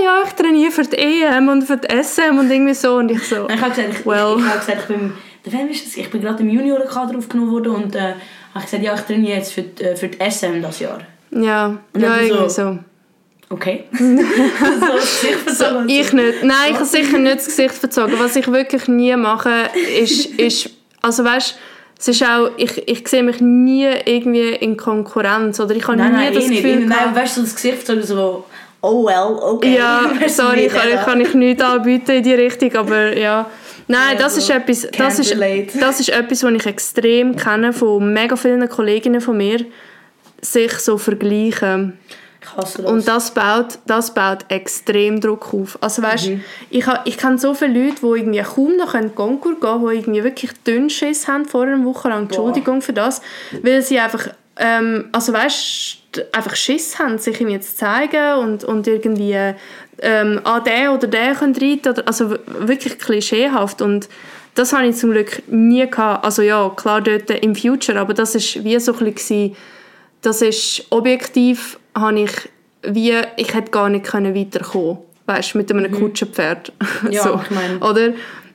ja, 0.04 0.22
ich 0.26 0.32
trainiere 0.32 0.70
für 0.72 0.82
die 0.82 0.96
EM 0.96 1.48
und 1.48 1.62
für 1.62 1.76
die 1.76 1.88
SM 1.88 2.38
und 2.38 2.50
irgendwie 2.50 2.74
so 2.74 2.96
und 2.96 3.10
ich 3.10 3.22
so, 3.22 3.48
ich 3.48 3.60
habe 3.60 3.70
gesagt, 3.70 3.88
ich, 4.00 4.06
Well. 4.06 4.34
ich, 4.38 4.44
ich, 4.44 4.48
habe 4.48 4.58
gesagt, 4.58 4.78
ich 4.82 4.86
bin, 4.96 5.12
der 5.44 5.52
wem 5.52 5.68
ist 5.68 5.86
das? 5.86 5.96
Ich 5.96 6.10
bin 6.10 6.20
gerade 6.20 6.42
im 6.42 6.48
Juniorenkader 6.50 7.16
aufgenommen 7.18 7.52
worden 7.52 7.72
und 7.74 7.94
äh, 7.94 8.14
habe 8.54 8.64
gesagt, 8.64 8.82
ja, 8.82 8.94
ich 8.94 9.00
trainiere 9.02 9.38
jetzt 9.38 9.52
für, 9.52 9.62
die- 9.62 9.82
äh, 9.84 9.96
für 9.96 10.08
die 10.08 10.18
SM 10.30 10.60
das 10.62 10.80
Jahr. 10.80 10.98
ja, 11.30 11.40
ja, 11.40 11.78
dann 11.92 12.02
so- 12.28 12.34
irgendwie 12.34 12.50
so. 12.50 12.78
Okay. 13.48 13.84
so, 13.92 15.52
So, 15.54 15.64
ich 15.86 16.12
nicht. 16.12 16.42
Nein, 16.42 16.70
ich 16.70 16.74
habe 16.74 16.84
sicher 16.84 17.18
nicht 17.18 17.36
das 17.38 17.46
Gesicht 17.46 17.74
verzogen. 17.74 18.14
Was 18.18 18.34
ich 18.34 18.50
wirklich 18.50 18.88
nie 18.88 19.14
mache, 19.14 19.68
ist, 20.00 20.26
ist 20.40 20.70
also 21.00 21.22
weißt, 21.24 21.56
es 21.98 22.08
ist 22.08 22.22
auch, 22.22 22.50
ich, 22.56 22.86
ich 22.88 23.08
sehe 23.08 23.22
mich 23.22 23.40
nie 23.40 23.86
irgendwie 24.04 24.50
in 24.50 24.76
Konkurrenz 24.76 25.58
oder 25.60 25.74
ich 25.74 25.86
habe 25.86 25.96
Nein, 25.96 26.12
nie 26.12 26.18
nein, 26.18 26.34
das 26.34 26.44
eh 26.44 26.48
nicht. 26.48 26.62
Gefühl 26.62 26.80
Nein, 26.80 26.88
gehabt- 26.88 27.16
weißt 27.16 27.36
du, 27.38 27.40
das 27.42 27.54
Gesicht 27.54 27.76
verzogen 27.78 28.02
so, 28.06 28.44
oh 28.82 29.06
well, 29.06 29.38
okay. 29.40 29.76
ja, 29.76 30.02
sorry, 30.28 30.66
kann, 30.68 30.88
der- 30.88 31.02
kann 31.04 31.20
ich 31.20 31.32
nichts 31.34 31.62
anbieten 31.62 32.10
in 32.12 32.22
die 32.22 32.34
Richtung, 32.34 32.74
aber 32.76 33.16
ja. 33.16 33.48
Nein, 33.88 34.16
das 34.18 34.34
so, 34.34 34.40
ist 34.40 34.50
etwas, 34.50 34.88
das 34.96 35.18
ist, 35.20 35.36
das 35.80 36.00
ist 36.00 36.08
etwas, 36.10 36.42
was 36.42 36.52
ich 36.52 36.66
extrem 36.66 37.36
kenne 37.36 37.72
von 37.72 38.12
mega 38.12 38.34
vielen 38.36 38.68
Kolleginnen 38.68 39.20
von 39.20 39.36
mir, 39.36 39.64
sich 40.42 40.72
so 40.72 40.98
vergleichen. 40.98 41.96
Ich 42.48 42.52
das. 42.52 42.76
Und 42.76 43.08
das 43.08 43.32
baut, 43.32 43.78
das 43.86 44.14
baut 44.14 44.44
extrem 44.48 45.20
Druck 45.20 45.52
auf. 45.52 45.76
Also 45.80 46.02
weißt, 46.02 46.30
ich, 46.70 46.86
ha- 46.86 47.02
ich 47.04 47.18
kenne 47.18 47.38
so 47.38 47.54
viele 47.54 47.86
Leute, 47.86 48.00
die 48.02 48.20
irgendwie 48.20 48.42
kaum 48.42 48.76
noch 48.76 48.94
in 48.94 49.14
Konkurs 49.14 49.60
gehen 49.60 49.70
können, 49.70 49.88
die 49.88 49.96
irgendwie 49.96 50.24
wirklich 50.24 50.52
Dünnschiss 50.66 51.26
haben 51.28 51.44
vor 51.44 51.62
einer 51.64 51.84
Woche 51.84 52.08
lang. 52.08 52.22
Entschuldigung 52.24 52.80
für 52.82 52.92
das. 52.92 53.20
Weil 53.62 53.82
sie 53.82 53.98
einfach, 53.98 54.28
ähm, 54.58 55.08
also 55.12 55.32
weißt, 55.32 55.98
einfach 56.32 56.56
Schiss 56.56 56.98
haben, 56.98 57.18
sich 57.18 57.40
irgendwie 57.40 57.60
zu 57.60 57.74
zeigen 57.76 58.38
und, 58.38 58.64
und 58.64 58.86
irgendwie 58.86 59.36
ähm, 60.00 60.40
an 60.44 60.64
den 60.64 60.88
oder 60.88 61.06
den 61.08 61.34
können 61.34 61.54
reiten 61.56 61.88
oder 61.88 62.06
Also 62.06 62.36
wirklich 62.46 62.98
klischeehaft. 62.98 63.82
Und 63.82 64.08
das 64.54 64.72
habe 64.72 64.86
ich 64.86 64.96
zum 64.96 65.10
Glück 65.10 65.42
nie 65.48 65.86
gehabt. 65.88 66.24
Also 66.24 66.42
ja, 66.42 66.70
klar 66.74 67.00
dort 67.02 67.28
im 67.30 67.54
Future, 67.54 67.98
aber 68.00 68.14
das 68.14 68.34
ist 68.34 68.62
wie 68.64 68.78
so 68.78 68.94
ein 68.96 69.12
bisschen 69.12 69.56
das 70.22 70.42
ist 70.42 70.84
objektiv 70.90 71.78
habe 71.96 72.20
ich 72.20 72.30
wie 72.82 73.14
ich 73.36 73.52
hätte 73.54 73.70
gar 73.72 73.88
nicht 73.88 74.06
können 74.06 74.34
weiterkommen 74.34 74.98
weißt 75.26 75.56
mit 75.56 75.72
einem 75.72 75.90
Kutschenpferd. 75.90 76.72
Mhm. 77.02 77.10
Ja, 77.12 77.22
so 77.24 77.40
ich 77.42 77.50
meine- 77.50 77.78
oder? 77.80 78.12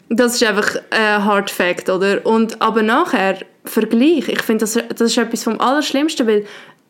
Das 0.09 0.35
ist 0.35 0.43
einfach 0.43 0.75
ein 0.89 1.25
Hard 1.25 1.49
Fact 1.49 1.89
oder? 1.89 2.25
Und 2.25 2.61
aber 2.61 2.81
nachher 2.81 3.37
Vergleich 3.65 4.27
ich 4.27 4.41
finde 4.41 4.61
das, 4.65 4.73
das 4.73 5.01
ist 5.11 5.17
etwas 5.17 5.43
vom 5.43 5.59
Allerschlimmsten 5.59 6.25
weil 6.27 6.45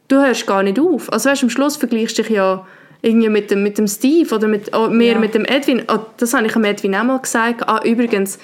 du 0.07 0.17
hörst 0.17 0.45
gar 0.47 0.61
nicht 0.63 0.79
auf. 0.79 1.11
Also 1.11 1.29
weißt, 1.29 1.43
am 1.43 1.49
Schluss 1.49 1.77
vergleichst 1.77 2.17
du 2.17 2.21
dich 2.23 2.31
ja 2.31 2.65
irgendwie 3.01 3.29
mit 3.29 3.49
dem, 3.49 3.63
mit 3.63 3.77
dem 3.79 3.87
Steve 3.87 4.33
oder 4.35 4.47
mit, 4.47 4.75
oh, 4.75 4.87
mehr 4.87 5.13
Ja. 5.13 5.19
mit 5.19 5.33
dem 5.33 5.45
Edwin. 5.45 5.83
Oh, 5.91 5.99
das 6.17 6.33
habe 6.35 6.45
ich 6.45 6.53
dem 6.53 6.63
Edwin 6.63 6.95
auch 6.95 7.03
mal 7.03 7.17
gesagt. 7.19 7.67
Ah, 7.67 7.81
übrigens 7.83 8.37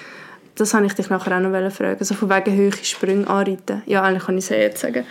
das 0.56 0.74
habe 0.74 0.86
ich 0.86 0.92
dich 0.94 1.08
nachher 1.08 1.36
auch 1.36 1.40
noch 1.40 1.52
fragen. 1.72 1.96
Also 2.00 2.14
von 2.16 2.28
wegen 2.30 2.56
hohe 2.58 2.72
Sprünge 2.82 3.28
anreiten. 3.28 3.82
Ja 3.86 4.02
eigentlich 4.02 4.24
kann 4.24 4.36
ich 4.36 4.44
es 4.44 4.50
jetzt 4.50 4.80
sagen. 4.80 5.04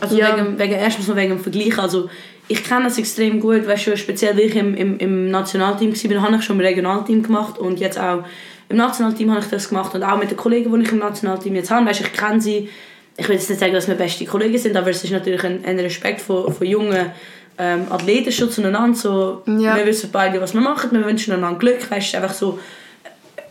Also 0.00 0.16
Ja. 0.16 0.36
wegen, 0.36 0.58
wegen, 0.58 0.74
erstens 0.74 1.08
wegen 1.14 1.30
dem 1.30 1.40
Vergleich. 1.40 1.76
Also 1.78 2.08
ich 2.48 2.64
kenne 2.64 2.84
das 2.84 2.98
extrem 2.98 3.40
gut, 3.40 3.66
weißt 3.66 3.86
du, 3.86 3.96
speziell 3.96 4.36
weil 4.36 4.46
ich 4.46 4.56
im, 4.56 4.74
im, 4.74 4.98
im 4.98 5.30
Nationalteam 5.30 5.92
war, 5.92 6.22
habe 6.22 6.36
ich 6.36 6.42
schon 6.42 6.56
im 6.56 6.66
Regionalteam 6.66 7.22
gemacht 7.22 7.58
und 7.58 7.80
jetzt 7.80 7.98
auch 7.98 8.24
im 8.68 8.76
Nationalteam 8.76 9.30
habe 9.30 9.40
ich 9.40 9.46
das 9.46 9.68
gemacht 9.68 9.94
und 9.94 10.02
auch 10.02 10.18
mit 10.18 10.30
den 10.30 10.36
Kollegen, 10.36 10.72
die 10.72 10.84
ich 10.84 10.92
im 10.92 10.98
Nationalteam 10.98 11.54
jetzt 11.54 11.70
habe. 11.70 11.86
Weißt, 11.86 12.00
du, 12.00 12.04
ich 12.04 12.12
kenne 12.12 12.40
sie, 12.40 12.68
ich 13.16 13.28
will 13.28 13.36
jetzt 13.36 13.48
nicht 13.48 13.58
sagen, 13.58 13.72
dass 13.72 13.86
wir 13.86 13.94
beste 13.94 14.24
Kollegen 14.24 14.56
sind, 14.58 14.76
aber 14.76 14.90
es 14.90 15.04
ist 15.04 15.10
natürlich 15.10 15.44
ein, 15.44 15.64
ein 15.64 15.78
Respekt 15.78 16.20
von, 16.20 16.52
von 16.52 16.66
jungen 16.66 17.12
ähm, 17.58 17.86
Athleten 17.90 18.32
schon 18.32 18.50
zueinander. 18.50 18.96
So, 18.96 19.42
Ja. 19.46 19.76
Wir 19.76 19.86
wissen 19.86 20.10
beide, 20.10 20.40
was 20.40 20.54
wir 20.54 20.60
machen, 20.60 20.90
wir 20.92 21.04
wünschen 21.04 21.34
einander 21.34 21.58
Glück. 21.58 21.90
Weißt, 21.90 22.00
es 22.00 22.08
ist 22.08 22.14
einfach 22.14 22.34
so 22.34 22.58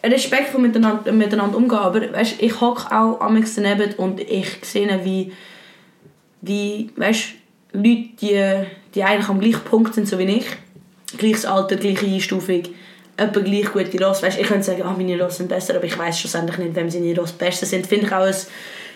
respektvoll 0.03 0.61
miteinander, 0.61 1.11
miteinander 1.11 1.55
umgehen. 1.55 1.77
Aber 1.77 2.13
weißt, 2.13 2.41
ich 2.41 2.59
hocke 2.59 2.91
auch 2.91 3.21
am 3.21 3.43
daneben 3.55 3.93
und 3.97 4.19
ich 4.19 4.57
sehe, 4.63 4.99
wie 5.03 5.31
wie, 6.41 6.89
weißt, 6.95 7.25
Leute, 7.73 8.09
die, 8.19 8.65
die 8.95 9.03
eigentlich 9.03 9.29
am 9.29 9.39
gleichen 9.39 9.61
Punkt 9.61 9.95
sind, 9.95 10.07
so 10.07 10.17
wie 10.19 10.23
ich, 10.23 10.45
gleiches 11.17 11.45
Alter, 11.45 11.75
gleiche 11.75 12.05
Einstufung, 12.05 12.63
etwa 13.17 13.39
gleich 13.39 13.71
gute 13.71 14.03
Ross. 14.03 14.23
Weißt, 14.23 14.39
ich 14.39 14.47
könnte 14.47 14.63
sagen, 14.63 14.83
ah, 14.83 14.93
meine 14.97 15.21
Ross 15.21 15.37
sind 15.37 15.49
besser, 15.49 15.75
aber 15.75 15.85
ich 15.85 15.97
weiß 15.97 16.19
schlussendlich 16.19 16.57
nicht, 16.57 16.75
wem 16.75 16.89
seine 16.89 17.15
Ross 17.17 17.31
besser 17.31 17.65
sind. 17.65 17.87
Finde 17.87 18.07
ich 18.07 18.11
auch 18.11 18.25
ein, 18.25 18.35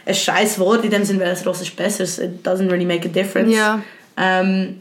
ein 0.06 0.16
scheiß 0.16 0.60
Wort 0.60 0.84
in 0.84 0.92
dem 0.92 1.04
Sinne, 1.04 1.20
welches 1.22 1.46
Ross 1.46 1.62
ist 1.62 1.76
besser. 1.76 2.04
It 2.24 2.46
doesn't 2.46 2.70
really 2.70 2.86
make 2.86 3.08
a 3.08 3.12
difference. 3.12 3.56
Ja. 3.56 3.82
Ähm, 4.18 4.78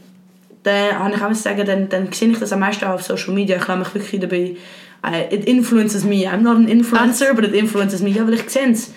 dann 0.63 0.99
habe 0.99 1.15
ich 1.15 1.23
auch 1.23 1.35
sagen, 1.35 1.67
dann, 1.67 1.89
dann 1.89 2.13
sehe 2.13 2.31
ich 2.31 2.39
das 2.39 2.53
am 2.53 2.61
meisten 2.61 2.87
auf 2.87 3.03
Social 3.03 3.35
Media. 3.35 3.57
Ich 3.57 3.67
lasse 3.67 3.79
mich 3.79 3.95
wirklich 3.95 4.21
dabei, 4.21 4.57
äh, 5.05 5.35
it 5.35 5.45
influences 5.45 6.05
me. 6.05 6.27
I'm 6.27 6.39
not 6.39 6.57
an 6.57 6.69
influencer, 6.69 7.35
but 7.35 7.45
it 7.45 7.55
influences 7.55 8.01
me. 8.01 8.11
Ja, 8.11 8.27
weil 8.27 8.35
ich 8.35 8.49
sehe 8.49 8.71
es. 8.71 8.93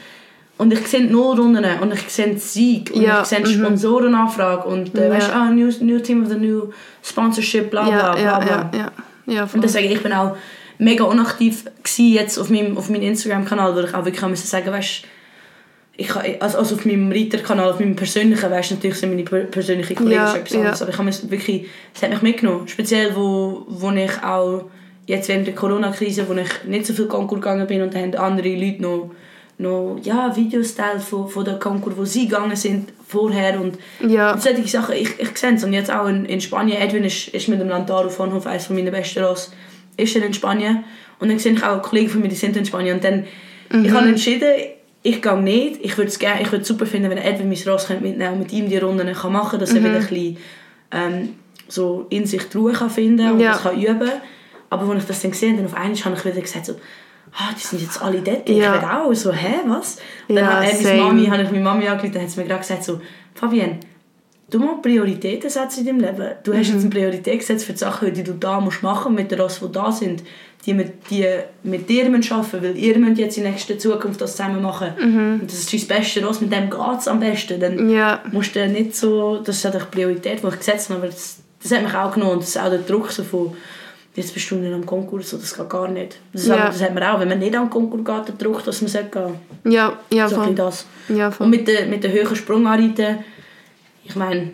Und 0.58 0.74
ich 0.74 0.88
sehe 0.88 1.02
die 1.02 1.14
Nullrunden 1.14 1.64
und 1.82 1.94
ich 1.94 2.02
sehe 2.10 2.28
den 2.28 2.38
Sieg 2.40 2.92
und 2.94 3.02
Ja, 3.02 3.22
ich 3.22 3.28
sehe 3.28 3.42
die 3.42 3.56
mhm. 3.56 3.64
Sponsorenanfrage 3.66 4.68
und 4.68 4.98
äh, 4.98 5.08
Ja. 5.08 5.14
weißt, 5.14 5.32
ah, 5.32 5.50
new, 5.52 5.70
new 5.82 6.00
Team 6.00 6.24
of 6.24 6.30
the 6.30 6.36
New 6.38 6.72
Sponsorship, 7.04 7.70
bla 7.70 7.84
bla 7.84 7.92
ja, 7.94 8.12
bla. 8.14 8.22
ja, 8.24 8.40
bla. 8.64 8.80
ja, 8.80 8.92
ja. 9.34 9.50
Und 9.54 9.64
deswegen, 9.64 9.92
ich 9.94 10.02
bin 10.02 10.14
auch 10.14 10.36
mega 10.80 11.04
unaktiv 11.04 11.66
jetzt 11.98 12.38
auf 12.40 12.50
meinem, 12.50 12.78
auf 12.78 12.90
meinem 12.90 13.04
Instagram-Kanal, 13.04 13.76
weil 13.76 13.86
ich 13.86 13.94
auch 13.94 14.06
wirklich 14.06 14.26
müssen 14.28 14.48
sagen, 14.48 14.72
weißt, 14.72 15.04
ich, 16.00 16.16
also, 16.42 16.60
also 16.60 16.76
auf 16.76 16.86
meinem 16.86 17.12
Reiter-Kanal, 17.12 17.72
auf 17.72 17.80
meinem 17.80 17.96
persönlichen, 17.96 18.50
weißt, 18.52 18.72
natürlich 18.72 18.98
sind 18.98 19.10
meine 19.10 19.24
per- 19.24 19.46
persönlichen 19.46 19.96
Kollegen 19.96 20.16
Ja, 20.22 20.28
schon 20.28 20.40
etwas 20.42 20.56
anderes, 20.56 20.82
aber 20.82 20.92
ich 20.92 20.98
habe 20.98 21.10
mir 21.10 21.32
wirklich, 21.32 21.66
es 21.94 22.02
hat 22.04 22.10
mich 22.12 22.22
mitgenommen, 22.22 22.68
speziell 22.68 23.16
wo, 23.16 23.66
wo 23.68 23.90
ich 23.92 24.24
auch 24.24 24.66
jetzt 25.08 25.28
während 25.30 25.48
der 25.48 25.56
Corona-Krise, 25.56 26.28
wo 26.28 26.34
ich 26.34 26.50
nicht 26.68 26.86
so 26.86 26.94
viel 26.94 27.08
Konkurs 27.08 27.42
gegangen 27.42 27.66
bin 27.66 27.82
und 27.82 27.96
haben 27.96 28.14
andere 28.16 28.50
Leute 28.56 28.82
noch, 28.82 29.12
noch 29.60 29.98
ja, 30.04 30.36
Videos 30.36 30.76
geteilt 30.76 31.02
von, 31.02 31.28
von 31.28 31.44
den 31.44 31.60
Konkurs, 31.60 31.98
wo 31.98 32.06
sie 32.06 32.28
gegangen 32.28 32.56
sind 32.56 32.94
vorher 33.08 33.60
und 33.60 33.78
ja, 34.08 34.34
und 34.34 34.42
solche 34.42 34.68
Sachen, 34.68 34.96
ich, 34.96 35.20
ich 35.20 35.38
sehe 35.38 35.54
es. 35.54 35.64
Und 35.64 35.74
jetzt 35.74 35.92
auch 35.92 36.08
in, 36.08 36.26
in 36.26 36.42
Spanien, 36.42 36.80
Edwin 36.82 37.04
ist, 37.04 37.30
ist 37.30 37.48
mit 37.48 37.60
dem 37.60 37.70
Landaro 37.70 38.10
von 38.10 38.34
Hof, 38.34 38.46
eines 38.46 38.70
meiner 38.70 38.92
besten 38.92 39.24
Ross, 39.24 39.52
ist 39.96 40.16
er 40.16 40.26
in 40.26 40.34
Spanien. 40.34 40.84
Und 41.20 41.30
dann 41.30 41.40
sehe 41.40 41.54
ich 41.54 41.64
auch 41.64 41.82
Kollegen 41.82 42.10
von 42.10 42.22
mir, 42.22 42.28
die 42.28 42.36
sind 42.36 42.56
in 42.56 42.66
Spanien. 42.66 42.98
Und 42.98 43.04
dann, 43.04 43.26
ich 43.84 43.92
habe 43.92 44.08
entschieden, 44.08 44.48
ich 45.02 45.22
gehe 45.22 45.42
nicht. 45.42 45.80
Ich 45.84 45.98
würde 45.98 46.10
es 46.10 46.20
ich 46.22 46.52
würde 46.52 46.66
super 46.66 46.86
finden, 46.86 47.10
wenn 47.10 47.18
Edwin 47.18 47.48
mein 47.50 47.58
Ross 47.66 47.88
könnte 47.88 48.04
mitnehmen 48.04 48.34
und 48.34 48.40
mit 48.40 48.54
ihm 48.54 48.70
die 48.70 48.78
Runden 48.78 49.12
kann 49.14 49.32
machen 49.32 49.60
dass 49.60 49.74
er 49.74 49.80
wieder 49.80 49.94
ein 49.96 50.00
bisschen 50.00 50.38
ähm, 50.92 51.30
so 51.68 52.06
in 52.10 52.26
sich 52.26 52.44
die 52.50 52.58
Ruhe 52.58 52.74
kann 52.74 52.90
finden 52.90 53.32
und 53.32 53.40
Ja. 53.40 53.54
das 53.54 53.64
kann 53.64 53.82
üben. 53.82 54.12
Aber 54.70 54.92
als 54.92 55.04
ich 55.04 55.08
das 55.08 55.22
dann 55.22 55.32
gesehen 55.32 55.54
habe, 55.54 55.64
dann 55.64 55.72
auf 55.72 55.78
einmal 55.80 55.98
habe 56.04 56.16
ich 56.16 56.26
wieder 56.26 56.42
gesagt, 56.42 56.66
so, 56.66 56.76
ah, 57.34 57.54
die 57.56 57.62
sind 57.66 57.82
jetzt 57.82 58.02
alle 58.02 58.22
dort, 58.22 58.50
ich 58.50 58.58
Ja. 58.58 58.74
will 58.74 58.88
auch. 58.88 59.14
So, 59.14 59.32
hä, 59.32 59.56
was? 59.68 59.98
Und 60.28 60.36
Ja, 60.36 60.42
dann 60.62 60.66
hat 60.68 60.74
er 60.74 60.84
meine. 60.84 61.02
Mami, 61.02 61.26
habe 61.28 61.44
ich 61.44 61.52
meine 61.52 61.64
Mami 61.64 61.88
angerufen, 61.88 62.14
dann 62.14 62.24
hat 62.24 62.30
sie 62.32 62.40
mir 62.42 62.48
gerade 62.48 62.62
gesagt, 62.62 62.84
so, 62.84 63.02
Fabienne, 63.36 63.80
du 64.50 64.60
musst 64.60 64.82
Prioritäten 64.82 65.50
setzen 65.50 65.82
in 65.86 66.00
deinem 66.00 66.00
Leben. 66.18 66.32
Du 66.44 66.54
hast 66.54 66.68
jetzt 66.70 66.82
eine 66.82 66.90
Priorität 66.90 67.40
gesetzt 67.40 67.66
für 67.66 67.74
die 67.74 67.80
Sachen, 67.80 68.14
die 68.14 68.24
du 68.24 68.34
da 68.34 68.60
musst 68.60 68.82
machen 68.84 69.14
mit 69.16 69.30
den 69.32 69.40
Ross, 69.42 69.60
die 69.60 69.72
da 69.72 69.92
sind, 69.92 70.24
die 70.66 70.74
mit, 70.74 71.10
die 71.10 71.26
mit 71.64 71.88
dir 71.88 72.06
arbeiten 72.06 72.18
müssen, 72.18 72.64
weil 72.64 72.76
ihr 72.78 72.98
müsst 72.98 73.20
jetzt 73.20 73.38
in 73.38 73.44
der 73.44 73.52
nächsten 73.54 73.80
Zukunft 73.80 74.20
das 74.20 74.36
zusammen 74.36 74.62
machen. 74.62 74.90
Und 75.42 75.42
das 75.48 75.72
ist 75.72 75.90
dein 75.92 76.00
beste 76.00 76.26
Ross, 76.26 76.42
mit 76.42 76.52
dem 76.52 76.70
geht 76.70 76.80
es 77.00 77.08
am 77.08 77.20
besten. 77.20 77.60
Dann 77.60 77.90
Ja. 77.90 78.22
musst 78.32 78.56
du 78.56 78.68
nicht 78.68 78.96
so, 78.96 79.38
das 79.38 79.58
ist 79.58 79.66
halt 79.66 79.76
eine 79.76 79.86
Priorität, 79.86 80.42
die 80.44 80.48
ich 80.48 80.58
gesetzt 80.58 80.90
habe, 80.90 81.00
aber 81.00 81.08
das, 81.08 81.38
das 81.62 81.72
hat 81.72 81.84
mich 81.84 81.94
auch 81.94 82.14
genommen 82.14 82.34
und 82.34 82.42
das 82.42 82.50
ist 82.50 82.60
auch 82.60 82.70
der 82.70 82.80
Druck 82.80 83.12
so 83.12 83.24
von, 83.24 83.56
jetzt 84.18 84.34
bist 84.34 84.50
du 84.52 84.56
nicht 84.56 84.74
am 84.74 84.86
Konkurs, 84.86 85.30
so, 85.30 85.38
das 85.38 85.56
geht 85.56 85.70
gar 85.70 85.88
nicht. 85.88 86.18
Das, 86.34 86.48
Ja. 86.48 86.60
hat, 86.60 86.74
das 86.74 86.82
hat 86.82 86.94
man 86.94 87.04
auch, 87.04 87.20
wenn 87.20 87.30
man 87.30 87.40
nicht 87.40 87.56
am 87.56 87.70
Konkurs 87.70 88.04
geht, 88.04 88.28
der 88.28 88.36
Druck, 88.36 88.64
dass 88.66 88.82
man 88.82 88.90
sollte 88.90 89.10
gehen. 89.64 89.72
Ja, 89.74 89.98
ja, 90.12 90.28
So 90.28 90.36
voll. 90.38 90.56
das. 90.56 90.86
Ja, 91.08 91.28
Und 91.28 91.34
voll. 91.34 91.48
mit 91.48 91.68
der, 91.68 91.86
mit 91.86 92.04
der 92.04 92.12
höheren 92.12 92.36
Sprunganreiten, 92.36 93.20
ich 94.04 94.16
meine, 94.16 94.52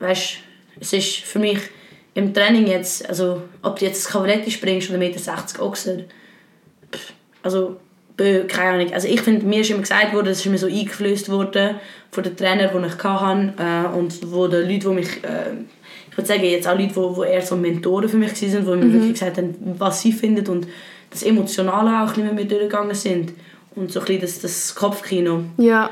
weißt, 0.00 0.34
es 0.80 0.92
ist 0.92 1.16
für 1.20 1.38
mich 1.38 1.58
im 2.14 2.32
Training 2.34 2.66
jetzt, 2.66 3.08
also 3.08 3.42
ob 3.62 3.78
du 3.78 3.86
jetzt 3.86 4.06
Cavaletti 4.08 4.50
springst 4.50 4.90
oder 4.90 4.98
1,60 4.98 4.98
Meter 4.98 5.62
Ochser, 5.62 5.96
also 7.42 7.76
keine 8.16 8.70
Ahnung. 8.82 8.92
Also 8.94 9.08
ich 9.08 9.20
finde, 9.22 9.44
mir 9.44 9.60
ist 9.62 9.70
immer 9.70 9.80
gesagt 9.80 10.12
worden, 10.14 10.26
das 10.26 10.38
ist 10.38 10.46
mir 10.46 10.58
so 10.58 10.66
eingeflößt 10.68 11.28
worden 11.30 11.76
von 12.12 12.22
den 12.22 12.36
Trainern, 12.36 12.70
die 12.72 12.86
ich 12.86 13.02
hatte 13.04 13.54
äh, 13.58 13.96
und 13.96 14.12
von 14.12 14.50
den 14.50 14.68
Leuten, 14.68 14.80
die 14.80 14.86
mich, 14.88 15.24
äh, 15.24 15.50
ich 16.14 16.18
würde 16.18 16.28
sagen, 16.28 16.44
jetzt 16.44 16.68
auch 16.68 16.78
Leute, 16.78 16.92
die, 16.94 17.20
die 17.20 17.32
eher 17.32 17.42
so 17.42 17.56
Mentoren 17.56 18.08
für 18.08 18.16
mich 18.16 18.40
waren, 18.40 18.80
die 18.80 18.86
mir 18.86 18.92
wirklich 18.92 19.14
gesagt 19.14 19.36
haben, 19.36 19.56
was 19.78 20.00
sie 20.00 20.12
finden 20.12 20.46
und 20.46 20.68
das 21.10 21.24
Emotionale 21.24 21.90
auch 21.90 22.08
ein 22.08 22.14
bisschen 22.14 22.24
mit 22.26 22.34
mir 22.34 22.44
durchgegangen 22.44 22.94
sind 22.94 23.32
und 23.74 23.90
so 23.90 23.98
ein 23.98 24.06
bisschen 24.06 24.20
das, 24.22 24.40
das 24.40 24.74
Kopfkino. 24.76 25.42
Ja, 25.56 25.90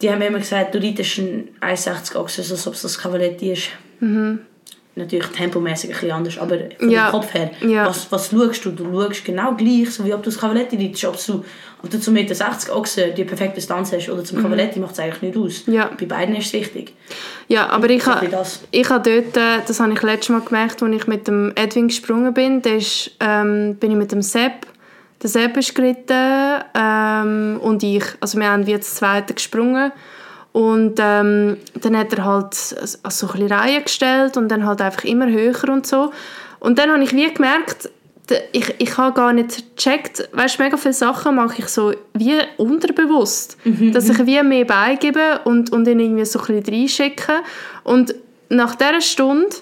die 0.00 0.08
haben 0.08 0.20
mir 0.20 0.28
immer 0.28 0.38
gesagt, 0.38 0.74
du 0.74 0.78
reitest 0.78 1.18
einen 1.18 1.48
1,60 1.60 2.16
Ochsen, 2.16 2.44
als 2.48 2.66
ob 2.66 2.74
es 2.74 2.82
das 2.82 2.98
Cavaletti 2.98 3.52
ist. 3.52 3.70
Natürlich 4.96 5.28
tempomäßig 5.28 5.90
ein 5.90 5.92
bisschen 5.94 6.10
anders, 6.10 6.38
aber 6.38 6.58
vom 6.78 6.88
Mhm. 6.88 6.92
Ja. 6.92 7.10
Kopf 7.10 7.32
her. 7.32 7.50
Ja. 7.66 7.86
Was, 7.86 8.10
was 8.10 8.30
schaust 8.30 8.64
du? 8.64 8.72
Du 8.72 8.84
schaust 8.92 9.24
genau 9.24 9.54
gleich, 9.54 9.90
so 9.90 10.04
wie 10.04 10.12
ob 10.12 10.22
du 10.22 10.30
das 10.30 10.38
Cavaletti 10.38 10.76
reitest. 10.76 11.04
Ob 11.04 11.24
du, 11.24 11.44
ob 11.82 11.90
du 11.90 12.00
zum 12.00 12.14
1,60 12.14 12.18
Meter 12.18 12.76
Ochsen 12.76 13.14
die 13.16 13.24
perfekte 13.24 13.54
Distanz 13.56 13.92
hast 13.92 14.08
oder 14.08 14.24
zum 14.24 14.42
Cavaletti, 14.42 14.80
macht 14.80 14.92
es 14.94 14.98
eigentlich 14.98 15.22
nicht 15.22 15.36
aus. 15.36 15.66
Mhm. 15.66 15.74
Ja. 15.74 15.90
Bei 15.98 16.06
beiden 16.06 16.34
ist 16.34 16.46
es 16.46 16.52
wichtig. 16.54 16.94
ja 17.46 17.68
aber 17.68 17.88
ich 17.88 18.04
habe 18.04 18.26
ich 18.72 18.90
habe 18.90 19.10
dort, 19.10 19.36
äh, 19.36 19.62
das 19.64 19.78
habe 19.78 19.92
ich 19.92 20.02
letztes 20.02 20.30
Mal 20.30 20.40
gemerkt, 20.40 20.82
als 20.82 20.94
ich 20.94 21.06
mit 21.06 21.28
dem 21.28 21.52
Edwin 21.54 21.88
gesprungen 21.88 22.34
bin, 22.34 22.60
da 22.60 22.70
ist, 22.70 23.12
ähm, 23.20 23.76
bin 23.76 23.92
ich 23.92 23.96
mit 23.96 24.10
dem 24.10 24.22
Sepp, 24.22 24.66
der 25.22 25.30
Sepp 25.30 25.56
ist 25.56 25.74
geritten 25.74 26.64
ähm, 26.74 27.60
und 27.62 27.82
ich, 27.82 28.04
also 28.20 28.38
wir 28.38 28.50
haben 28.50 28.66
wie 28.66 28.74
das 28.74 28.94
zweite 28.96 29.34
gesprungen 29.34 29.92
und 30.52 30.94
ähm, 30.98 31.58
dann 31.80 31.96
hat 31.96 32.12
er 32.12 32.24
halt 32.24 32.54
so 32.54 33.28
ein 33.28 33.46
Reihen 33.46 33.84
gestellt 33.84 34.36
und 34.36 34.48
dann 34.48 34.66
halt 34.66 34.80
einfach 34.80 35.04
immer 35.04 35.28
höher 35.28 35.68
und 35.68 35.86
so. 35.86 36.12
Und 36.58 36.78
dann 36.78 36.90
habe 36.90 37.02
ich 37.02 37.14
wie 37.14 37.32
gemerkt, 37.32 37.88
ich, 38.52 38.74
ich 38.78 38.96
habe 38.96 39.14
gar 39.14 39.32
nicht 39.32 39.76
gecheckt, 39.76 40.28
weißt, 40.32 40.58
mega 40.58 40.76
viele 40.76 40.94
Sachen 40.94 41.34
mache 41.34 41.62
ich 41.62 41.68
so 41.68 41.92
wie 42.14 42.38
unterbewusst, 42.58 43.56
dass 43.92 44.08
ich 44.08 44.24
wie 44.26 44.42
mehr 44.42 44.64
beigebe 44.64 45.40
und, 45.44 45.72
und 45.72 45.88
ihn 45.88 45.98
irgendwie 45.98 46.24
so 46.24 46.38
ein 46.40 46.46
bisschen 46.46 46.74
reinschicke. 46.74 47.32
Und 47.82 48.14
nach 48.48 48.76
dieser 48.76 49.00
Stunde 49.00 49.56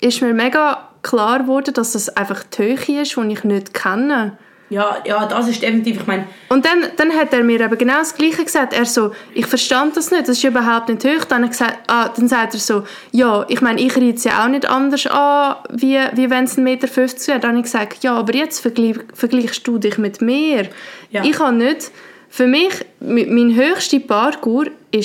ist 0.00 0.20
mir 0.20 0.34
mega 0.34 0.88
klar 1.02 1.40
geworden, 1.40 1.72
dass 1.74 1.92
das 1.92 2.10
einfach 2.10 2.44
die 2.44 2.62
Höhe 2.62 3.02
ist, 3.02 3.16
die 3.16 3.32
ich 3.32 3.44
nicht 3.44 3.74
kenne. 3.74 4.36
Ja, 4.70 4.96
ja, 5.06 5.26
das 5.26 5.46
ist 5.48 5.62
definitiv, 5.62 5.98
ich 6.00 6.06
meine, 6.06 6.24
Und 6.48 6.64
dann, 6.64 6.84
dann 6.96 7.12
hat 7.12 7.32
er 7.34 7.44
mir 7.44 7.60
eben 7.60 7.76
genau 7.78 7.98
das 7.98 8.14
Gleiche 8.14 8.44
gesagt. 8.44 8.72
Er 8.72 8.86
so, 8.86 9.12
ich 9.34 9.46
verstand 9.46 9.96
das 9.96 10.10
nicht, 10.10 10.22
das 10.22 10.38
ist 10.38 10.44
überhaupt 10.44 10.88
nicht 10.88 11.04
hoch. 11.04 11.24
Dann, 11.26 11.46
gesagt, 11.48 11.78
ah, 11.86 12.08
dann 12.08 12.28
sagt 12.28 12.54
er 12.54 12.60
so, 12.60 12.82
ja, 13.12 13.44
ich 13.48 13.60
meine, 13.60 13.80
ich 13.80 13.94
reite 13.94 14.14
es 14.14 14.24
ja 14.24 14.42
auch 14.42 14.48
nicht 14.48 14.66
anders 14.66 15.06
an, 15.06 15.56
wie, 15.70 15.98
wie 16.14 16.30
wenn 16.30 16.44
es 16.44 16.56
1,50 16.56 16.60
Meter 16.62 16.88
wäre. 16.96 17.40
Dann 17.40 17.50
habe 17.50 17.58
ich 17.58 17.64
gesagt, 17.64 18.02
ja, 18.02 18.14
aber 18.16 18.34
jetzt 18.34 18.60
vergleich, 18.60 18.96
vergleichst 19.12 19.66
du 19.68 19.78
dich 19.78 19.98
mit 19.98 20.22
mir. 20.22 20.68
Ja. 21.10 21.22
Ich 21.24 21.38
habe 21.38 21.54
nicht, 21.54 21.90
für 22.30 22.46
mich, 22.46 22.72
mi- 23.00 23.26
mein 23.26 23.54
höchster 23.54 24.00
Parkour 24.00 24.64
war 24.64 24.72
ein 24.92 25.02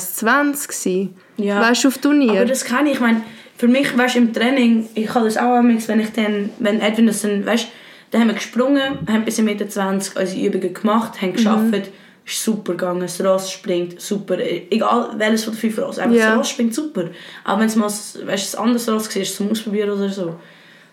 1,20 0.00 0.66
gewesen. 0.68 1.16
Ja. 1.36 1.60
Weißt 1.60 1.84
du, 1.84 1.88
auf 1.88 1.98
Turnier. 1.98 2.30
Aber 2.32 2.44
das 2.46 2.64
kann 2.64 2.86
ich. 2.86 2.94
Ich 2.94 3.00
meine, 3.00 3.22
für 3.56 3.68
mich, 3.68 3.96
weißt, 3.96 4.16
im 4.16 4.32
Training, 4.32 4.88
ich 4.94 5.12
habe 5.14 5.26
das 5.26 5.36
auch 5.36 5.56
amigs, 5.56 5.86
wenn 5.88 6.00
ich 6.00 6.12
dann, 6.12 6.50
wenn 6.58 6.80
Edwin 6.80 7.06
das 7.06 7.22
dann, 7.22 7.44
weißt, 7.46 7.68
dann 8.12 8.20
haben 8.20 8.28
wir 8.28 8.34
gesprungen, 8.34 8.98
haben 9.08 9.24
bis 9.24 9.38
1,20 9.38 9.42
Meter 9.42 9.64
unsere 10.20 10.40
Übungen 10.40 10.74
gemacht, 10.74 11.20
haben 11.20 11.32
geschafft, 11.32 11.90
ist 12.24 12.44
super 12.44 12.72
gegangen, 12.74 13.00
das 13.00 13.20
Ross 13.24 13.50
springt 13.50 14.00
super, 14.00 14.38
egal 14.38 15.14
welches 15.16 15.44
von 15.44 15.54
den 15.54 15.58
fünf 15.58 15.78
Ross, 15.78 15.98
einfach 15.98 16.16
Ja. 16.16 16.30
das 16.30 16.38
Ross 16.38 16.50
springt 16.50 16.74
super. 16.74 17.10
Auch 17.44 17.58
wenn 17.58 17.66
es 17.66 17.74
mal 17.74 17.90
weißt, 17.90 18.56
ein 18.56 18.62
anderes 18.62 18.88
Ross 18.88 19.14
war, 19.16 19.22
zum 19.24 19.50
Ausprobieren 19.50 19.90
oder 19.90 20.08
so. 20.08 20.36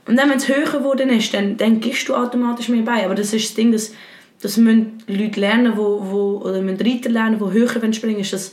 Und 0.08 0.18
dann, 0.18 0.30
wenn 0.30 0.38
es 0.38 0.48
höher 0.48 0.66
geworden 0.66 1.10
ist, 1.12 1.32
dann, 1.36 1.56
dann 1.58 1.80
gibst 1.80 2.10
du 2.10 2.16
automatisch 2.16 2.70
mehr 2.70 2.82
bei. 2.82 3.06
Aber 3.06 3.14
das 3.14 3.32
ist 3.32 3.50
das 3.50 3.56
Ding, 3.56 3.72
dass, 3.72 3.94
das 4.42 4.58
müssen 4.58 5.04
Leute 5.06 5.40
lernen, 5.40 5.74
wo, 5.76 6.02
wo, 6.10 6.42
oder 6.44 6.62
müssen 6.62 6.82
Reiter 6.82 7.10
lernen, 7.10 7.38
die 7.38 7.52
höher 7.52 7.94
springen 7.94 8.20
ist 8.20 8.34
das 8.34 8.52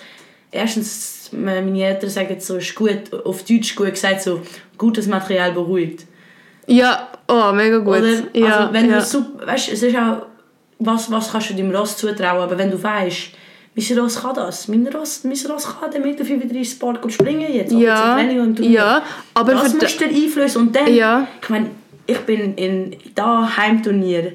erstens, 0.51 1.31
meine 1.33 1.83
Eltern 1.83 2.11
sagen 2.11 2.37
so, 2.41 2.57
ist 2.57 2.75
gut, 2.75 3.13
auf 3.25 3.45
Deutsch 3.45 3.75
gut 3.75 3.91
gesagt, 3.91 4.23
so, 4.23 4.43
gutes 4.77 5.07
Material 5.07 5.53
beruhigt. 5.53 6.05
ja, 6.67 7.09
oh, 7.29 7.53
mega 7.53 7.79
gut. 7.79 7.99
Oder? 7.99 8.23
ja, 8.33 8.59
also, 8.59 8.73
wenn 8.73 8.91
ja. 8.91 8.99
du 8.99 9.05
super, 9.05 9.47
weißt, 9.47 9.73
es 9.73 9.83
ist 9.83 9.97
auch, 9.97 10.27
was, 10.79 11.11
was 11.11 11.33
kannst 11.33 11.51
du 11.51 11.55
deinem 11.55 11.75
Ross 11.75 11.97
zutrauen, 11.97 12.43
aber 12.43 12.59
wenn 12.59 12.71
du 12.71 12.83
weißt, 12.83 13.31
mein 13.75 13.99
Ross 13.99 14.23
kann 14.23 14.35
das, 14.35 14.69
mein 14.69 14.87
Ross, 14.89 15.25
mein 15.25 15.39
Ross 15.51 15.69
kann 15.79 15.91
den 15.91 16.03
Meter 16.03 16.25
35 16.25 16.71
Sport 16.71 17.03
gut 17.03 17.13
springen 17.13 17.53
jetzt, 17.53 17.73
ja, 17.73 18.17
und 18.17 18.59
ja, 18.61 19.03
aber 19.35 19.53
das 19.53 19.75
musst 19.75 20.01
du 20.01 20.05
einflößen 20.07 20.61
und 20.61 20.75
dann, 20.75 20.93
Ja. 20.93 21.27
ich 21.43 21.49
meine, 21.49 21.71
ich 22.07 22.19
bin 22.21 22.55
in 22.55 22.97
da 23.15 23.57
Heimturnier, 23.57 24.33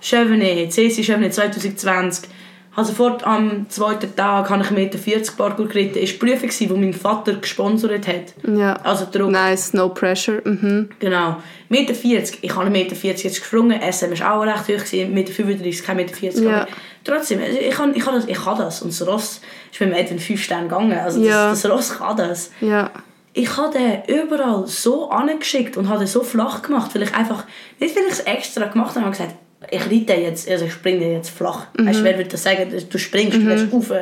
Chevenet, 0.00 0.72
CC 0.72 1.02
Chevenet 1.02 1.34
2020, 1.34 2.28
habe 2.76 2.86
sofort 2.86 3.24
am 3.26 3.68
zweiten 3.68 4.14
Tag 4.14 4.48
habe 4.48 4.62
ich 4.62 4.68
1,40 4.70 5.04
Meter 5.06 5.32
Parkour 5.36 5.66
geritten. 5.68 6.00
Das 6.00 6.10
war 6.20 6.28
die 6.28 6.36
Prüfung, 6.36 6.50
die 6.58 6.66
mein 6.84 6.94
Vater 6.94 7.34
gesponsert 7.34 8.06
hat. 8.06 8.34
ja. 8.46 8.74
Also 8.84 9.06
Druck. 9.10 9.30
Nice, 9.30 9.72
no 9.74 9.88
pressure. 9.88 10.40
Mhm. 10.44 10.88
Genau. 11.00 11.36
1,40 11.70 12.06
Meter. 12.06 12.32
Ich 12.42 12.54
habe 12.54 12.66
1,40 12.66 12.70
Meter 12.70 12.96
jetzt 13.06 13.24
gesprungen. 13.24 13.80
SM 13.80 14.18
war 14.20 14.34
auch 14.34 14.42
recht 14.42 14.68
hoch. 14.68 14.84
1,35 14.86 15.06
Meter, 15.08 15.82
kein 15.84 15.98
1,40 15.98 16.22
Meter. 16.22 16.42
Ja. 16.42 16.56
Aber 16.62 16.68
trotzdem, 17.04 17.40
also 17.40 17.58
ich 17.58 17.70
kann, 17.74 17.94
ich, 17.94 18.04
kann 18.04 18.14
das, 18.14 18.26
ich 18.26 18.42
kann 18.44 18.58
das. 18.58 18.82
Und 18.82 18.92
das 18.92 19.06
Ross 19.06 19.40
ist 19.72 19.80
mit 19.80 19.92
Edwin 19.92 20.18
5 20.20 20.42
Sterne 20.42 20.68
gegangen. 20.68 20.92
Also 20.98 21.18
das, 21.20 21.28
Ja. 21.28 21.50
das 21.50 21.68
Ross 21.68 21.98
kann 21.98 22.16
das. 22.16 22.50
Ja. 22.60 22.90
Ich 23.32 23.56
habe 23.56 23.72
den 23.78 24.02
überall 24.22 24.66
so 24.66 25.08
angeschickt 25.10 25.76
und 25.76 25.88
habe 25.88 26.00
den 26.00 26.08
so 26.08 26.22
flach 26.22 26.62
gemacht, 26.62 26.92
weil 26.94 27.02
ich 27.02 27.14
einfach, 27.14 27.44
nicht 27.78 27.94
weil 27.94 28.02
ich 28.04 28.12
es 28.12 28.20
extra 28.20 28.66
gemacht 28.66 28.90
habe, 28.96 29.02
habe 29.06 29.10
gesagt, 29.12 29.34
ich 29.70 29.80
reite 29.82 30.14
jetzt, 30.14 30.48
also 30.48 30.64
ich 30.64 30.72
springe 30.72 31.12
jetzt 31.12 31.30
flach. 31.30 31.66
Weißt, 31.76 32.02
wer 32.02 32.16
würde 32.16 32.30
das 32.30 32.42
sagen, 32.42 32.72
du 32.90 32.98
springst, 32.98 33.36
du 33.36 33.46
willst 33.46 33.72
rauf. 33.72 33.92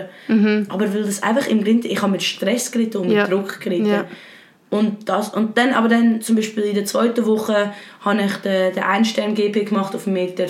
Aber 0.69 0.95
weil 0.95 1.03
das 1.03 1.23
einfach 1.23 1.49
im 1.49 1.65
Grind, 1.65 1.85
ich 1.85 2.01
habe 2.01 2.13
mit 2.13 2.23
Stress 2.23 2.71
geritten 2.71 2.99
und 2.99 3.09
mit 3.09 3.17
Ja. 3.17 3.27
Druck 3.27 3.61
geritten. 3.61 3.87
Ja. 3.91 4.05
Und, 4.71 5.09
das, 5.09 5.31
und 5.31 5.57
dann, 5.57 5.71
aber 5.73 5.89
dann 5.89 6.21
zum 6.21 6.37
Beispiel 6.37 6.65
in 6.65 6.75
der 6.75 6.85
zweiten 6.85 7.25
Woche 7.25 7.73
habe 8.03 8.23
ich 8.23 8.37
den, 8.37 8.75
den 8.75 8.83
Einstern-GP 8.83 9.65
gemacht 9.65 9.95
auf 9.95 10.07
1,35 10.07 10.11
Meter 10.11 10.45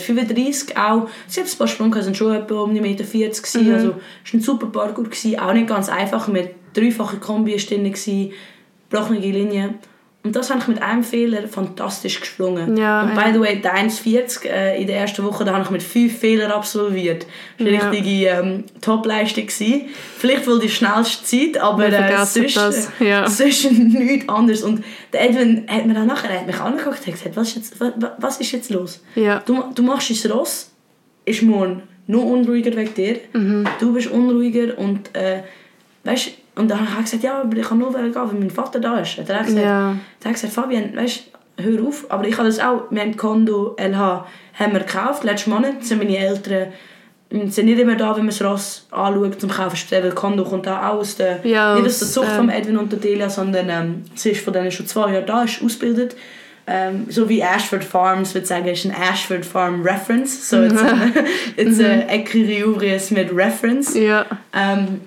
auch. 0.92 1.08
Sie 1.28 1.40
hat 1.40 1.48
ein 1.48 1.56
paar 1.58 1.68
Sprünge, 1.68 2.02
sind 2.02 2.16
schon 2.16 2.34
etwa 2.34 2.62
um 2.62 2.74
die 2.74 2.80
1,40 2.80 2.82
Meter. 2.82 3.04
gewesen. 3.04 3.72
Also 3.74 3.88
es 4.24 4.34
war 4.34 4.40
ein 4.40 4.40
super 4.40 4.66
Parkour, 4.66 5.04
gewesen. 5.04 5.38
auch 5.38 5.52
nicht 5.52 5.68
ganz 5.68 5.88
einfach. 5.88 6.26
Mit 6.26 6.50
dreifache 6.74 7.18
Kombi 7.18 7.52
war 7.52 7.60
drin, 7.60 7.94
gebrochene 8.90 9.20
Linie. 9.20 9.74
Und 10.28 10.36
das 10.36 10.50
habe 10.50 10.60
ich 10.60 10.68
mit 10.68 10.82
einem 10.82 11.02
Fehler 11.02 11.48
fantastisch 11.48 12.20
gesprungen. 12.20 12.76
Ja, 12.76 13.00
und 13.00 13.14
by 13.14 13.32
the 13.32 13.40
way, 13.40 13.62
der 13.62 13.78
1,40 13.78 14.44
äh, 14.44 14.78
in 14.78 14.86
der 14.86 14.98
ersten 14.98 15.24
Woche, 15.24 15.42
da 15.42 15.54
habe 15.54 15.64
ich 15.64 15.70
mit 15.70 15.82
fünf 15.82 16.18
Fehlern 16.18 16.52
absolviert. 16.52 17.24
Das 17.56 17.66
war 17.66 17.72
eine 17.72 17.92
richtige 17.92 18.26
ähm, 18.26 18.64
Top-Leistung. 18.82 19.46
gewesen. 19.46 19.86
Vielleicht 20.18 20.46
wohl 20.46 20.60
die 20.60 20.68
schnellste 20.68 21.24
Zeit, 21.24 21.62
aber 21.62 21.86
äh, 21.86 22.26
sonst, 22.26 22.58
das, 22.58 22.90
äh, 23.00 23.08
ja. 23.08 23.26
sonst 23.26 23.72
nichts 23.72 24.28
anderes. 24.28 24.62
Und 24.64 24.84
der 25.14 25.30
Edwin 25.30 25.64
hat 25.66 25.86
mir 25.86 25.94
dann 25.94 26.08
nachher 26.08 26.28
er 26.28 26.40
hat 26.40 26.46
mich 26.46 26.60
angeguckt 26.60 27.06
und 27.06 27.12
gesagt, 27.14 27.34
was 27.34 27.48
ist 27.48 27.56
jetzt, 27.56 27.80
was, 27.80 27.92
was 28.18 28.36
ist 28.38 28.52
jetzt 28.52 28.68
los? 28.68 29.02
Ja. 29.14 29.42
Du, 29.46 29.64
du 29.74 29.82
machst 29.82 30.10
dein 30.22 30.30
Ross, 30.30 30.70
ist 31.24 31.42
morgen 31.42 31.84
noch 32.06 32.22
unruhiger 32.22 32.76
wegen 32.76 32.92
dir. 32.92 33.20
Mhm. 33.32 33.66
Du 33.80 33.94
bist 33.94 34.10
unruhiger 34.10 34.76
und 34.76 35.14
äh, 35.16 35.44
weißt, 36.04 36.32
und 36.58 36.68
dann 36.68 36.80
habe 36.80 36.98
ich 36.98 37.04
gesagt, 37.04 37.22
ja, 37.22 37.40
aber 37.40 37.56
ich 37.56 37.66
kann 37.66 37.78
nur 37.78 37.92
gehen, 37.92 38.14
weil 38.14 38.26
mein 38.38 38.50
Vater 38.50 38.80
da 38.80 38.98
ist. 38.98 39.16
Hat 39.18 39.28
er 39.30 39.44
gesagt, 39.44 39.64
Ja. 39.64 39.94
hat 40.24 40.32
gesagt, 40.34 40.52
Fabian, 40.52 40.96
weißt, 40.96 41.22
hör 41.58 41.86
auf. 41.86 42.06
Aber 42.10 42.26
ich 42.26 42.36
habe 42.36 42.48
das 42.48 42.58
auch, 42.60 42.82
wir 42.90 43.00
haben 43.00 43.16
Kondo 43.16 43.76
LH 43.78 44.26
haben 44.54 44.72
wir 44.72 44.80
gekauft, 44.80 45.24
letzten 45.24 45.50
Monat 45.50 45.84
sind 45.84 45.98
meine 45.98 46.16
Eltern 46.18 46.68
sind 47.30 47.66
nicht 47.66 47.78
immer 47.78 47.94
da, 47.94 48.10
wenn 48.16 48.24
man 48.24 48.28
das 48.28 48.42
Ross 48.42 48.86
anschaut 48.90 49.38
zum 49.40 49.50
Kaufen. 49.50 49.76
Speziell, 49.76 50.10
Kondo 50.12 50.44
kommt 50.44 50.66
auch 50.66 50.82
aus 50.82 51.16
der, 51.16 51.44
Ja, 51.44 51.74
nicht 51.74 51.86
aus 51.86 51.98
der 51.98 52.08
aus, 52.08 52.14
Zucht 52.14 52.28
ähm, 52.30 52.36
von 52.36 52.48
Edwin 52.48 52.78
und 52.78 52.90
der 52.90 52.98
Delia, 52.98 53.28
sondern 53.28 53.68
ähm, 53.68 54.04
sie 54.14 54.30
ist 54.30 54.42
von 54.42 54.54
denen 54.54 54.70
schon 54.70 54.86
zwei 54.86 55.12
Jahre 55.12 55.26
da, 55.26 55.42
ist 55.42 55.62
ausgebildet. 55.62 56.16
Ähm, 56.66 57.06
so 57.08 57.28
wie 57.28 57.40
Ashford 57.40 57.84
Farms, 57.84 58.34
würde 58.34 58.42
ich 58.44 58.48
sagen, 58.48 58.66
ist 58.66 58.84
ein 58.86 58.92
Ashford 58.92 59.44
Farm 59.44 59.82
Reference. 59.82 60.48
So, 60.48 60.62
it's, 60.62 60.82
a, 60.82 60.96
it's 61.56 61.80
a 61.80 62.12
Equilibrius 62.14 63.10
mit 63.10 63.34
Reference. 63.34 63.94
Ja. 63.94 64.24
Ähm, 64.54 65.02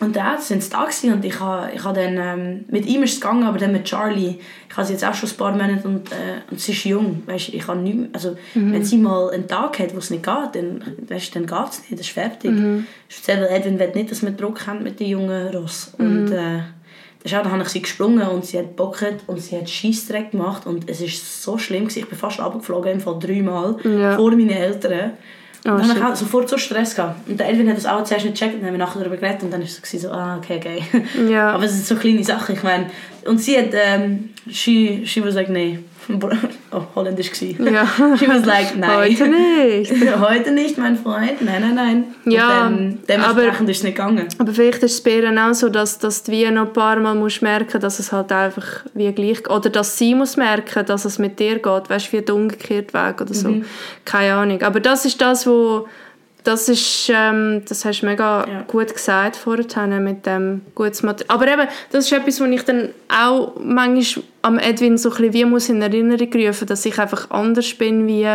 und 0.00 0.16
dann 0.16 0.40
sind 0.40 0.62
sie 0.62 0.70
da 0.70 0.82
gewesen 0.84 1.12
und 1.12 1.24
ich 1.24 1.38
habe 1.40 1.70
ich 1.74 1.82
ha 1.84 1.92
dann, 1.92 2.16
ähm, 2.18 2.64
mit 2.68 2.84
ihm 2.86 3.02
ist 3.04 3.14
es 3.14 3.20
gegangen, 3.20 3.44
aber 3.44 3.58
dann 3.58 3.72
mit 3.72 3.84
Charlie, 3.84 4.38
ich 4.68 4.76
habe 4.76 4.86
sie 4.86 4.92
jetzt 4.94 5.04
auch 5.04 5.14
schon 5.14 5.28
ein 5.30 5.36
paar 5.36 5.52
Monate 5.52 5.86
und, 5.86 6.10
äh, 6.12 6.40
und 6.50 6.60
sie 6.60 6.72
ist 6.72 6.84
jung, 6.84 7.22
weißt, 7.26 7.50
ich 7.50 7.64
kann 7.66 7.82
nicht 7.84 7.96
mehr, 7.96 8.08
also 8.12 8.36
Mhm. 8.54 8.72
wenn 8.72 8.84
sie 8.84 8.96
mal 8.98 9.30
einen 9.30 9.46
Tag 9.46 9.78
hat, 9.78 9.94
wo 9.94 9.98
es 9.98 10.10
nicht 10.10 10.24
geht, 10.24 10.54
dann, 10.54 10.82
weißt, 11.08 11.36
dann 11.36 11.46
geht 11.46 11.68
es 11.70 11.78
nicht, 11.80 11.92
das 11.92 12.00
ist 12.00 12.10
fertig. 12.10 12.50
Mhm. 12.50 12.86
Speziell 13.08 13.44
Edwin 13.44 13.78
will 13.78 13.92
nicht, 13.94 14.10
dass 14.10 14.22
wir 14.22 14.30
Druck 14.32 14.66
haben 14.66 14.82
mit 14.82 14.98
den 15.00 15.08
jungen 15.08 15.54
Ross. 15.54 15.92
Und 15.98 16.26
Mhm. 16.26 16.32
äh, 16.32 16.58
das 17.22 17.32
ist 17.32 17.38
auch, 17.38 17.42
dann 17.42 17.52
habe 17.52 17.62
ich 17.62 17.68
sie 17.70 17.80
gesprungen 17.80 18.26
und 18.28 18.44
sie 18.44 18.58
hat 18.58 18.76
bocket 18.76 19.20
und 19.28 19.40
sie 19.40 19.56
hat 19.56 19.70
Scheissdreck 19.70 20.32
gemacht 20.32 20.66
und 20.66 20.90
es 20.90 21.00
ist 21.00 21.42
so 21.42 21.56
schlimm 21.56 21.84
gewesen. 21.84 22.00
ich 22.00 22.08
bin 22.08 22.18
fast 22.18 22.40
abgeflogen, 22.40 22.92
im 22.92 23.00
Fall 23.00 23.18
dreimal, 23.18 23.76
Ja. 23.84 24.16
vor 24.16 24.30
meinen 24.32 24.50
Eltern. 24.50 25.12
Oh, 25.66 25.70
und 25.70 25.78
dann 25.78 25.86
shit. 25.86 25.96
habe 25.96 26.00
ich 26.00 26.12
auch 26.12 26.16
sofort 26.16 26.48
so 26.48 26.58
Stress 26.58 26.94
gehabt. 26.94 27.26
Und 27.28 27.40
der 27.40 27.48
Elvin 27.48 27.68
hat 27.70 27.76
das 27.78 27.86
auch 27.86 28.04
zuerst 28.04 28.26
nicht 28.26 28.38
gecheckt 28.38 28.54
und 28.54 28.60
dann 28.60 28.68
haben 28.68 28.78
wir 28.78 28.84
nachher 28.84 28.98
darüber 28.98 29.16
geredet 29.16 29.42
und 29.42 29.50
dann 29.50 29.60
war 29.60 29.66
es 29.66 29.90
so, 29.90 30.10
ah, 30.10 30.36
okay, 30.36 30.58
okay. 30.58 30.82
Ja. 31.30 31.52
Aber 31.52 31.64
es 31.64 31.72
sind 31.72 31.86
so 31.86 31.96
kleine 31.96 32.22
Sachen, 32.22 32.54
ich 32.54 32.62
meine. 32.62 32.90
Und 33.24 33.40
sie 33.40 33.56
hat, 33.56 33.70
ähm, 33.72 34.30
she, 34.50 35.02
she 35.06 35.24
was 35.24 35.34
like, 35.34 35.48
nee. 35.48 35.78
Oh, 36.72 36.82
holländisch 36.96 37.30
gewesen. 37.30 37.72
Ja. 37.72 37.86
She 38.18 38.26
was 38.26 38.44
like, 38.44 38.76
nein. 38.76 38.90
Heute 38.90 39.28
nicht. 39.28 39.92
Heute 40.18 40.50
nicht, 40.50 40.76
mein 40.76 40.96
Freund. 40.98 41.40
Nein, 41.40 41.60
nein, 41.60 41.74
nein. 41.74 42.04
Ja, 42.24 42.66
und 42.66 42.76
dann, 42.76 42.98
dementsprechend 43.08 43.68
ist 43.68 43.76
es 43.76 43.82
nicht 43.84 43.96
gegangen. 43.96 44.26
Aber 44.38 44.52
vielleicht 44.52 44.82
ist 44.82 44.94
es 44.94 45.00
bei 45.00 45.18
ihr 45.20 45.30
auch 45.30 45.54
so, 45.54 45.68
dass, 45.68 46.00
dass 46.00 46.24
du 46.24 46.32
wie 46.32 46.50
noch 46.50 46.66
ein 46.66 46.72
paar 46.72 46.98
Mal 46.98 47.14
musst 47.14 47.42
merken 47.42 47.80
dass 47.80 48.00
es 48.00 48.10
halt 48.10 48.32
einfach 48.32 48.84
wie 48.94 49.12
gleich 49.12 49.48
Oder 49.48 49.70
dass 49.70 49.96
sie 49.96 50.16
muss 50.16 50.36
merken, 50.36 50.84
dass 50.84 51.04
es 51.04 51.20
mit 51.20 51.38
dir 51.38 51.60
geht. 51.60 51.88
Weißt 51.90 52.12
du, 52.12 52.16
wie 52.16 52.22
der 52.22 52.34
umgekehrte 52.34 52.92
Weg 52.92 53.20
oder 53.20 53.34
so. 53.34 53.48
Mhm. 53.48 53.64
Keine 54.04 54.34
Ahnung. 54.34 54.62
Aber 54.62 54.80
das 54.80 55.04
ist 55.04 55.20
das, 55.20 55.46
wo... 55.46 55.86
Das 56.44 56.68
ist... 56.68 57.10
Ähm, 57.12 57.62
das 57.68 57.84
hast 57.84 58.00
du 58.02 58.06
mega 58.06 58.46
Ja. 58.46 58.62
gut 58.66 58.92
gesagt 58.94 59.34
vorhin 59.36 60.04
mit 60.04 60.26
dem 60.26 60.60
gutes 60.74 61.02
Material. 61.02 61.34
Aber 61.36 61.48
eben, 61.50 61.68
das 61.90 62.04
ist 62.04 62.12
etwas, 62.12 62.40
wo 62.40 62.44
ich 62.44 62.62
dann 62.62 62.90
auch 63.08 63.54
manchmal 63.58 64.24
am 64.42 64.58
Edwin 64.58 64.96
so 64.98 65.08
ein 65.10 65.16
bisschen 65.16 65.32
wie 65.32 65.44
muss 65.46 65.68
in 65.70 65.80
Erinnerung 65.82 66.32
rufen, 66.32 66.66
dass 66.68 66.84
ich 66.84 66.98
einfach 66.98 67.30
anders 67.30 67.72
bin 67.74 68.06
wie 68.06 68.28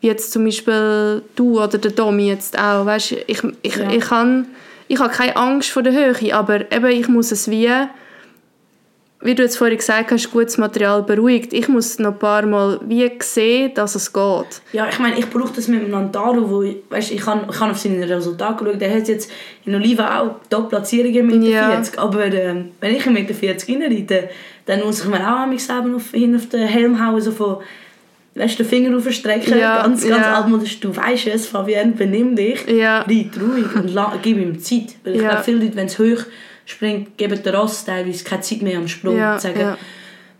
wie 0.00 0.06
jetzt 0.06 0.30
zum 0.32 0.44
Beispiel 0.44 1.22
du 1.34 1.60
oder 1.60 1.76
der 1.76 1.90
Domi 1.90 2.28
jetzt 2.28 2.56
auch. 2.58 2.86
Weißt, 2.86 3.12
ich, 3.26 3.42
ich, 3.62 3.76
Ja. 3.76 3.90
ich, 3.90 4.00
kann, 4.00 4.46
ich 4.86 4.98
habe 5.00 5.12
keine 5.12 5.36
Angst 5.36 5.70
vor 5.70 5.82
der 5.82 5.92
Höhe, 5.92 6.32
aber 6.34 6.70
eben, 6.72 6.86
ich 6.86 7.08
muss 7.08 7.32
es 7.32 7.50
wie, 7.50 7.68
wie 9.20 9.34
du 9.34 9.42
jetzt 9.42 9.58
vorhin 9.58 9.76
gesagt 9.76 10.12
hast, 10.12 10.30
gutes 10.30 10.58
Material 10.58 11.02
beruhigt. 11.02 11.52
Ich 11.52 11.66
muss 11.68 11.98
noch 11.98 12.12
ein 12.12 12.18
paar 12.20 12.46
Mal 12.46 12.78
wie 12.86 13.10
sehen, 13.20 13.72
dass 13.74 13.96
es 13.96 14.12
geht. 14.12 14.62
Ja, 14.72 14.88
ich 14.88 14.98
meine, 15.00 15.18
ich 15.18 15.28
brauche 15.28 15.52
das 15.54 15.66
mit 15.66 15.82
dem 15.82 15.90
Nantaro, 15.90 16.48
wo, 16.48 16.62
ich- 16.62 16.76
weißt, 16.88 17.10
ich 17.10 17.26
habe 17.26 17.46
ich 17.50 17.58
habe 17.60 17.72
auf 17.72 17.78
seine 17.78 18.08
Resultate 18.08 18.62
geschaut, 18.64 18.80
der 18.80 18.94
hat 18.94 19.08
jetzt 19.08 19.28
in 19.64 19.74
Oliva 19.74 20.20
auch 20.20 20.36
Top-Platzierungen 20.48 21.26
mit 21.26 21.42
Ja. 21.42 21.70
40, 21.72 21.98
aber 21.98 22.26
ähm, 22.26 22.70
wenn 22.80 22.94
ich 22.94 23.06
mit 23.06 23.28
40 23.30 23.68
reinreite, 23.68 24.28
dann 24.66 24.80
muss 24.84 25.00
ich 25.00 25.06
mir 25.06 25.16
auch 25.20 25.40
einmal 25.40 25.58
selber 25.58 25.96
auf, 25.96 26.10
hin 26.12 26.36
auf 26.36 26.48
den 26.48 26.68
Helm 26.68 27.04
hauen, 27.04 27.20
so 27.20 27.32
von, 27.32 27.56
weißt, 28.36 28.56
den 28.60 28.66
Finger 28.66 28.96
aufstrecken, 28.96 29.58
Ja, 29.58 29.82
ganz, 29.82 30.06
ganz 30.06 30.24
ja. 30.26 30.34
altmodisch, 30.36 30.78
du 30.78 30.94
weißt 30.94 31.26
es, 31.26 31.48
Fabienne, 31.48 31.90
benimm 31.92 32.36
dich, 32.36 32.64
Ja. 32.68 33.00
reit 33.00 33.30
ruhig 33.40 33.74
und 33.74 33.96
gib 34.22 34.36
ihm 34.38 34.60
Zeit, 34.60 34.94
weil 35.02 35.16
ich 35.16 35.22
Ja. 35.22 35.30
glaube, 35.30 35.44
viele 35.44 35.64
Leute, 35.64 35.74
wenn 35.76 35.86
es 35.86 35.98
hoch 35.98 36.24
springt, 36.68 37.16
geben 37.16 37.42
der 37.42 37.54
Ross 37.54 37.84
teilweise 37.84 38.24
keine 38.24 38.42
Zeit 38.42 38.62
mehr 38.62 38.78
am 38.78 38.88
Sprung, 38.88 39.16
Ja, 39.16 39.38
sagen, 39.38 39.60
ja. 39.60 39.78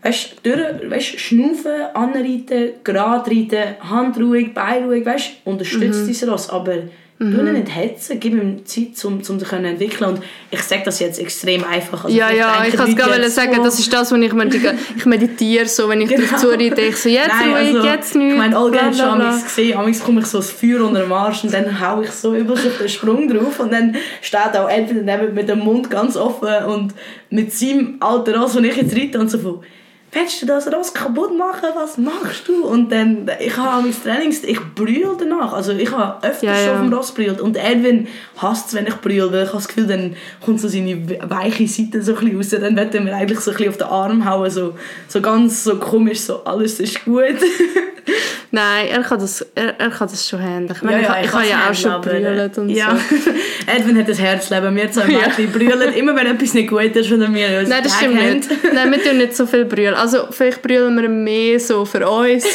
Weißt 0.01 0.37
du, 0.43 0.89
weißt, 0.89 1.19
schnaufen, 1.19 1.93
anreiten, 1.93 2.71
gerade 2.85 3.29
reiten, 3.29 3.75
Hand 3.81 4.17
ruhig, 4.17 4.53
Bein 4.53 4.85
ruhig, 4.85 5.05
weißt 5.05 5.31
unterstützt 5.43 6.07
mhm. 6.07 6.17
dein 6.19 6.29
Ross, 6.29 6.49
aber 6.49 6.83
mhm. 7.19 7.31
du 7.31 7.45
ihn 7.45 7.53
nicht 7.53 7.75
hetzen, 7.75 8.19
gib 8.19 8.33
ihm 8.33 8.65
Zeit, 8.65 9.05
um, 9.05 9.15
um 9.15 9.39
sich 9.39 9.47
zu 9.47 9.55
entwickeln. 9.55 10.15
Und 10.15 10.23
ich 10.49 10.61
sage 10.61 10.81
das 10.85 10.99
jetzt 10.99 11.19
extrem 11.19 11.63
einfach. 11.63 12.05
Also 12.05 12.17
ja, 12.17 12.31
ja, 12.31 12.63
ich 12.67 12.75
kann 12.75 12.89
es 12.89 12.95
gerade 12.95 13.29
sagen, 13.29 13.57
oh, 13.59 13.63
das 13.63 13.79
ist 13.79 13.93
das, 13.93 14.11
was 14.11 14.19
ich 14.19 14.33
meditiere. 14.33 14.75
Ich 14.97 15.05
meditiere 15.05 15.65
so, 15.65 15.87
wenn 15.89 16.01
ich 16.01 16.09
Genau. 16.09 16.23
darauf 16.25 16.41
zureite. 16.41 16.81
Ich 16.81 16.97
so, 16.97 17.09
jetzt 17.09 17.27
Nein, 17.27 17.49
ruhig, 17.49 17.75
also, 17.75 17.87
jetzt 17.87 18.15
nichts. 18.15 18.33
Ich 18.33 18.39
meine, 18.39 18.59
Olga 18.59 18.79
bla, 18.79 18.87
hat 18.87 18.95
schon 18.95 19.21
amigs 19.21 19.43
gesehen, 19.43 19.77
amigs 19.77 20.03
komme 20.03 20.21
ich 20.21 20.25
so 20.25 20.37
das 20.39 20.51
Feuer 20.51 20.85
unter 20.85 21.01
dem 21.01 21.11
Arsch 21.11 21.43
und 21.43 21.53
dann 21.53 21.79
hau 21.79 22.01
ich 22.01 22.11
so 22.11 22.35
übelst 22.35 22.65
auf 22.65 22.77
den 22.77 22.89
Sprung 22.89 23.27
drauf 23.27 23.59
und 23.59 23.71
dann 23.71 23.95
steht 24.21 24.57
auch 24.57 24.69
entweder 24.69 25.01
neben 25.01 25.33
mit 25.33 25.49
dem 25.49 25.59
Mund 25.59 25.89
ganz 25.89 26.15
offen 26.17 26.65
und 26.65 26.93
mit 27.29 27.53
seinem 27.53 27.97
alten 27.99 28.35
Ross, 28.35 28.53
den 28.53 28.65
ich 28.65 28.75
jetzt 28.75 28.95
reite 28.95 29.19
und 29.19 29.29
so 29.29 29.39
von 29.39 29.63
willst 30.11 30.41
du 30.41 30.45
das 30.45 30.71
Ross 30.73 30.93
kaputt 30.93 31.37
machen, 31.37 31.69
was 31.75 31.97
machst 31.97 32.47
du? 32.47 32.65
Und 32.65 32.91
dann, 32.91 33.29
ich 33.39 33.55
habe 33.55 33.69
amigs 33.69 34.01
Trainings, 34.03 34.43
ich 34.43 34.59
brülle 34.75 35.15
danach, 35.19 35.53
also 35.53 35.71
ich 35.73 35.91
habe 35.91 36.25
öfters 36.25 36.41
Ja, 36.41 36.55
schon 36.55 36.65
ja. 36.65 36.73
auf 36.73 36.79
dem 36.81 36.93
Ross 36.93 37.11
brüllt 37.11 37.41
und 37.41 37.57
Edwin 37.57 38.07
hasst 38.37 38.69
es, 38.69 38.73
wenn 38.73 38.87
ich 38.87 38.95
brülle, 38.95 39.31
weil 39.31 39.43
ich 39.43 39.49
habe 39.49 39.57
das 39.57 39.67
Gefühl, 39.67 39.87
dann 39.87 40.15
kommt 40.43 40.59
so 40.59 40.67
seine 40.67 41.07
weiche 41.29 41.67
Seite 41.67 42.01
so 42.01 42.15
ein 42.15 42.19
bisschen 42.19 42.37
raus, 42.37 42.49
dann 42.61 42.75
wird 42.75 42.95
er 42.95 43.01
mir 43.01 43.15
eigentlich 43.15 43.39
so 43.39 43.51
ein 43.51 43.57
bisschen 43.57 43.69
auf 43.69 43.77
den 43.77 43.87
Arm 43.87 44.25
hauen, 44.29 44.49
so, 44.49 44.75
so 45.07 45.21
ganz 45.21 45.63
so 45.63 45.77
komisch, 45.77 46.21
so 46.21 46.43
alles 46.43 46.79
ist 46.79 47.05
gut. 47.05 47.23
Nein, 48.51 48.87
er 48.87 49.03
das, 49.03 49.45
kann 49.55 49.91
das 49.99 50.27
schon 50.27 50.41
handeln. 50.41 50.75
Ich 50.75 50.81
meine, 50.81 51.01
ich, 51.01 51.25
ich, 51.25 51.33
habe 51.33 51.47
ja 51.47 51.69
auch 51.69 51.73
schon 51.73 52.01
brüllt 52.01 52.57
und 52.57 52.69
ja. 52.69 52.95
so. 52.95 53.31
Edwin 53.67 53.97
hat 53.99 54.09
ein 54.09 54.15
Herzleben, 54.15 54.75
wir 54.75 54.91
zwei 54.91 55.05
Mädchen 55.05 55.51
brüllen 55.51 55.93
immer, 55.93 56.15
wenn 56.15 56.27
etwas 56.27 56.53
nicht 56.55 56.69
gut 56.69 56.95
ist, 56.95 57.11
oder 57.11 57.31
wir 57.31 57.59
uns 57.59 57.69
Nein, 57.69 57.83
das 57.83 57.95
stimmt 57.95 58.17
haben. 58.17 58.33
nicht. 58.33 58.49
Nein, 58.73 58.91
wir 58.91 59.03
tun 59.03 59.17
nicht 59.17 59.35
so 59.35 59.45
viel 59.45 59.65
brüllen. 59.65 59.93
Also 59.93 60.27
vielleicht 60.31 60.63
brüllen 60.63 60.99
wir 60.99 61.07
mehr 61.09 61.59
so 61.59 61.85
für 61.85 62.09
uns, 62.09 62.45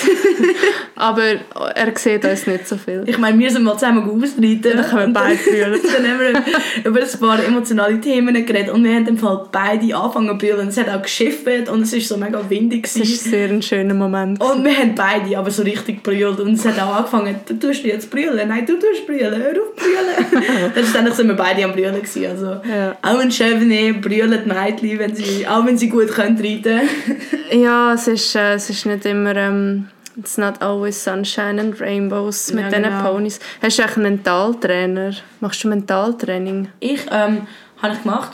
aber 0.96 1.22
er 1.74 1.92
sieht 1.96 2.24
uns 2.24 2.46
nicht 2.46 2.66
so 2.66 2.76
viel. 2.76 3.04
Ich 3.06 3.18
meine, 3.18 3.38
wir 3.38 3.50
sind 3.50 3.62
mal 3.62 3.74
zusammen 3.74 4.08
ausreiten. 4.10 4.62
Dann 4.62 4.84
können 4.84 5.14
wir 5.14 5.20
beide 5.20 5.36
brüllen. 5.36 5.80
dann 5.82 6.10
haben 6.10 6.20
wir 6.20 6.90
über 6.90 7.00
ein 7.00 7.20
paar 7.20 7.44
emotionale 7.44 8.00
Themen 8.00 8.34
geredet 8.46 8.70
und 8.70 8.82
wir 8.82 8.94
haben 8.94 9.06
im 9.06 9.18
Fall 9.18 9.46
beide 9.52 9.94
angefangen 9.94 10.28
zu 10.28 10.38
brüllen. 10.38 10.68
Es 10.68 10.76
hat 10.76 10.88
auch 10.88 11.02
geschifft 11.02 11.68
und 11.68 11.82
es 11.82 11.92
war 11.92 12.00
so 12.00 12.16
mega 12.16 12.40
windig. 12.48 12.82
Das 12.82 12.94
gewesen. 12.94 13.26
ein 13.26 13.30
sehr 13.30 13.48
ein 13.48 13.62
schöner 13.62 13.94
Moment. 13.94 14.40
Und 14.40 14.64
wir 14.64 14.76
haben 14.76 14.94
beide 14.94 15.38
aber 15.38 15.50
so 15.50 15.62
richtig 15.62 15.83
brüllt 15.92 16.40
und 16.40 16.54
es 16.54 16.64
hat 16.64 16.80
auch 16.80 16.94
angefangen, 16.96 17.36
du 17.46 17.54
tust 17.58 17.84
jetzt 17.84 18.10
brüllen, 18.10 18.48
nein, 18.48 18.66
du 18.66 18.74
tust 18.78 19.06
brüllen, 19.06 19.36
hör 19.36 19.52
auf 19.52 19.74
brüllen. 19.76 20.72
dann 20.94 21.12
sind 21.12 21.28
wir 21.28 21.34
beide 21.34 21.64
am 21.64 21.72
brüllen 21.72 21.94
gewesen, 21.94 22.26
also 22.26 22.46
Ja. 22.68 22.96
auch 23.02 23.20
in 23.20 23.30
Chevenet 23.30 24.00
brüllen 24.00 24.42
die 24.44 24.48
Mädchen, 24.48 24.98
wenn 24.98 25.14
sie, 25.14 25.46
auch 25.46 25.64
wenn 25.66 25.76
sie 25.78 25.88
gut 25.88 26.08
können 26.08 26.36
reiten 26.38 26.80
Ja, 27.52 27.94
es 27.94 28.08
ist, 28.08 28.34
äh, 28.34 28.54
es 28.54 28.70
ist 28.70 28.86
nicht 28.86 29.04
immer... 29.06 29.36
Ähm, 29.36 29.88
It's 30.16 30.38
not 30.38 30.62
always 30.62 31.02
sunshine 31.02 31.58
and 31.60 31.80
rainbows 31.80 32.52
mit 32.52 32.62
Ja, 32.64 32.68
diesen 32.70 32.84
genau. 32.84 33.02
Ponys. 33.14 33.40
Hast 33.60 33.78
du 33.78 33.82
eigentlich 33.82 33.96
einen 33.96 34.14
Mentaltrainer? 34.14 35.10
Machst 35.40 35.64
du 35.64 35.68
Mentaltraining? 35.68 36.68
Ich 36.78 37.00
ähm, 37.10 37.48
habe 37.82 37.94
ich 37.94 38.02
gemacht. 38.02 38.30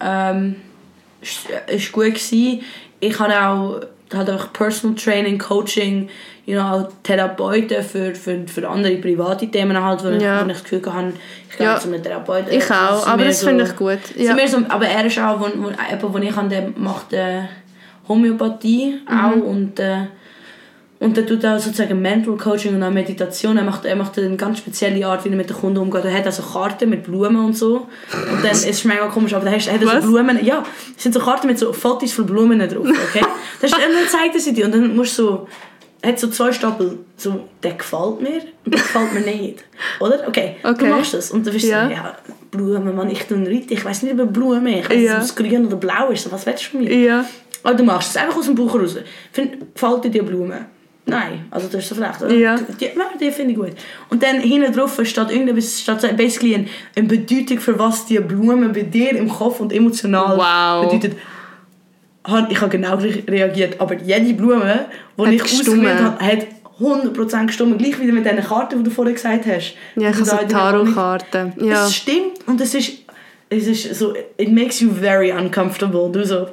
Ähm, 0.00 0.56
es 1.20 1.44
war 1.46 1.60
gut. 1.92 2.14
Gewesen. 2.14 2.62
Ich 3.00 3.18
habe 3.18 3.38
auch 3.38 3.80
halt 4.14 4.30
auch 4.30 4.52
Personal 4.52 4.96
Training, 4.96 5.38
Coaching, 5.38 6.08
you 6.50 6.56
know, 6.58 6.62
auch 6.68 6.88
Therapeuten 7.02 7.82
für, 7.82 8.14
für, 8.14 8.46
für 8.46 8.68
andere 8.68 8.96
private 8.96 9.46
Themen 9.48 9.82
halt, 9.82 10.02
wo, 10.04 10.08
Ja. 10.08 10.40
ich, 10.40 10.44
wo 10.46 10.50
ich 10.50 10.52
das 10.54 10.64
Gefühl 10.64 10.82
habe, 10.92 11.12
ich 11.50 11.56
gehe 11.56 11.66
Ja. 11.66 11.78
zu 11.78 11.88
einem 11.88 12.02
Therapeuten. 12.02 12.52
Ich 12.52 12.70
auch, 12.70 13.06
aber 13.06 13.24
das 13.24 13.42
finde 13.44 13.64
ich 13.64 13.76
gut. 13.76 13.98
Ja. 14.16 14.36
so, 14.48 14.58
aber 14.68 14.86
er 14.86 15.04
ist 15.06 15.18
auch, 15.18 15.38
wo, 15.40 15.44
wo, 15.44 15.68
jemand, 15.70 16.02
wo 16.14 16.18
ich 16.18 16.36
an 16.36 16.48
der 16.48 16.68
macht 16.76 17.12
äh, 17.12 17.42
Homöopathie 18.08 19.00
Mhm. 19.08 19.18
auch 19.24 19.46
und 19.46 19.78
äh, 19.80 20.06
und 21.02 21.16
er 21.16 21.24
tut 21.24 21.42
auch 21.46 21.58
sozusagen 21.58 22.02
Mental 22.02 22.36
Coaching 22.36 22.74
und 22.74 22.82
auch 22.82 22.90
Meditation. 22.90 23.56
Er 23.56 23.64
macht, 23.64 23.86
er 23.86 23.96
macht 23.96 24.18
eine 24.18 24.36
ganz 24.36 24.58
spezielle 24.58 25.06
Art, 25.06 25.24
wie 25.24 25.30
er 25.30 25.36
mit 25.36 25.48
den 25.48 25.56
Kunden 25.56 25.78
umgeht. 25.78 26.04
Er 26.04 26.12
hat 26.12 26.26
also 26.26 26.42
Karten 26.42 26.90
mit 26.90 27.04
Blumen 27.04 27.42
und 27.42 27.56
so. 27.56 27.86
Und 28.12 28.44
dann 28.44 28.50
ist 28.52 28.68
es 28.68 28.84
mega 28.84 29.06
komisch, 29.06 29.32
aber 29.32 29.50
hast- 29.50 29.72
hat 29.72 29.80
er 29.80 29.86
Was? 29.86 30.04
so 30.04 30.10
Blumen. 30.10 30.44
Ja, 30.44 30.62
es 30.94 31.02
sind 31.02 31.14
so 31.14 31.20
Karten 31.20 31.46
mit 31.46 31.58
so 31.58 31.72
Fotos 31.72 32.12
von 32.12 32.26
Blumen 32.26 32.58
drauf, 32.58 32.86
okay? 32.86 33.24
das 33.62 33.70
ist, 33.70 33.76
und 33.78 33.82
dann 33.82 34.08
zeigt 34.10 34.34
er 34.34 34.40
sie 34.42 34.52
dir 34.52 34.66
und 34.66 34.74
dann 34.74 34.94
musst 34.94 35.18
du 35.18 35.22
so... 35.24 35.48
Hat 36.04 36.18
so 36.18 36.28
zwei 36.28 36.50
Stapel, 36.52 36.98
so, 37.16 37.46
der 37.62 37.72
gefällt 37.74 38.22
mir 38.22 38.40
und 38.64 38.72
der 38.74 38.80
gefällt 38.80 39.12
mir 39.12 39.20
nicht. 39.20 39.64
Oder? 40.00 40.26
Okay, 40.26 40.56
Okay. 40.62 40.78
du 40.78 40.86
machst 40.86 41.12
das. 41.14 41.30
Und 41.30 41.46
dann 41.46 41.52
bist 41.52 41.66
du 41.66 41.70
Ja. 41.70 41.86
so, 41.86 41.92
ja, 41.92 42.16
Blumen, 42.50 42.96
Mann, 42.96 43.10
ich 43.10 43.22
tue 43.24 43.38
Reiten. 43.38 43.66
Ich 43.72 43.84
weiß 43.84 44.02
nicht 44.04 44.12
über 44.12 44.24
Blumen. 44.26 44.66
Ich 44.66 44.88
weiß 44.88 44.96
nicht, 44.96 45.12
ob 45.12 45.18
es 45.18 45.34
grün 45.36 45.66
oder 45.66 45.76
blau 45.76 46.08
ist. 46.10 46.30
Was 46.32 46.46
willst 46.46 46.64
du 46.66 46.70
von 46.70 46.80
mir? 46.84 46.94
Ja. 46.94 47.24
Aber 47.62 47.74
du 47.74 47.84
machst 47.84 48.10
es 48.10 48.16
einfach 48.16 48.38
aus 48.38 48.46
dem 48.46 48.54
Bauch 48.54 48.74
raus. 48.74 48.96
Gefällt 49.34 50.04
dir 50.04 50.10
die 50.10 50.22
Blume? 50.22 50.64
Nein, 51.06 51.46
also 51.50 51.66
das 51.66 51.82
ist 51.82 51.88
so 51.88 51.94
schlecht. 51.96 52.22
oder? 52.22 52.32
Ja. 52.32 52.56
Die, 52.56 52.88
die 53.20 53.30
finde 53.30 53.52
ich 53.52 53.58
gut. 53.58 53.72
Und 54.10 54.22
dann 54.22 54.40
hinten 54.40 54.72
drauf 54.72 54.98
steht 55.02 55.30
irgendetwas, 55.30 55.80
steht 55.80 56.16
basically 56.16 56.54
eine, 56.54 56.66
eine 56.96 57.08
Bedeutung 57.08 57.58
für 57.58 57.78
was 57.78 58.06
die 58.06 58.18
Blume 58.20 58.68
bei 58.68 58.82
dir 58.82 59.10
im 59.16 59.28
Kopf 59.28 59.60
und 59.60 59.72
emotional 59.72 60.38
Wow. 60.38 60.90
bedeutet. 60.92 61.18
Ich 62.50 62.60
habe 62.60 62.70
genau 62.70 62.96
gleich 62.98 63.22
reagiert, 63.28 63.80
aber 63.80 63.94
jede 63.94 64.34
Blume, 64.34 64.86
die 65.16 65.22
Hat 65.22 65.32
ich 65.32 65.42
ausgewählt 65.42 66.00
habe, 66.00 66.24
hat 66.24 66.46
100% 66.80 67.46
gestimmt. 67.46 67.78
Gleich 67.78 67.98
wieder 67.98 68.12
mit 68.12 68.24
diesen 68.24 68.42
Karten, 68.42 68.78
die 68.78 68.84
du 68.84 68.90
vorher 68.90 69.14
gesagt 69.14 69.46
hast. 69.46 69.74
Ja, 69.96 70.10
ich 70.10 70.16
Die 70.16 70.22
habe 70.22 70.24
so 70.24 70.36
Tarotkarten. 70.48 71.52
Ja. 71.60 71.86
es 71.86 71.94
stimmt 71.94 72.46
und 72.46 72.60
es 72.60 72.74
ist, 72.74 72.92
es 73.48 73.66
ist 73.66 73.94
so, 73.98 74.14
it 74.36 74.52
makes 74.52 74.80
you 74.80 74.90
very 74.92 75.32
uncomfortable. 75.32 76.10
Du 76.12 76.24
so, 76.24 76.48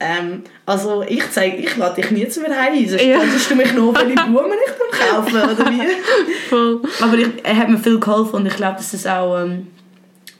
ähm, 0.00 0.42
also 0.66 1.02
ich 1.06 1.28
zeige, 1.30 1.56
ich 1.56 1.76
lade 1.76 2.00
dich 2.00 2.10
nie 2.10 2.28
zu 2.28 2.40
mir 2.40 2.56
heim, 2.56 2.74
sonst 2.88 3.02
Ja. 3.02 3.18
ja. 3.18 3.20
du 3.48 3.54
mich 3.54 3.72
noch, 3.74 3.94
welche 3.94 4.14
Blumen 4.14 4.58
ich 4.66 4.72
dann 4.78 5.24
kaufen 5.24 5.36
oder 5.36 5.70
wie. 5.70 5.82
Voll. 6.48 6.80
Aber 7.00 7.18
ich, 7.18 7.28
er 7.42 7.56
hat 7.56 7.68
mir 7.68 7.78
viel 7.78 7.98
geholfen 7.98 8.36
und 8.36 8.46
ich 8.46 8.56
glaube, 8.56 8.76
dass 8.76 8.92
es 8.92 9.06
auch, 9.06 9.38
ähm, 9.40 9.68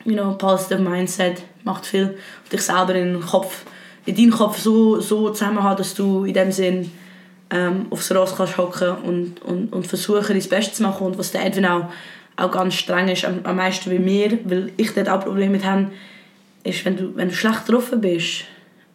you 0.04 0.14
know, 0.14 0.32
positive 0.32 0.80
Mindset 0.80 1.42
macht 1.64 1.86
viel. 1.86 2.16
Und 2.44 2.52
dich 2.52 2.62
selber 2.62 2.94
in 2.94 3.14
den 3.14 3.20
Kopf, 3.20 3.62
in 4.06 4.16
deinen 4.16 4.30
Kopf 4.30 4.58
so, 4.58 5.00
so 5.00 5.30
zusammen 5.30 5.62
haben, 5.62 5.76
dass 5.78 5.94
du 5.94 6.24
in 6.24 6.34
dem 6.34 6.52
Sinn 6.52 6.90
ähm, 7.50 7.86
aufs 7.90 8.12
Ross 8.14 8.34
kannst 8.36 8.56
hocken 8.58 8.90
und, 9.04 9.42
und, 9.42 9.72
und 9.72 9.86
versuchen, 9.86 10.38
dein 10.38 10.48
Bestes 10.48 10.74
zu 10.74 10.82
machen. 10.82 11.06
Und 11.06 11.18
was 11.18 11.32
der 11.32 11.44
Edwin 11.46 11.66
auch, 11.66 11.86
auch 12.36 12.50
ganz 12.50 12.74
streng 12.74 13.08
ist, 13.08 13.24
am, 13.24 13.40
am 13.44 13.56
meisten 13.56 13.90
bei 13.90 13.98
mir, 13.98 14.38
weil 14.44 14.72
ich 14.76 14.92
dort 14.92 15.08
auch 15.08 15.20
Probleme 15.20 15.52
mit 15.52 15.64
habe, 15.64 15.90
ist, 16.64 16.84
wenn 16.84 16.96
du, 16.96 17.14
wenn 17.14 17.28
du 17.28 17.34
schlecht 17.34 17.66
getroffen 17.66 18.00
bist, 18.00 18.44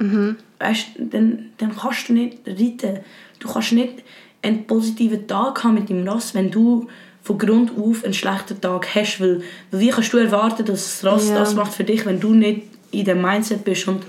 Mhm. 0.02 0.38
weißt, 0.60 0.88
dann, 1.12 1.48
dann 1.58 1.76
kannst 1.76 2.08
du 2.08 2.14
nicht 2.14 2.38
reiten. 2.48 3.00
Du 3.40 3.52
kannst 3.52 3.74
nicht 3.74 3.96
einen 4.42 4.66
positiven 4.66 5.28
Tag 5.28 5.62
haben 5.66 5.74
mit 5.74 5.90
deinem 5.90 6.08
Ross, 6.08 6.34
wenn 6.34 6.50
du 6.52 6.88
von 7.22 7.38
Grund 7.38 7.72
auf 7.78 8.06
einen 8.06 8.14
schlechten 8.14 8.62
Tag 8.62 8.96
hast. 8.96 9.20
Weil, 9.20 9.42
weil 9.72 9.82
wie 9.82 9.90
kannst 9.90 10.14
du 10.14 10.18
erwarten, 10.18 10.64
dass 10.64 11.02
das 11.02 11.12
Ross 11.12 11.28
Ja. 11.30 11.36
das 11.40 11.54
macht 11.54 11.74
für 11.74 11.84
dich, 11.84 12.06
wenn 12.06 12.22
du 12.22 12.34
nicht 12.34 12.62
in 12.92 13.04
dem 13.04 13.22
Mindset 13.22 13.66
bist? 13.66 13.90
Und, 13.90 14.04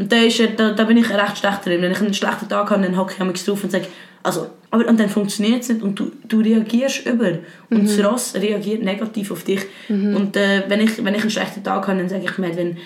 und 0.00 0.10
da, 0.10 0.16
ist, 0.16 0.40
er- 0.40 0.48
da, 0.48 0.72
da 0.72 0.84
bin 0.84 0.96
ich 0.96 1.08
recht 1.10 1.38
schlecht 1.38 1.64
drin. 1.66 1.80
Wenn 1.82 1.92
ich 1.92 2.00
einen 2.00 2.12
schlechten 2.14 2.48
Tag 2.48 2.70
habe, 2.70 2.82
dann 2.82 2.96
hocke 2.96 3.14
ich 3.18 3.24
mich 3.24 3.44
drauf 3.44 3.62
und 3.62 3.70
sage, 3.70 3.86
also, 4.22 4.48
aber 4.70 4.86
und 4.86 4.98
dann 5.00 5.08
funktioniert 5.08 5.62
es 5.62 5.68
nicht 5.70 5.82
und 5.82 5.98
du, 5.98 6.10
du 6.28 6.40
reagierst 6.40 7.06
über. 7.06 7.32
Und 7.70 7.86
das 7.88 8.04
Ross 8.04 8.34
reagiert 8.34 8.82
negativ 8.82 9.30
auf 9.30 9.44
dich. 9.44 9.60
Und 9.88 10.36
äh, 10.36 10.64
wenn, 10.68 10.80
ich, 10.80 11.02
wenn 11.04 11.14
ich 11.14 11.22
einen 11.22 11.30
schlechten 11.30 11.62
Tag 11.64 11.86
habe, 11.88 11.98
dann 11.98 12.08
sage 12.08 12.24
ich 12.24 12.36
mir, 12.38 12.54
wenn, 12.56 12.76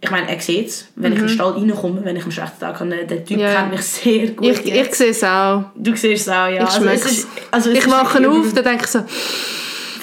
ich 0.00 0.10
meine, 0.10 0.28
er 0.28 0.38
sieht 0.40 0.68
es, 0.68 0.88
wenn 0.96 1.12
ich 1.14 1.18
in 1.20 1.26
den 1.26 1.30
Stall 1.34 1.52
reinkomme, 1.52 2.04
wenn 2.04 2.16
ich 2.16 2.22
einen 2.24 2.32
schlechten 2.32 2.60
Tag 2.60 2.78
habe, 2.80 2.90
der 3.08 3.24
Typ 3.24 3.38
Ja. 3.38 3.54
kennt 3.54 3.70
mich 3.72 3.82
sehr 3.82 4.26
gut. 4.28 4.46
Ich, 4.46 4.66
ich 4.74 4.94
sehe 4.94 5.10
es 5.10 5.24
auch. 5.24 5.64
Du 5.74 5.96
siehst 5.96 6.26
es 6.26 6.28
auch, 6.28 6.48
ja. 6.48 6.68
Ich 6.68 6.78
es 6.92 7.06
ist, 7.06 7.28
also 7.50 7.70
Ich 7.70 7.86
wache 7.90 8.28
auf, 8.30 8.52
dann 8.52 8.64
denke 8.64 8.84
ich 8.84 8.90
so, 8.90 9.00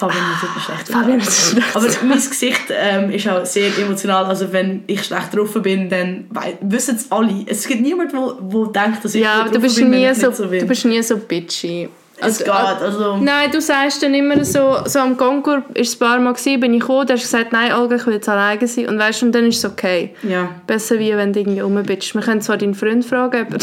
Fabian 0.02 0.34
hat 0.34 0.42
super 0.42 0.60
schlecht. 0.60 0.88
Fabian 0.88 1.22
hat 1.22 1.28
einen 1.28 1.32
schlechten 1.32 1.78
Aber 1.78 1.88
mein 2.08 2.18
Gesicht 2.18 2.62
ähm, 2.70 3.12
ist 3.12 3.30
auch 3.30 3.46
sehr 3.46 3.78
emotional. 3.78 4.26
Also 4.26 4.52
wenn 4.52 4.84
ich 4.88 5.04
schlecht 5.04 5.36
drauf 5.36 5.54
bin, 5.62 5.90
dann 5.90 6.26
wissen 6.62 6.96
es 6.96 7.12
alle. 7.12 7.46
Es 7.46 7.68
gibt 7.68 7.82
niemanden, 7.82 8.12
der 8.14 8.66
denkt, 8.84 9.06
dass 9.06 9.14
ich 9.14 9.22
ja, 9.22 9.44
gut 9.44 9.54
drauf 9.54 9.76
bin, 9.76 9.94
ich 9.94 10.18
so, 10.18 10.32
du 10.32 10.66
bist 10.66 10.86
nie 10.86 11.04
so 11.04 11.18
bitchy. 11.18 11.90
Es 12.22 12.38
geht, 12.40 12.50
also... 12.50 13.18
Nein, 13.18 13.52
du 13.52 13.62
sagst 13.62 14.04
dann 14.04 14.14
immer 14.14 14.44
so, 14.44 14.78
so 14.86 15.00
am 15.00 15.18
Concours 15.18 15.64
ist 15.74 15.90
es 15.90 15.96
ein 15.96 16.00
paar 16.00 16.20
Mal 16.20 16.34
gewesen, 16.34 16.60
bin 16.60 16.74
ich 16.74 16.82
gekommen, 16.82 17.08
du 17.08 17.14
hast 17.14 17.22
gesagt, 17.22 17.52
nein, 17.52 17.74
Olga, 17.74 17.96
ich 17.96 18.06
will 18.06 18.14
jetzt 18.14 18.30
alleine 18.30 18.68
sein. 18.68 18.88
Und 18.88 19.00
weißt 19.00 19.22
du, 19.24 19.32
dann 19.32 19.46
ist 19.48 19.58
es 19.58 19.66
okay. 19.66 20.16
Ja. 20.24 20.50
Besser 20.68 21.00
wie 21.00 21.16
wenn 21.16 21.34
du 21.34 21.40
irgendwie 21.40 21.60
rumbitst. 21.60 22.14
Wir 22.14 22.22
können 22.22 22.42
zwar 22.42 22.58
deinen 22.58 22.76
Freund 22.76 23.06
fragen, 23.06 23.48
aber, 23.48 23.58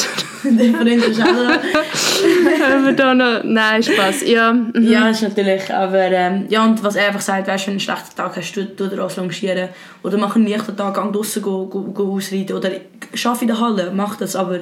Der 0.45 0.75
Freund 0.75 1.05
ist 1.05 1.21
auch 1.21 1.27
da. 1.27 2.77
aber 2.77 2.93
da 2.93 3.15
noch... 3.15 3.45
Nein, 3.45 3.83
Spaß. 3.83 4.27
Ja, 4.27 4.53
mhm. 4.53 4.73
Ja, 4.83 5.09
ist 5.09 5.23
natürlich. 5.23 5.73
Aber 5.73 5.99
ähm, 5.99 6.47
ja, 6.49 6.65
und 6.65 6.83
was 6.83 6.97
er 6.97 7.09
einfach 7.09 7.21
sagt, 7.21 7.49
weißt, 7.49 7.67
wenn 7.67 7.73
du 7.73 7.77
einen 7.77 7.81
schlechten 7.81 8.17
Tag 8.17 8.37
hast, 8.37 8.53
du, 8.53 8.65
du 8.65 8.89
dir 8.89 8.97
longieren. 8.97 9.69
Oder 10.03 10.19
mach 10.19 10.37
einen 10.37 10.47
leichten 10.47 10.77
Tag, 10.77 10.95
geh 10.95 11.13
draussen 11.13 11.43
go, 11.43 11.67
go, 11.67 11.83
go 11.83 12.15
ausreiten. 12.17 12.57
Oder 12.57 12.71
schaff 13.15 13.43
in 13.43 13.49
der 13.49 13.61
Halle, 13.61 13.93
mach 13.95 14.17
das. 14.17 14.37
Aber, 14.37 14.61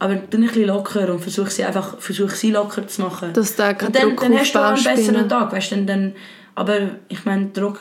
aber 0.00 0.14
tu 0.30 0.38
ein 0.38 0.46
bisschen 0.46 0.66
locker 0.66 1.12
und 1.12 1.20
versuch 1.20 1.48
sie 1.48 1.62
einfach 1.62 1.98
versuch 1.98 2.30
sie 2.30 2.50
locker 2.50 2.88
zu 2.88 3.02
machen. 3.02 3.32
dass 3.34 3.54
da 3.54 3.74
kein 3.74 3.88
und 3.88 3.96
dann, 3.96 4.02
Druck 4.08 4.20
dann 4.22 4.38
hast 4.38 4.52
du 4.52 4.58
auch 4.58 4.72
einen 4.72 4.82
besseren. 4.82 5.28
Tag. 5.28 5.52
Weißt, 5.52 5.72
dann, 5.72 5.86
dann, 5.86 6.14
aber 6.54 6.78
ich 7.08 7.24
meine, 7.26 7.48
Druck 7.48 7.78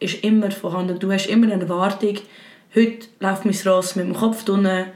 ist 0.00 0.24
immer 0.24 0.50
vorhanden. 0.50 0.98
Du 0.98 1.10
hast 1.10 1.26
immer 1.26 1.50
eine 1.50 1.62
Erwartung. 1.62 2.18
Heute 2.74 3.06
läuft 3.20 3.44
mein 3.44 3.56
Ross 3.64 3.94
mit 3.94 4.06
dem 4.06 4.14
Kopf 4.14 4.44
drinnen, 4.44 4.86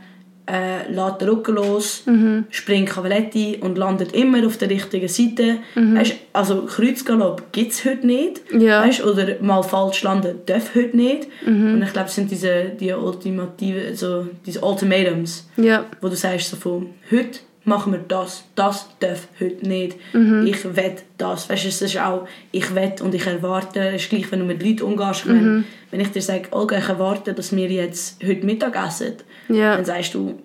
äh, 0.49 0.91
lässt 0.91 1.21
den 1.21 1.29
Rücken 1.29 1.55
los, 1.57 2.03
Mhm. 2.07 2.45
springt 2.51 2.89
Cavaletti 2.91 3.59
und 3.61 3.77
landet 3.79 4.13
immer 4.13 4.47
auf 4.47 4.57
der 4.59 4.71
richtigen 4.71 5.09
Seite. 5.09 5.59
Weisst, 5.75 6.15
also 6.33 6.63
Kreuzgalopp 6.67 7.53
gibt 7.53 7.73
es 7.73 7.85
heute 7.85 8.07
nicht. 8.07 8.53
Mhm. 8.53 8.61
Ja. 8.61 8.85
Weisst, 8.87 9.05
oder 9.05 9.27
mal 9.41 9.63
falsch 9.63 10.03
landen 10.03 10.41
darf 10.47 10.75
heute 10.75 10.97
nicht. 10.97 11.27
Mhm. 11.45 11.75
Und 11.75 11.83
ich 11.83 11.93
glaube, 11.93 12.09
es 12.09 12.15
sind 12.15 12.31
diese, 12.31 12.67
die 12.79 12.93
ultimative, 12.93 13.95
so, 13.97 14.27
diese 14.47 14.61
Ultimatums 14.61 15.49
Ja, 15.57 15.85
wo 16.01 16.09
du 16.09 16.15
sagst 16.17 16.51
so 16.51 16.57
von, 16.57 16.91
heute 17.11 17.41
machen 17.67 17.93
wir 17.93 17.99
das, 18.07 18.45
das 18.55 18.87
darf 19.01 19.29
heute 19.41 19.67
nicht. 19.69 19.97
Mhm. 20.15 20.47
Ich 20.47 20.65
will 20.65 20.97
das. 21.19 21.51
Weißt 21.51 21.65
du, 21.65 21.69
es 21.69 21.83
ist 21.83 21.99
auch, 21.99 22.27
ich 22.53 22.75
will 22.75 22.93
und 23.03 23.15
ich 23.15 23.27
erwarte, 23.27 23.81
es 23.89 24.03
ist 24.03 24.11
gleich, 24.11 24.31
wenn 24.33 24.39
du 24.41 24.45
mit 24.47 24.63
Leuten 24.63 24.83
umgehst. 24.83 25.21
Ich 25.21 25.27
meine, 25.27 25.41
Mhm. 25.41 25.65
Wenn 25.91 26.01
ich 26.01 26.09
dir 26.11 26.23
sage, 26.23 26.49
Olga, 26.51 26.79
ich 26.79 26.89
erwarte, 26.89 27.33
dass 27.35 27.55
wir 27.55 27.69
jetzt 27.71 28.23
heute 28.27 28.45
Mittag 28.47 28.77
essen, 28.77 29.15
ja. 29.49 29.77
dann 29.77 29.85
sagst 29.85 30.15
du, 30.15 30.39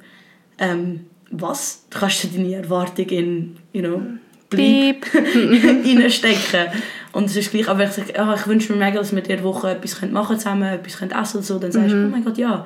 ähm, 0.59 1.05
was? 1.31 1.85
Du 1.89 1.99
kannst 1.99 2.23
dir 2.23 2.27
deine 2.29 2.55
Erwartung 2.55 3.05
in, 3.07 3.57
you 3.73 3.81
know, 3.81 4.01
Bleib 4.49 5.05
reinstecken. 5.13 6.67
Und 7.13 7.25
es 7.25 7.35
ist 7.37 7.51
gleich, 7.51 7.67
aber 7.69 7.83
ich 7.85 7.91
sage, 7.91 8.17
ah, 8.19 8.35
ich 8.37 8.47
wünsche 8.47 8.73
mir 8.73 8.79
mega, 8.85 8.99
dass 8.99 9.13
wir 9.15 9.21
diese 9.21 9.43
Woche 9.43 9.71
etwas 9.71 9.99
können 9.99 10.13
machen 10.13 10.37
zusammen, 10.37 10.63
etwas 10.73 10.97
können 10.97 11.11
essen 11.11 11.37
und 11.37 11.43
so, 11.45 11.59
dann 11.59 11.71
sagst 11.71 11.91
du, 11.93 12.05
oh 12.05 12.09
mein 12.09 12.23
Gott, 12.23 12.37
ja. 12.37 12.65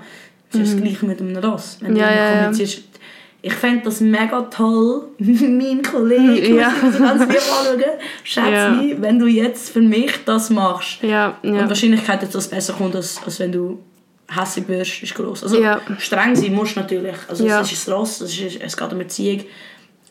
Es 0.52 0.60
ist 0.60 0.74
das 0.74 0.82
Gleiche 0.82 1.06
mit 1.06 1.20
einem 1.20 1.36
Ross. 1.38 1.78
Wenn 1.82 1.92
Mhm. 1.94 1.98
Ja, 1.98 2.08
du 2.10 2.16
ja. 2.16 2.32
kommunizierst, 2.38 2.82
ich 3.48 3.54
fände 3.54 3.84
das 3.84 4.02
mega 4.02 4.42
toll, 4.44 5.04
mein 5.20 5.82
Kollege, 5.84 6.56
Ja. 6.56 6.62
ja. 6.62 6.72
muss 6.84 6.96
ich 6.96 7.00
ganz 7.00 7.22
lieb 7.22 7.38
anschauen, 7.38 7.84
Schätzli, 8.24 8.92
Ja. 8.94 9.02
wenn 9.02 9.20
du 9.20 9.28
jetzt 9.28 9.70
für 9.70 9.82
mich 9.82 10.14
das 10.26 10.50
machst. 10.50 11.04
Ja, 11.04 11.38
Und 11.44 11.54
die 11.54 11.60
ja. 11.60 11.70
Wahrscheinlichkeit, 11.70 12.24
dass 12.24 12.32
das 12.32 12.48
besser 12.48 12.74
kommt, 12.74 12.96
als, 12.96 13.22
als 13.24 13.40
wenn 13.40 13.52
du 13.52 13.80
hässlich 14.28 14.68
wirst, 14.68 15.04
ist 15.04 15.14
groß. 15.14 15.44
Also 15.44 15.62
Ja. 15.62 15.80
streng 16.00 16.36
sein 16.36 16.54
musst 16.56 16.76
du 16.76 16.80
natürlich. 16.80 17.16
Also 17.28 17.46
Ja. 17.46 17.62
es 17.62 17.72
ist 17.72 17.88
ein 17.88 17.94
Ross, 17.94 18.20
es, 18.22 18.36
ist, 18.40 18.60
es 18.60 18.76
geht 18.76 18.92
um 18.92 19.00
Erziehung. 19.00 19.42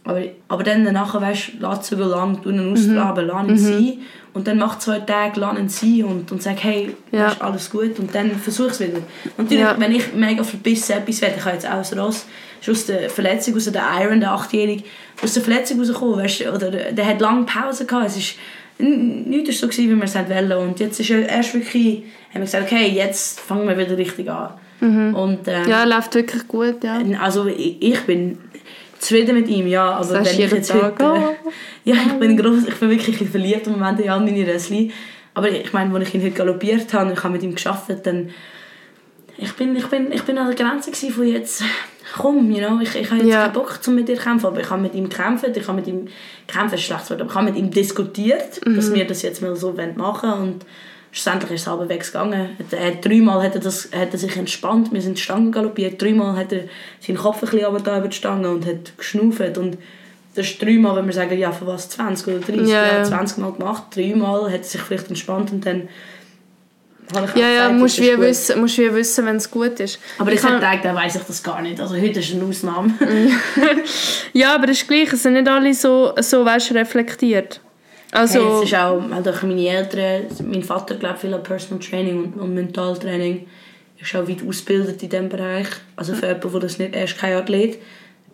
Aber, 0.06 0.20
aber 0.48 0.62
dann 0.62 0.82
nachher 0.84 1.20
weißt 1.22 1.48
du, 1.54 1.60
lass 1.60 1.90
es 1.90 1.98
lang, 1.98 2.38
du 2.42 2.50
ihn 2.50 2.72
austraben, 2.72 3.26
lass 3.26 3.48
ihn 3.48 3.58
sein. 3.58 3.92
Und 4.34 4.46
dann 4.48 4.58
mach 4.58 4.78
zwei 4.78 4.98
Tage, 4.98 5.40
lass 5.40 5.58
ihn 5.58 5.68
sein 5.68 6.04
und, 6.04 6.30
und 6.32 6.42
sag, 6.42 6.62
hey, 6.62 6.94
Ja. 7.12 7.28
ist 7.28 7.40
alles 7.40 7.70
gut. 7.70 7.98
Und 7.98 8.14
dann 8.14 8.32
versuch 8.32 8.66
es 8.70 8.80
wieder. 8.80 8.98
Natürlich, 9.38 9.62
Ja. 9.62 9.76
wenn 9.78 9.92
ich 9.92 10.12
mega 10.14 10.42
verbissen 10.44 10.92
etwas 10.98 11.22
will, 11.22 11.28
ich 11.36 11.44
habe 11.44 11.54
jetzt 11.54 11.66
auch 11.68 11.96
Ross, 11.98 12.26
ist 12.60 12.68
aus 12.68 12.86
der 12.86 13.08
Verletzung, 13.08 13.56
aus 13.56 13.64
der 13.70 13.82
Iron, 14.02 14.20
der 14.20 14.30
8-Jährige, 14.32 14.82
aus 15.22 15.34
der 15.34 15.42
Verletzung 15.42 15.78
rausgekommen, 15.78 16.18
weißt 16.18 16.40
du, 16.40 16.52
oder 16.52 16.70
der 16.70 17.06
hat 17.06 17.20
lange 17.20 17.44
Pause 17.46 17.86
gehabt. 17.86 18.06
Es 18.08 18.16
ist, 18.16 18.34
n- 18.78 19.22
nichts 19.30 19.48
war 19.50 19.54
so, 19.54 19.66
gewesen, 19.68 19.90
wie 19.90 19.96
wir 19.96 20.04
es 20.04 20.14
wollten. 20.14 20.52
Und 20.68 20.80
jetzt 20.80 21.00
ist 21.00 21.10
er 21.10 21.28
erst 21.28 21.54
wirklich, 21.54 22.02
haben 22.30 22.34
wir 22.34 22.40
gesagt, 22.42 22.64
okay, 22.70 22.88
jetzt 22.88 23.40
fangen 23.40 23.66
wir 23.68 23.78
wieder 23.78 23.96
richtig 23.96 24.28
an. 24.30 24.50
Und, 24.80 25.46
ähm, 25.46 25.66
Ja, 25.68 25.84
läuft 25.84 26.14
wirklich 26.14 26.46
gut, 26.46 26.84
ja. 26.84 27.00
also 27.22 27.46
ich, 27.46 27.80
ich 27.80 28.00
bin 28.00 28.36
zufrieden 29.04 29.36
mit 29.36 29.48
ihm, 29.48 29.66
ja. 29.66 29.92
Aber 29.92 30.04
Sagst 30.04 30.38
wenn 30.38 30.44
ich 30.44 30.52
jetzt 30.52 30.70
Tag, 30.70 31.00
heute, 31.00 31.04
«Oh». 31.04 31.50
ja, 31.84 31.94
ich 31.94 32.12
bin 32.14 32.36
groß, 32.36 32.66
ich 32.68 32.74
bin 32.74 32.90
wirklich 32.90 33.20
ein 33.20 33.28
verliebt 33.28 33.66
im 33.66 33.74
Moment 33.74 34.00
in 34.00 34.10
all 34.10 34.20
meine 34.20 34.46
Rössli. 34.46 34.92
Aber 35.34 35.50
ich 35.50 35.72
meine, 35.72 35.94
als 35.94 36.08
ich 36.08 36.14
ihn 36.14 36.22
heute 36.22 36.30
galoppiert 36.32 36.92
habe, 36.94 37.12
ich 37.12 37.22
habe 37.22 37.32
mit 37.32 37.42
ihm 37.42 37.54
geschafft, 37.54 37.90
dann 38.04 38.30
ich 39.36 39.52
bin, 39.54 39.74
ich 39.76 39.86
bin, 39.86 40.12
ich 40.12 40.22
bin 40.22 40.38
an 40.38 40.46
der 40.46 40.54
Grenze 40.54 40.92
von 41.10 41.26
jetzt, 41.26 41.64
komm, 42.16 42.50
you 42.50 42.64
know, 42.64 42.78
ich, 42.80 42.94
ich 42.94 43.10
habe 43.10 43.20
jetzt 43.20 43.30
Ja. 43.30 43.42
keinen 43.42 43.52
Bock, 43.52 43.80
um 43.86 43.94
mit 43.94 44.08
dir 44.08 44.16
zu 44.16 44.22
kämpfen, 44.22 44.46
aber 44.46 44.60
ich 44.60 44.70
habe 44.70 44.80
mit 44.80 44.94
ihm 44.94 45.08
gekämpft, 45.08 45.56
ich 45.56 45.66
habe 45.66 45.78
mit 45.78 45.88
ihm, 45.88 46.06
kämpfen 46.46 46.74
ist 46.74 46.82
ein 46.82 46.86
schlechtes 46.86 47.10
Wort, 47.10 47.20
aber 47.20 47.30
ich 47.30 47.36
habe 47.36 47.46
mit 47.46 47.56
ihm 47.56 47.70
diskutiert, 47.70 48.60
dass 48.64 48.94
wir 48.94 49.04
das 49.06 49.22
jetzt 49.22 49.42
mal 49.42 49.56
so 49.56 49.72
machen 49.96 50.30
wollen 50.30 50.42
und 50.42 50.66
schlussendlich 51.14 51.52
ist 51.52 51.60
es 51.62 51.66
halbwegs 51.68 52.12
gegangen. 52.12 52.50
Er 52.72 52.86
hat, 52.88 53.04
dreimal 53.04 53.40
hat 53.42 53.54
er, 53.54 53.60
das, 53.60 53.88
hat 53.94 54.12
er 54.12 54.18
sich 54.18 54.36
entspannt, 54.36 54.92
wir 54.92 55.00
sind 55.00 55.16
die 55.16 55.22
Stangen 55.22 55.52
galoppiert, 55.52 56.02
dreimal 56.02 56.36
hat 56.36 56.52
er 56.52 56.64
seinen 57.00 57.16
Kopf 57.18 57.36
ein 57.42 57.48
bisschen 57.50 57.64
runter 57.64 57.96
über 57.98 58.08
die 58.08 58.16
Stange 58.16 58.50
und 58.50 58.66
hat 58.66 58.98
geschnauft 58.98 59.56
und 59.56 59.78
das 60.34 60.46
ist 60.46 60.60
dreimal, 60.60 60.96
wenn 60.96 61.06
wir 61.06 61.12
sagen, 61.12 61.38
ja, 61.38 61.52
für 61.52 61.68
was, 61.68 61.88
20 61.90 62.26
oder 62.26 62.38
30, 62.40 62.68
Ja, 62.68 62.84
ja, 62.84 62.96
ja. 62.98 63.04
20 63.04 63.38
Mal 63.38 63.52
gemacht, 63.52 63.84
dreimal 63.94 64.46
hat 64.52 64.58
er 64.58 64.64
sich 64.64 64.80
vielleicht 64.80 65.08
entspannt 65.08 65.52
und 65.52 65.64
dann 65.64 65.88
habe 67.14 67.28
ich 67.28 67.36
Ja, 67.40 67.48
ja, 67.48 67.62
gesagt, 67.68 67.78
musst 67.78 68.00
wie 68.00 68.10
gut. 68.10 68.20
wissen, 68.20 68.60
musst 68.60 68.78
wie 68.78 68.92
wissen, 68.92 69.26
wenn 69.26 69.36
es 69.36 69.48
gut 69.48 69.78
ist. 69.78 70.00
Aber 70.18 70.32
ich 70.32 70.38
ich 70.38 70.42
habe 70.44 70.54
kann, 70.58 70.62
Tage, 70.62 70.80
da 70.82 70.94
weiss 70.96 71.14
ich 71.14 71.22
das 71.22 71.40
gar 71.44 71.62
nicht. 71.62 71.80
Also 71.80 71.94
heute 71.94 72.18
ist 72.18 72.32
eine 72.32 72.44
Ausnahme. 72.44 72.92
Ja, 74.32 74.56
aber 74.56 74.66
das 74.66 74.78
ist 74.78 74.88
gleich, 74.88 75.12
es 75.12 75.22
sind 75.22 75.34
nicht 75.34 75.46
alle 75.46 75.72
so, 75.74 76.12
so 76.20 76.44
weißt, 76.44 76.72
reflektiert. 76.74 77.60
Also, 78.14 78.38
Hey, 78.38 78.58
es 78.58 78.70
ist 78.70 78.74
auch 78.76 79.02
auch 79.10 79.22
durch 79.24 79.42
meine 79.42 79.68
Eltern, 79.68 80.26
mein 80.48 80.62
Vater 80.62 80.94
glaubt 80.94 81.18
viel 81.18 81.34
an 81.34 81.42
Personal 81.42 81.84
Training 81.84 82.22
und, 82.22 82.34
und 82.34 82.54
Mentaltraining. 82.54 83.48
Ist 84.00 84.14
auch 84.14 84.28
weit 84.28 84.46
ausgebildet 84.46 85.02
in 85.02 85.08
diesem 85.08 85.28
Bereich. 85.28 85.66
Also 85.96 86.14
für 86.14 86.26
jemanden, 86.26 86.52
der 86.52 86.60
das 86.60 86.78
nicht, 86.78 86.94
er 86.94 87.04
ist 87.04 87.18
kein 87.18 87.34
Athlet. 87.34 87.78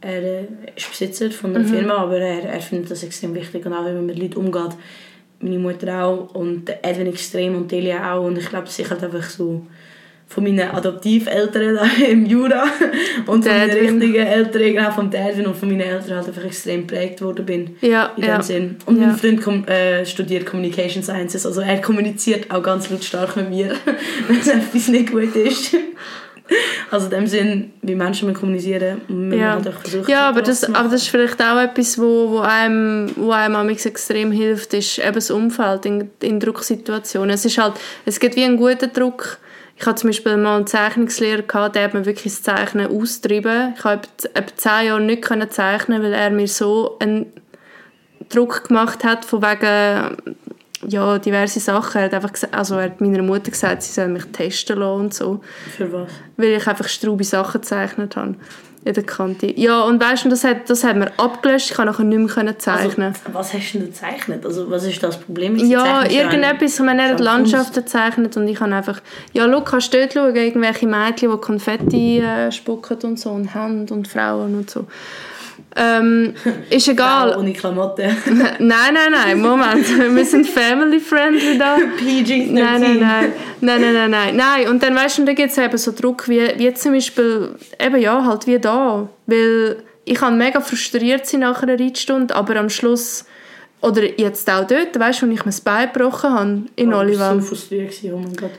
Er 0.02 0.42
ist 0.76 0.90
Besitzer 0.90 1.30
von 1.30 1.56
einer 1.56 1.64
Firma, 1.64 1.96
aber 1.96 2.18
er, 2.18 2.44
er 2.44 2.60
findet 2.60 2.90
das 2.90 3.02
extrem 3.02 3.34
wichtig 3.34 3.64
und 3.64 3.72
auch 3.72 3.86
wie 3.86 3.92
man 3.92 4.04
mit 4.04 4.18
Leuten 4.18 4.36
umgeht. 4.36 4.76
Meine 5.40 5.58
Mutter 5.58 6.04
auch 6.04 6.34
und 6.34 6.68
Edwin 6.82 7.06
extrem 7.06 7.56
und 7.56 7.72
Delia 7.72 8.14
auch 8.14 8.26
und 8.26 8.36
ich 8.36 8.50
glaube, 8.50 8.66
das 8.66 8.78
ist 8.78 8.90
halt 8.90 9.02
einfach 9.02 9.30
so 9.30 9.66
von 10.30 10.44
meinen 10.44 10.70
Adoptiveltern 10.70 11.78
im 12.08 12.24
Jura 12.24 12.62
und 13.26 13.44
von 13.44 13.52
meinen 13.52 13.70
Edwin. 13.70 13.98
richtigen 14.00 14.26
Eltern, 14.26 14.62
genau, 14.62 14.90
von 14.92 15.10
der 15.10 15.28
Edwin 15.30 15.46
und 15.46 15.56
von 15.56 15.68
meinen 15.68 15.80
Eltern 15.80 16.16
halt 16.16 16.28
einfach 16.28 16.44
extrem 16.44 16.86
geprägt 16.86 17.20
worden 17.20 17.44
bin 17.44 17.76
ja, 17.80 18.12
in 18.16 18.22
ja. 18.24 18.38
dem 18.38 18.42
Sinn. 18.42 18.76
Und 18.86 19.00
Ja. 19.00 19.08
mein 19.08 19.16
Freund 19.16 19.42
kom 19.42 19.64
äh, 19.66 20.06
studiert 20.06 20.46
Communication 20.46 21.02
Sciences, 21.02 21.44
also 21.44 21.60
er 21.62 21.80
kommuniziert 21.80 22.48
auch 22.50 22.62
ganz 22.62 22.88
lautstark 22.90 23.34
mit 23.36 23.50
mir, 23.50 23.74
wenn 24.28 24.38
es 24.38 24.46
etwas 24.46 24.88
nicht 24.88 25.10
gut 25.10 25.34
ist. 25.36 25.76
Also 26.90 27.06
in 27.06 27.10
dem 27.12 27.26
Sinn, 27.28 27.72
wie 27.82 27.94
Menschen 27.94 28.26
mit 28.26 28.36
kommunizieren, 28.36 29.02
müssen 29.06 29.30
wir 29.30 29.38
Ja, 29.38 29.52
halt 29.54 29.68
einfach 29.68 29.82
versuchen, 29.82 30.10
ja 30.10 30.28
aber, 30.28 30.42
das, 30.42 30.64
aber 30.64 30.88
das 30.88 31.02
ist 31.02 31.08
vielleicht 31.08 31.40
auch 31.40 31.60
etwas, 31.60 31.96
wo, 31.96 32.30
wo 32.32 32.38
einem, 32.40 33.08
wo 33.14 33.30
einem 33.30 33.68
extrem 33.68 34.32
hilft, 34.32 34.74
ist 34.74 34.98
eben 34.98 35.14
das 35.14 35.30
Umfeld 35.30 35.86
in, 35.86 36.10
in 36.20 36.40
Drucksituationen. 36.40 37.30
Es 37.30 37.44
ist 37.44 37.56
halt, 37.58 37.74
es 38.04 38.18
gibt 38.18 38.34
wie 38.34 38.42
einen 38.42 38.56
guten 38.56 38.92
Druck. 38.92 39.38
Ich 39.80 39.86
hatte 39.86 40.02
zum 40.02 40.10
Beispiel 40.10 40.36
mal 40.36 40.56
einen 40.58 40.66
Zeichnungslehrer, 40.66 41.40
gehabt, 41.40 41.74
der 41.74 41.84
hat 41.84 41.94
mir 41.94 42.04
wirklich 42.04 42.34
das 42.34 42.42
Zeichnen 42.42 42.86
austrieben. 42.88 43.72
Ich 43.74 43.80
konnte 43.80 44.08
etwa, 44.34 44.56
zehn 44.56 44.86
Jahre 44.88 45.00
nicht 45.00 45.22
können 45.22 45.50
zeichnen, 45.50 46.02
weil 46.02 46.12
er 46.12 46.28
mir 46.28 46.48
so 46.48 46.98
einen 46.98 47.32
Druck 48.28 48.68
gemacht 48.68 49.04
hat, 49.04 49.24
von 49.24 49.40
wegen 49.40 50.34
ja, 50.86 51.18
diverse 51.18 51.60
Sachen. 51.60 51.98
Er 51.98 52.04
hat, 52.04 52.14
einfach 52.14 52.32
gesagt, 52.32 52.54
also 52.54 52.74
er 52.74 52.84
hat 52.84 53.00
meiner 53.00 53.22
Mutter 53.22 53.50
gesagt, 53.50 53.82
sie 53.82 53.92
soll 53.92 54.08
mich 54.08 54.26
testen 54.26 54.78
lassen 54.78 55.00
und 55.00 55.14
so 55.14 55.40
Für 55.74 55.90
was? 55.90 56.10
weil 56.36 56.52
ich 56.52 56.66
einfach 56.66 56.88
straube 56.88 57.24
Sachen 57.24 57.62
gezeichnet 57.62 58.16
habe 58.16 58.34
in 58.84 58.94
der 58.94 59.02
Kante. 59.02 59.52
Ja, 59.58 59.82
und 59.82 60.02
weißt 60.02 60.24
du, 60.24 60.30
das 60.30 60.42
hat, 60.42 60.70
das 60.70 60.84
hat 60.84 60.96
mir 60.96 61.12
abgelöscht, 61.18 61.70
ich 61.70 61.76
konnte 61.76 61.92
nachher 61.92 62.04
nicht 62.04 62.18
mehr 62.18 62.28
können 62.28 62.58
zeichnen. 62.58 63.08
Also, 63.08 63.34
was 63.34 63.52
hast 63.52 63.74
du 63.74 63.78
denn 63.78 63.88
gezeichnet? 63.88 64.46
Also, 64.46 64.70
was 64.70 64.84
ist 64.84 65.02
das 65.02 65.18
Problem? 65.18 65.56
Ist 65.56 65.64
ja 65.64 66.04
irgendetwas, 66.04 66.74
ich 66.74 66.80
meine, 66.80 67.02
er 67.02 67.08
hat 67.10 67.20
Landschaften 67.20 67.80
gezeichnet 67.80 68.36
und 68.36 68.48
ich 68.48 68.58
habe 68.60 68.74
einfach, 68.74 69.00
ja, 69.32 69.50
schau, 69.50 69.60
kannst 69.60 69.92
du 69.92 69.98
dort 69.98 70.14
schauen, 70.14 70.34
irgendwelche 70.34 70.86
Mädchen, 70.86 71.30
die 71.30 71.36
Konfetti 71.38 72.20
äh, 72.20 72.50
spucken 72.50 72.98
und 73.02 73.20
so 73.20 73.30
und 73.30 73.54
Hände 73.54 73.92
und 73.92 74.08
Frauen 74.08 74.56
und 74.56 74.70
so. 74.70 74.86
Ähm, 75.76 76.34
ist 76.68 76.88
egal. 76.88 77.36
Ohne 77.38 77.52
Klamotten. 77.52 78.16
nein, 78.58 78.94
nein, 78.94 79.12
nein, 79.12 79.40
Moment, 79.40 79.86
wir 80.14 80.24
sind 80.24 80.46
family-friendly 80.48 81.58
da. 81.58 81.76
PG-13. 81.76 82.52
Nein, 82.52 82.80
nein, 82.80 82.98
nein. 83.00 83.32
Nein, 83.60 83.80
nein, 83.80 83.94
nein, 83.94 84.10
nein. 84.10 84.36
nein. 84.36 84.68
Und 84.68 84.82
dann 84.82 84.96
weißt 84.96 85.18
du, 85.18 85.24
da 85.24 85.32
gibt 85.32 85.52
es 85.52 85.58
eben 85.58 85.78
so 85.78 85.92
Druck, 85.92 86.28
wie, 86.28 86.58
wie 86.58 86.74
zum 86.74 86.92
Beispiel, 86.92 87.54
eben 87.78 88.00
ja, 88.00 88.24
halt 88.24 88.46
wie 88.46 88.58
da. 88.58 89.08
Weil 89.26 89.82
ich 90.04 90.16
kann 90.16 90.38
mega 90.38 90.60
frustriert 90.60 91.26
sein 91.26 91.40
nach 91.40 91.62
einer 91.62 91.78
Reitstunde, 91.78 92.34
aber 92.34 92.56
am 92.56 92.68
Schluss, 92.68 93.24
oder 93.80 94.02
jetzt 94.18 94.50
auch 94.50 94.66
dort, 94.66 94.98
weißt 94.98 95.22
du, 95.22 95.26
als 95.26 95.34
ich 95.34 95.44
mir 95.44 95.44
das 95.44 95.60
Bein 95.60 95.90
gebrochen 95.92 96.30
habe 96.30 96.62
in 96.76 96.92
Oh, 96.92 97.02
ich 97.02 97.18
war 97.18 97.34
so 97.34 97.40
frustriert, 97.40 97.94
oh 98.12 98.18
mein 98.18 98.34
Gott. 98.34 98.50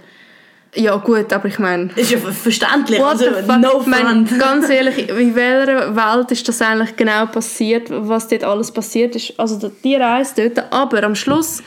Ja 0.75 0.95
gut, 0.95 1.33
aber 1.33 1.47
ich 1.49 1.59
meine... 1.59 1.87
Das 1.87 1.97
ist 1.97 2.11
ja 2.11 2.17
ver- 2.17 2.31
verständlich. 2.31 3.03
Also, 3.03 3.25
no 3.59 3.81
front. 3.81 4.39
ganz 4.39 4.69
ehrlich, 4.77 5.09
in 5.09 5.35
welcher 5.35 5.95
Welt 5.95 6.31
ist 6.31 6.47
das 6.47 6.61
eigentlich 6.61 6.95
genau 6.95 7.25
passiert, 7.25 7.87
was 7.89 8.27
dort 8.29 8.43
alles 8.45 8.71
passiert 8.71 9.15
ist? 9.17 9.33
Also 9.37 9.69
die 9.83 9.95
Reise 9.95 10.49
dort, 10.49 10.71
aber 10.71 11.03
am 11.03 11.15
Schluss 11.15 11.61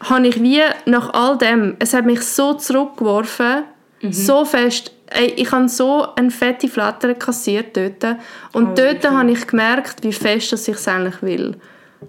habe 0.00 0.26
ich 0.28 0.40
wie 0.40 0.60
nach 0.86 1.12
all 1.14 1.36
dem, 1.38 1.76
es 1.80 1.94
hat 1.94 2.06
mich 2.06 2.20
so 2.22 2.54
zurückgeworfen, 2.54 3.64
Mhm. 4.02 4.12
so 4.12 4.44
fest, 4.44 4.90
ey, 5.10 5.32
ich 5.36 5.52
habe 5.52 5.68
so 5.68 6.04
eine 6.16 6.32
fette 6.32 6.66
Flatter 6.66 7.14
kassiert 7.14 7.76
dort 7.76 8.16
und 8.52 8.70
Oh, 8.70 8.74
dort 8.74 9.04
okay. 9.04 9.08
habe 9.14 9.30
ich 9.30 9.46
gemerkt, 9.46 10.02
wie 10.02 10.12
fest 10.12 10.52
dass 10.52 10.66
ich 10.66 10.74
es 10.74 10.88
eigentlich 10.88 11.22
will. 11.22 11.56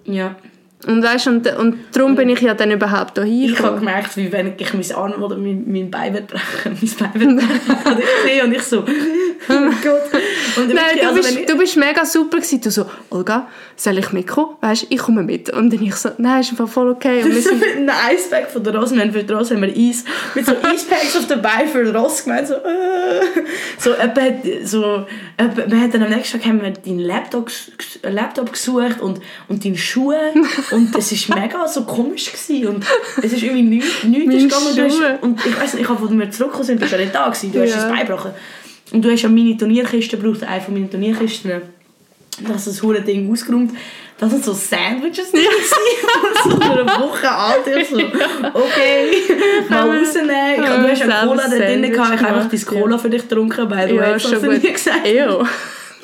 Ja. 0.04 0.34
Und 0.86 1.02
weißt, 1.02 1.28
und, 1.28 1.46
und 1.56 1.76
darum 1.92 2.14
bin 2.14 2.28
ich 2.28 2.40
ja 2.40 2.54
dann 2.54 2.70
überhaupt 2.70 3.18
hier 3.22 3.50
Ich 3.50 3.58
habe 3.60 3.78
gemerkt, 3.78 4.16
wie 4.16 4.30
wenn 4.30 4.52
ich 4.56 4.74
mein 4.74 4.92
Arm 4.92 5.22
oder 5.22 5.36
mein, 5.36 5.64
mein 5.66 5.90
Bein 5.90 6.12
brechen, 6.26 6.78
mein 7.00 7.12
Bein 7.12 7.36
brechen. 7.36 7.92
und 7.92 7.98
ich 7.98 8.30
sehe 8.30 8.44
und 8.44 8.52
ich 8.52 8.62
so, 8.62 8.84
oh 9.48 9.52
mein 9.52 9.76
Gott. 9.82 10.02
Und 10.56 10.68
Nein, 10.74 10.84
du, 11.00 11.06
also 11.08 11.14
bist, 11.16 11.38
ich- 11.38 11.46
du 11.46 11.56
bist 11.58 11.76
mega 11.76 12.04
super 12.04 12.38
gewesen. 12.38 12.60
Du 12.60 12.70
so, 12.70 12.86
Olga, 13.10 13.48
soll 13.76 13.98
ich 13.98 14.12
mitkommen? 14.12 14.56
Weißt, 14.60 14.86
ich 14.88 14.98
komme 14.98 15.22
mit. 15.22 15.50
Und 15.50 15.72
dann 15.72 15.82
ich 15.82 15.94
so, 15.96 16.10
nein, 16.18 16.40
ist 16.40 16.50
einfach 16.50 16.68
voll 16.68 16.90
okay. 16.90 17.22
Und 17.22 17.34
wir 17.34 17.42
sind, 17.42 17.60
mit 17.60 17.76
einem 17.76 17.90
Eispack 17.90 18.50
von 18.50 18.62
der 18.62 18.74
haben 18.74 19.12
für 19.12 19.22
die 19.24 19.32
Ross 19.32 19.50
haben 19.50 19.62
wir 19.62 19.68
Eis, 19.68 20.04
mit 20.34 20.46
so 20.46 20.52
Eispacks 20.62 21.16
auf 21.16 21.26
dabei 21.26 21.66
für 21.70 21.84
die 21.84 21.90
Ross 21.90 22.24
gemeint, 22.24 22.48
so, 22.48 22.54
äh. 22.54 23.20
so, 23.78 23.96
hat, 23.96 24.14
so, 24.64 25.06
jemand, 25.38 25.70
wir 25.70 25.80
haben 25.80 25.90
dann 25.92 26.02
am 26.04 26.10
nächsten 26.10 26.38
Tag 26.40 26.48
haben 26.48 26.62
wir 26.62 26.70
deinen 26.70 27.00
Laptop, 27.00 27.50
Laptop 28.02 28.52
gesucht 28.52 29.00
und, 29.00 29.20
und 29.48 29.64
deine 29.64 29.76
Schuhe 29.76 30.18
und 30.70 30.94
es 30.96 31.12
ist 31.12 31.28
mega 31.34 31.66
so 31.66 31.82
komisch 31.84 32.30
gewesen 32.32 32.68
und 32.68 32.84
es 33.22 33.32
ist 33.32 33.42
irgendwie 33.42 33.62
nichts, 33.62 34.04
nichts 34.04 34.34
gegangen 34.44 34.66
und, 34.68 34.76
du 34.78 34.90
Schuhe. 34.90 35.12
hast, 35.14 35.22
und 35.22 35.46
ich 35.46 35.60
weiss 35.60 35.74
nicht, 35.74 35.82
ich 35.82 35.88
habe, 35.88 36.02
als 36.02 36.12
wir 36.12 36.30
zurückgekommen 36.30 36.66
sind, 36.66 36.80
bist 36.80 36.92
du 36.92 36.96
ja 36.96 37.02
nicht 37.02 37.14
da 37.14 37.24
gewesen, 37.28 37.52
du 37.52 37.60
hast 37.62 37.70
Ja. 37.70 37.76
das 37.76 37.88
Bein 37.88 38.06
gebrochen 38.06 38.30
und 38.92 39.04
du 39.04 39.10
hast 39.10 39.22
ja 39.22 39.28
meine 39.28 39.56
Turnierkiste 39.56 40.16
gebraucht, 40.16 40.42
eine 40.44 40.60
von 40.60 40.74
meinen 40.74 40.90
Turnierkisten 40.90 41.62
das 42.40 42.66
ist 42.66 42.66
das 42.66 42.82
hure 42.82 43.00
Ding 43.00 43.30
ausgeräumt. 43.30 43.72
Das 44.18 44.30
sind 44.30 44.44
so 44.44 44.52
Sandwiches 44.52 45.30
drin. 45.30 45.42
gewesen. 45.42 46.60
so 46.62 46.72
eine 46.72 46.86
Woche 46.86 47.30
alt. 47.30 47.66
Ich 47.66 47.88
so, 47.88 47.96
okay, 47.96 49.10
mal 49.68 49.98
rausnehmen. 49.98 50.54
Ich, 50.56 50.64
du 50.64 50.90
hast 50.90 51.00
ja 51.00 51.26
Cola 51.26 51.48
da 51.48 51.56
drin 51.56 51.82
gehabt. 51.82 52.14
Ich 52.14 52.20
habe 52.20 52.36
einfach 52.36 52.50
dein 52.50 52.64
Cola 52.64 52.98
für 52.98 53.10
dich 53.10 53.28
getrunken. 53.28 53.68
The 53.68 53.70
way, 53.70 53.94
ja, 53.96 54.16
du 54.16 54.40
gut. 54.40 54.62
nie 54.62 54.72
gesagt. 54.72 55.06
Ew. 55.06 55.44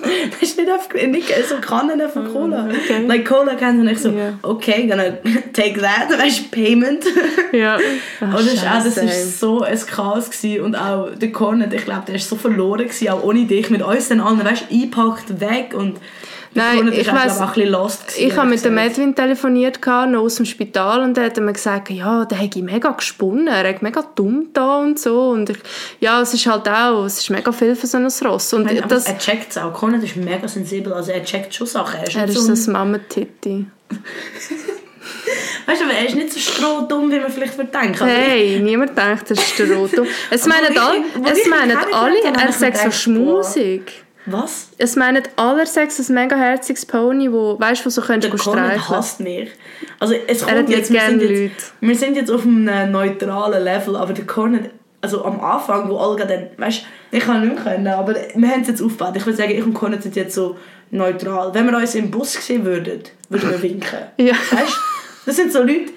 Das 0.30 0.42
ist 0.42 0.58
nicht 0.58 0.70
einfach 0.70 0.92
nicht 0.94 1.32
so 1.48 1.56
Kannen 1.56 2.00
von 2.08 2.32
Cola. 2.32 2.66
okay. 2.68 3.04
Like 3.06 3.24
Cola 3.26 3.54
kennt 3.54 3.80
und 3.80 3.88
ich 3.88 3.98
so, 3.98 4.10
Ja. 4.10 4.32
okay, 4.42 4.86
gonna 4.86 5.04
take 5.52 5.80
that. 5.80 6.10
Weißt 6.18 6.40
du, 6.40 6.44
Payment. 6.50 7.04
Ja. 7.52 7.76
Und 8.20 8.32
das, 8.32 8.58
auch, 8.64 8.84
das 8.84 8.96
ist 8.96 9.40
so 9.40 9.62
ein 9.62 9.76
Chaos 9.86 10.30
gewesen. 10.30 10.64
und 10.64 10.76
auch 10.76 11.08
der 11.16 11.32
Cornet, 11.32 11.72
ich 11.74 11.84
glaube, 11.84 12.02
der 12.06 12.14
ist 12.16 12.28
so 12.28 12.36
verloren 12.36 12.84
gewesen, 12.84 13.08
auch 13.08 13.24
ohne 13.24 13.44
dich, 13.44 13.70
mit 13.70 13.82
uns 13.82 14.08
dann 14.08 14.20
allen, 14.20 14.44
weißt 14.44 14.66
du, 14.70 14.74
eingepackt, 14.74 15.40
weg 15.40 15.74
und 15.76 15.98
Nein, 16.52 16.92
ich 16.92 17.08
auch, 17.08 17.14
weiss- 17.14 17.40
auch 17.40 17.56
ein 17.56 17.68
lost 17.68 18.08
gewesen, 18.08 18.26
Ich 18.28 18.36
habe 18.36 18.48
mit 18.50 18.64
dem. 18.64 18.76
Edwin 18.76 19.14
telefoniert, 19.14 19.78
noch 19.86 20.20
aus 20.22 20.34
dem 20.34 20.46
Spital, 20.46 21.00
und 21.02 21.16
er 21.16 21.26
hat 21.26 21.36
mir 21.38 21.52
gesagt, 21.52 21.90
ja, 21.90 22.24
der 22.24 22.38
hat 22.40 22.56
mega 22.56 22.90
gesponnen, 22.90 23.46
er 23.46 23.68
hat 23.68 23.82
mega 23.82 24.02
dumm 24.16 24.48
da 24.52 24.78
und 24.78 24.98
so. 24.98 25.28
Und 25.30 25.50
ich, 25.50 25.58
ja, 26.00 26.20
es 26.20 26.34
ist 26.34 26.46
halt 26.46 26.68
auch, 26.68 27.04
es 27.04 27.18
ist 27.18 27.30
mega 27.30 27.52
viel 27.52 27.76
für 27.76 27.86
so 27.86 27.98
ein 27.98 28.08
Ross. 28.24 28.52
Und 28.52 28.70
Ich 28.70 28.78
aber 28.82 28.94
das, 28.96 29.06
er 29.06 29.18
checkt 29.18 29.50
es 29.52 29.58
auch. 29.58 29.72
Cornet 29.72 30.02
ist 30.02 30.16
mega 30.16 30.48
sensibel, 30.48 30.92
also 30.92 31.12
er 31.12 31.22
checkt 31.24 31.54
schon 31.54 31.68
Sachen. 31.68 32.00
Er 32.00 32.08
ist, 32.08 32.16
er 32.16 32.24
ist 32.28 32.34
so, 32.38 32.48
das 32.48 32.66
Mama-Titi. 32.66 33.66
weißt 35.66 35.80
du, 35.80 35.84
aber 35.84 35.94
er 35.94 36.06
ist 36.06 36.14
nicht 36.16 36.32
so 36.32 36.40
strohdumm, 36.40 37.10
wie 37.12 37.20
man 37.20 37.30
vielleicht. 37.30 37.58
Aber 37.60 38.06
Hey, 38.06 38.58
niemand 38.60 38.96
denkt, 38.98 39.30
das 39.30 39.38
ist 39.38 39.60
Roto. 39.60 40.04
Es 40.30 40.46
meinen, 40.46 40.72
ich 40.72 40.80
all, 40.80 40.96
es 41.32 41.38
ich 41.38 41.46
meinen 41.48 41.76
alle, 41.92 42.22
er 42.24 42.48
ich 42.48 42.56
sagt 42.56 42.76
so 42.78 42.90
schmusig. 42.90 43.82
ich- 43.86 44.09
Was? 44.32 44.68
Es 44.78 44.96
meinen 44.96 45.22
alle, 45.36 45.66
sagt 45.66 45.92
so 45.92 46.02
ein 46.12 46.14
mega 46.14 46.36
herziges 46.36 46.86
Pony, 46.86 47.30
wo, 47.32 47.58
weißt 47.58 47.84
wo 47.84 47.90
so 47.90 48.00
Der 48.00 48.08
könntest 48.08 48.32
du 48.32 48.38
streicheln. 48.38 48.88
hasst 48.88 49.20
mich. 49.20 49.50
Also 49.98 50.14
es 50.26 50.46
kommt 50.46 50.68
jetzt, 50.68 50.92
wir 50.92 51.00
sind 51.00 51.20
Leute. 51.22 51.32
jetzt, 51.34 51.72
wir 51.80 51.94
sind 51.96 52.16
jetzt 52.16 52.30
auf 52.30 52.44
einem 52.44 52.90
neutralen 52.92 53.62
Level, 53.64 53.96
aber 53.96 54.12
der 54.12 54.26
Cornet, 54.26 54.70
also 55.00 55.24
am 55.24 55.40
Anfang, 55.40 55.88
wo 55.88 55.96
Olga 55.96 56.24
dann, 56.24 56.48
weißt 56.56 56.84
ich 57.12 57.20
kann 57.24 57.40
nicht 57.46 57.54
mehr 57.54 57.64
können, 57.74 57.86
aber 57.88 58.14
wir 58.34 58.48
haben 58.48 58.60
es 58.62 58.68
jetzt 58.68 58.82
aufgebaut. 58.82 59.14
Ich 59.16 59.26
würde 59.26 59.36
sagen, 59.38 59.50
ich 59.50 59.64
und 59.64 59.74
Cornet 59.74 60.02
sind 60.02 60.14
jetzt 60.16 60.34
so 60.34 60.56
neutral. 60.90 61.52
Wenn 61.54 61.68
wir 61.70 61.76
uns 61.76 61.94
im 61.94 62.10
Bus 62.10 62.32
sehen 62.34 62.64
würden, 62.64 63.02
würden 63.28 63.50
wir 63.50 63.62
winken. 63.62 63.98
Ja. 64.18 64.34
Weißt? 64.34 64.76
Das 65.26 65.36
sind 65.36 65.52
so 65.52 65.60
Leute, 65.60 65.92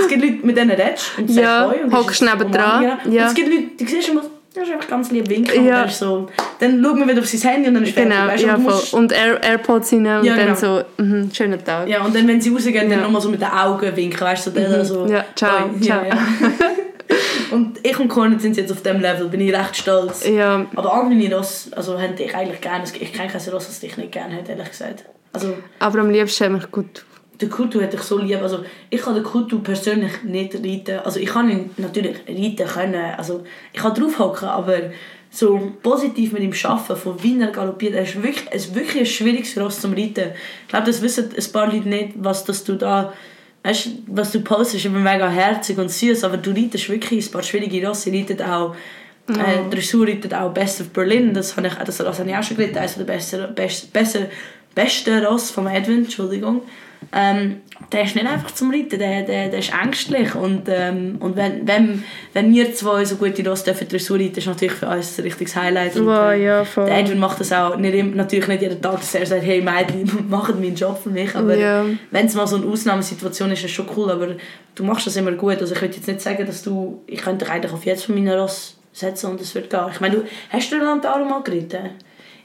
es 0.00 0.08
gibt 0.08 0.22
Leute, 0.22 0.46
mit 0.46 0.56
denen 0.56 0.70
redest 0.70 1.12
und 1.18 1.28
Ja, 1.30 1.68
sagst 1.68 1.80
das 1.86 1.92
hockst 2.00 2.22
nebendran, 2.22 2.84
umarmen, 2.84 3.12
ja. 3.12 3.22
Und 3.22 3.28
es 3.28 3.34
gibt 3.34 3.48
Leute, 3.48 3.62
die 3.78 3.86
siehst 3.86 4.08
du 4.08 4.12
immer, 4.12 4.22
das 4.54 4.64
ist 4.68 4.72
einfach 4.74 4.88
ganz 4.88 5.10
lieb 5.10 5.28
winken. 5.28 5.54
Ja. 5.54 5.60
Und 5.60 5.68
dann, 5.70 5.88
ist 5.88 5.98
so, 5.98 6.28
dann 6.58 6.82
schauen 6.82 6.98
wir 6.98 7.08
wieder 7.08 7.20
auf 7.20 7.26
sein 7.28 7.50
Handy 7.52 7.68
und 7.68 7.74
dann 7.74 7.82
ist 7.84 7.92
fertig. 7.92 8.12
Genau, 8.12 8.26
weißt 8.26 8.42
du? 8.42 8.46
ja, 8.48 8.54
Und 8.56 8.62
musst- 8.64 8.94
Und 8.94 9.12
Air 9.12 9.42
Airpods 9.42 9.92
rein 9.92 9.98
und 10.06 10.24
Ja, 10.24 10.36
dann 10.36 10.46
genau. 10.54 10.54
so, 10.56 10.82
mhm, 11.02 11.30
schönen 11.32 11.64
Tag. 11.64 11.88
Ja, 11.88 12.04
und 12.04 12.14
dann, 12.14 12.26
wenn 12.26 12.40
sie 12.40 12.50
rausgehen, 12.50 12.88
dann 12.90 12.98
Ja. 12.98 13.04
nochmal 13.04 13.20
so 13.22 13.28
mit 13.30 13.40
den 13.40 13.48
Augen 13.50 13.96
winken, 13.96 14.20
weißt 14.20 14.46
du, 14.46 14.50
so, 14.50 14.56
der 14.56 14.84
so. 14.84 15.06
Ja, 15.06 15.24
ciao, 15.36 15.70
Hoi. 15.72 15.80
ciao. 15.80 16.04
Ja, 16.04 16.10
und 17.52 17.78
ich 17.84 17.98
und 17.98 18.08
Cornet 18.08 18.40
sind 18.40 18.56
jetzt 18.56 18.70
auf 18.72 18.82
dem 18.82 19.00
Level, 19.00 19.28
bin 19.28 19.40
ich 19.40 19.52
recht 19.52 19.76
stolz. 19.76 20.26
Ja, 20.26 20.66
Aber 20.76 20.94
andere 20.94 21.36
Ross, 21.36 21.70
also 21.74 22.00
haben 22.00 22.16
dich 22.16 22.34
eigentlich 22.34 22.60
gerne. 22.60 22.84
Ich 22.98 23.12
kenne 23.12 23.28
kein 23.30 23.40
Ross, 23.52 23.66
das 23.66 23.80
dich 23.80 23.96
nicht 23.96 24.12
gerne 24.12 24.36
hat, 24.36 24.48
ehrlich 24.48 24.70
gesagt. 24.70 25.04
Also, 25.32 25.54
aber 25.78 26.00
am 26.00 26.10
liebsten 26.10 26.44
habe 26.44 26.58
ich 26.58 26.70
gut. 26.70 27.04
Der 27.40 27.48
Kutu 27.48 27.80
hätte 27.80 27.96
ich 27.96 28.02
so 28.02 28.18
lieb. 28.18 28.42
Also, 28.42 28.64
ich 28.90 29.00
kann 29.00 29.14
den 29.14 29.24
Kutu 29.24 29.60
persönlich 29.60 30.22
nicht 30.22 30.54
reiten. 30.54 31.00
Also, 31.04 31.20
ich 31.20 31.28
kann 31.28 31.50
ihn 31.50 31.70
natürlich 31.76 32.18
reiten 32.28 32.68
können. 32.68 33.14
Also, 33.16 33.44
ich 33.72 33.80
kann 33.80 33.94
draufhocken, 33.94 34.48
aber 34.48 34.90
so 35.30 35.72
positiv 35.82 36.32
mit 36.32 36.42
ihm 36.42 36.52
arbeiten, 36.64 36.96
von 36.96 37.22
wie 37.22 37.40
er 37.40 37.48
galoppiert, 37.48 37.94
er 37.94 38.02
ist 38.02 38.16
wirklich, 38.16 38.46
es 38.50 38.66
ist 38.66 38.74
wirklich 38.74 39.00
ein 39.00 39.06
schwieriges 39.06 39.56
Ross 39.58 39.80
zum 39.80 39.92
Reiten. 39.92 40.32
Ich 40.62 40.68
glaube, 40.68 40.86
das 40.86 41.00
wissen 41.02 41.30
ein 41.36 41.52
paar 41.52 41.72
Leute 41.72 41.88
nicht, 41.88 42.12
was 42.16 42.44
das 42.44 42.64
du 42.64 42.74
da 42.74 43.12
weißt, 43.62 43.90
was 44.06 44.32
du 44.32 44.40
postest, 44.40 44.76
ist 44.76 44.86
immer 44.86 44.98
mega 44.98 45.28
herzig 45.28 45.78
und 45.78 45.90
süß, 45.90 46.24
aber 46.24 46.36
du 46.36 46.50
reitest 46.50 46.88
wirklich 46.88 47.26
ein 47.26 47.32
paar 47.32 47.42
schwierige 47.42 47.86
Rosse. 47.86 48.10
Sie 48.10 48.18
reiten 48.18 48.42
auch 48.42 48.74
äh, 49.28 49.70
Dressur 49.70 50.08
reitet 50.08 50.34
auch 50.34 50.52
Best 50.52 50.80
of 50.80 50.88
Berlin, 50.88 51.32
das 51.32 51.56
habe 51.56 51.68
ich, 51.68 51.74
das 51.74 52.00
Ross 52.00 52.18
habe 52.18 52.30
ich 52.30 52.36
auch 52.36 52.42
schon 52.42 52.56
geritten, 52.56 52.78
eines 52.78 52.96
der 52.96 53.04
besten, 53.04 53.54
best, 53.54 53.92
besser, 53.92 54.26
besten 54.74 55.24
Ross 55.24 55.50
von 55.50 55.66
Edwin, 55.66 56.04
Entschuldigung. 56.04 56.62
Ähm, 57.12 57.62
der 57.92 58.04
ist 58.04 58.14
nicht 58.14 58.26
einfach 58.26 58.50
zum 58.52 58.70
Reiten, 58.70 58.98
der, 58.98 59.22
der, 59.22 59.48
der 59.48 59.58
ist 59.58 59.72
ängstlich 59.72 60.34
und, 60.34 60.64
ähm, 60.68 61.16
und 61.18 61.34
wenn, 61.34 61.66
wenn, 61.66 62.04
wenn 62.34 62.52
wir 62.54 62.74
zwei 62.74 63.04
so 63.04 63.16
gute 63.16 63.48
Ross 63.48 63.64
dürfen 63.64 63.88
Dressur 63.88 64.18
reiten, 64.18 64.36
ist 64.38 64.46
natürlich 64.46 64.74
für 64.74 64.86
uns 64.86 65.18
ein 65.18 65.22
richtiges 65.24 65.56
Highlight. 65.56 65.96
Und, 65.96 66.06
Wow, 66.06 66.32
äh, 66.32 66.44
ja, 66.44 66.64
voll. 66.64 66.84
der 66.86 66.98
Edwin 66.98 67.18
macht 67.18 67.40
das 67.40 67.52
auch 67.52 67.76
nicht, 67.76 68.14
natürlich 68.14 68.46
nicht 68.48 68.62
jeden 68.62 68.80
Tag, 68.82 68.96
dass 69.00 69.14
er 69.14 69.24
sagt, 69.26 69.42
hey 69.42 69.62
Mädchen, 69.62 70.08
macht 70.28 70.54
meinen 70.60 70.74
Job 70.76 71.00
für 71.02 71.10
mich, 71.10 71.34
aber 71.34 71.56
Ja. 71.56 71.84
wenn 72.10 72.26
es 72.26 72.34
mal 72.34 72.46
so 72.46 72.56
eine 72.56 72.66
Ausnahmesituation 72.66 73.50
ist, 73.50 73.60
ist 73.60 73.64
es 73.64 73.70
schon 73.72 73.86
cool, 73.96 74.10
aber 74.10 74.28
du 74.74 74.84
machst 74.84 75.06
das 75.06 75.16
immer 75.16 75.32
gut, 75.32 75.58
also 75.60 75.74
ich 75.74 75.80
würde 75.80 75.94
jetzt 75.96 76.06
nicht 76.06 76.20
sagen, 76.20 76.44
dass 76.46 76.62
du, 76.62 77.02
ich 77.06 77.22
könnte 77.22 77.44
dich 77.46 77.54
eigentlich 77.54 77.72
auf 77.72 77.84
jetzt 77.86 78.04
von 78.04 78.14
meinen 78.14 78.38
Ross 78.38 78.76
setzen 78.92 79.30
und 79.30 79.40
es 79.40 79.54
wird 79.54 79.70
gehen. 79.70 79.86
Ich 79.90 80.00
meine, 80.00 80.16
du, 80.16 80.24
hast 80.50 80.70
du 80.70 80.76
den 80.76 80.84
Lantaro 80.84 81.24
mal 81.24 81.42
geritten? 81.42 81.90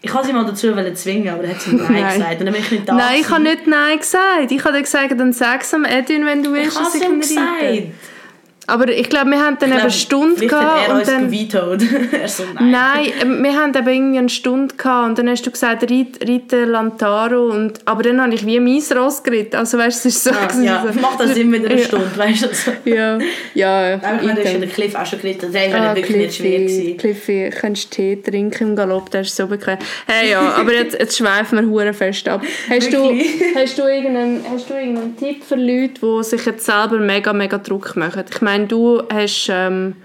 Ich 0.05 0.13
wollte 0.13 0.27
sie 0.27 0.33
mal 0.33 0.45
dazu 0.45 0.71
zwingen, 0.93 1.33
aber 1.33 1.45
er 1.45 1.55
hat 1.55 1.61
sie 1.61 1.75
Nein, 1.75 1.87
nein 1.89 2.13
gesagt. 2.13 2.39
Und 2.39 2.45
dann 2.45 2.53
bin 2.53 2.63
ich 2.63 2.71
nicht 2.71 2.87
da 2.87 2.93
Nein, 2.93 3.21
ich 3.21 3.29
habe 3.29 3.41
nicht 3.41 3.65
Nein 3.65 3.97
gesagt. 3.97 4.51
Ich 4.51 4.63
habe 4.63 4.81
gesagt, 4.81 5.19
dann 5.19 5.33
sag 5.33 5.63
es 5.63 5.73
am 5.73 5.83
Edwin, 5.83 6.25
wenn 6.27 6.43
du 6.43 6.53
willst, 6.53 6.77
ich 6.77 6.83
dass 6.83 6.93
ich 6.93 7.01
gesagt. 7.01 7.83
Aber 8.67 8.89
ich 8.89 9.09
glaube, 9.09 9.29
wir 9.31 9.39
haben 9.39 9.57
dann 9.59 9.69
glaub, 9.69 9.81
eine 9.81 9.91
Stunde 9.91 10.47
gehabt. 10.47 10.89
Und 10.89 11.07
dann, 11.07 11.31
er 12.11 12.27
so, 12.27 12.43
nein. 12.53 12.71
nein, 12.71 13.13
ähm, 13.21 13.43
wir 13.43 13.53
haben 13.53 13.75
eben 13.75 13.87
irgendwie 13.87 14.17
eine 14.17 14.29
Stunde 14.29 14.75
gehabt 14.75 15.09
und 15.09 15.19
dann 15.19 15.29
hast 15.29 15.45
du 15.45 15.51
gesagt, 15.51 15.83
reite 15.83 16.65
Lantaro. 16.65 17.49
Und, 17.49 17.79
aber 17.85 18.03
dann 18.03 18.21
habe 18.21 18.33
ich 18.33 18.45
wie 18.45 18.59
mein 18.59 18.81
Ross 18.97 19.23
geritten. 19.23 19.57
Also 19.57 19.77
weißt 19.77 20.03
du, 20.03 20.09
es 20.09 20.15
ist 20.15 20.23
so. 20.23 20.31
Ah, 20.31 20.49
ja, 20.61 20.85
ja. 20.85 21.01
macht 21.01 21.19
das 21.19 21.37
immer 21.37 21.57
wieder 21.57 21.69
eine 21.69 21.83
Stunde, 21.83 22.11
weißt 22.15 22.43
du? 22.43 22.47
Also. 22.47 22.71
ja, 22.85 23.19
ja. 23.53 23.93
Aber 23.95 24.21
ich 24.21 24.27
meine, 24.27 24.41
du 24.41 24.45
hast 24.45 24.61
den 24.61 24.71
Cliff 24.71 24.95
auch 24.95 25.05
schon 25.05 25.21
geritten. 25.21 25.51
Der 25.51 25.71
war 25.73 25.79
ah, 25.81 25.95
wirklich 25.95 26.05
Cliffy, 26.05 26.23
nicht 26.23 26.35
schwer. 26.35 26.59
Gewesen. 26.59 26.97
Cliffy, 26.97 27.49
kannst 27.49 27.91
Tee 27.91 28.15
trinken 28.15 28.69
im 28.69 28.75
Galopp, 28.75 29.11
das 29.11 29.27
ist 29.27 29.35
so 29.35 29.47
bequem. 29.47 29.77
Hey, 30.07 30.31
ja, 30.31 30.41
aber 30.55 30.73
jetzt, 30.73 30.97
jetzt 30.99 31.17
schweifen 31.17 31.59
wir 31.59 31.69
hure 31.69 31.93
fest 31.93 32.27
ab. 32.27 32.41
Hast 32.69 32.91
du, 32.91 33.11
hast, 33.55 33.77
du 33.77 33.83
irgendeinen, 33.83 34.43
hast 34.51 34.69
du 34.69 34.73
irgendeinen 34.73 35.15
Tipp 35.17 35.43
für 35.43 35.55
Leute, 35.55 35.99
die 36.01 36.23
sich 36.23 36.45
jetzt 36.45 36.65
selber 36.65 36.97
mega, 36.99 37.33
mega 37.33 37.57
Druck 37.57 37.95
machen? 37.95 38.23
Ich 38.29 38.41
meine, 38.41 38.54
meine, 38.55 38.67
du 38.67 39.03
hast, 39.11 39.49
ähm, 39.51 39.95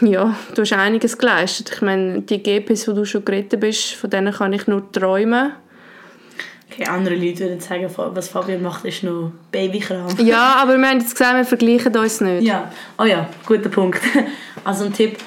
ja, 0.00 0.36
du 0.54 0.62
hast 0.62 0.72
einiges 0.72 1.16
geleistet. 1.16 1.70
Ich 1.74 1.82
meine, 1.82 2.22
die 2.22 2.42
GPs, 2.42 2.84
die 2.84 2.94
du 2.94 3.04
schon 3.04 3.24
geritten 3.24 3.60
bist, 3.60 3.94
von 3.94 4.10
denen 4.10 4.32
kann 4.32 4.52
ich 4.52 4.66
nur 4.66 4.90
träumen. 4.92 5.52
Okay, 6.70 6.88
andere 6.88 7.14
Leute 7.14 7.40
würden 7.40 7.60
sagen, 7.60 7.88
was 7.96 8.28
Fabian 8.28 8.62
macht, 8.62 8.84
ist 8.84 9.04
nur 9.04 9.32
Babykram. 9.52 10.08
ja, 10.18 10.56
aber 10.56 10.76
wir 10.76 10.88
haben 10.88 11.00
jetzt 11.00 11.12
gesagt, 11.12 11.36
wir 11.36 11.44
vergleichen 11.44 11.96
uns 11.96 12.20
nicht. 12.20 12.42
Ja, 12.42 12.70
oh 12.98 13.04
ja, 13.04 13.28
guter 13.46 13.68
Punkt. 13.68 14.00
Also 14.66 14.86
ein 14.86 14.94
Tipp 14.94 15.18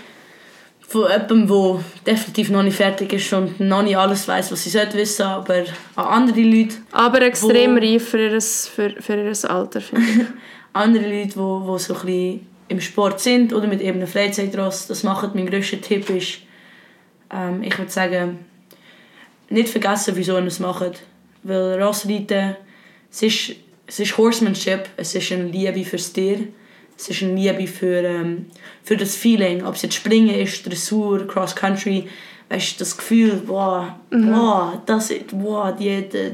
von 0.87 1.03
jemandem, 1.03 1.47
der 1.47 2.13
definitiv 2.13 2.49
noch 2.49 2.63
nicht 2.63 2.75
fertig 2.75 3.13
ist 3.13 3.31
und 3.31 3.59
noch 3.59 3.83
nicht 3.83 3.95
alles 3.95 4.27
weiß, 4.27 4.51
was 4.51 4.63
sie 4.63 4.71
sollte 4.71 4.97
wissen, 4.97 5.21
aber 5.21 5.65
an 5.95 6.05
andere 6.05 6.41
Leute. 6.41 6.77
Aber 6.91 7.21
extrem 7.21 7.75
wo, 7.75 7.79
reif 7.79 8.09
für 8.09 8.17
ihr, 8.17 8.41
für, 8.41 8.95
für 8.99 9.15
ihr 9.15 9.51
Alter, 9.51 9.79
finde 9.79 10.05
ich. 10.09 10.17
andere 10.77 11.05
Leute, 11.05 11.27
die, 11.27 11.33
die 11.33 11.79
so 11.79 11.93
ein 11.93 12.05
bisschen 12.05 12.47
im 12.69 12.81
Sport 12.81 13.19
sind 13.19 13.53
oder 13.53 13.67
mit 13.67 13.81
eben 13.81 13.97
einem 13.97 14.07
Freizeitross 14.07 14.87
das 14.87 15.03
machen. 15.03 15.31
Mein 15.33 15.47
grösster 15.49 15.79
Tipp 15.79 16.09
ist, 16.09 16.39
ähm, 17.31 17.63
ich 17.63 17.77
würde 17.77 17.91
sagen, 17.91 18.39
nicht 19.49 19.69
vergessen, 19.69 20.15
wieso 20.15 20.37
ihr 20.37 20.45
es 20.45 20.59
macht. 20.59 21.03
Weil 21.43 21.81
Rossreiten, 21.81 22.55
es 23.09 23.21
ist, 23.21 23.55
es 23.85 23.99
ist 23.99 24.17
Horsemanship, 24.17 24.89
es 24.97 25.15
ist 25.15 25.31
eine 25.31 25.45
Liebe 25.45 25.85
fürs 25.85 26.11
Tier, 26.11 26.39
es 26.97 27.09
ist 27.09 27.23
eine 27.23 27.35
Liebe 27.35 27.67
für, 27.67 28.03
ähm, 28.03 28.47
für 28.83 28.97
das 28.97 29.15
Feeling, 29.15 29.63
ob 29.63 29.75
es 29.75 29.83
jetzt 29.83 29.95
Springen 29.95 30.35
ist, 30.35 30.65
Dressur, 30.65 31.25
Cross 31.27 31.55
Country, 31.55 32.07
weißt 32.49 32.75
du, 32.75 32.79
das 32.79 32.97
Gefühl, 32.97 33.41
wow, 33.45 33.85
mhm. 34.09 34.31
wow, 34.31 34.73
das, 34.85 35.13
wow, 35.31 35.73
die, 35.77 36.09
die, 36.09 36.31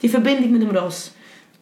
die 0.00 0.08
Verbindung 0.08 0.52
mit 0.52 0.62
dem 0.62 0.74
Ross 0.74 1.12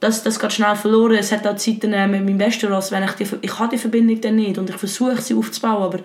das, 0.03 0.25
das 0.25 0.41
geht 0.41 0.53
schnell 0.53 0.75
verloren. 0.75 1.15
Es 1.15 1.31
hat 1.31 1.47
auch 1.47 1.57
Zeiten 1.57 1.93
äh, 1.93 2.09
mit 2.09 2.25
meinem 2.25 2.39
besten 2.39 2.73
Ross, 2.73 2.91
wenn 2.91 3.05
ich 3.05 3.13
die, 3.13 3.27
ich 3.41 3.59
habe 3.59 3.71
die 3.71 3.79
Verbindung 3.79 4.21
dann 4.21 4.37
nicht 4.37 4.59
und 4.59 4.69
ich 4.69 4.77
versuche 4.77 5.21
sie 5.23 5.35
aufzubauen, 5.35 5.83
aber 5.83 6.01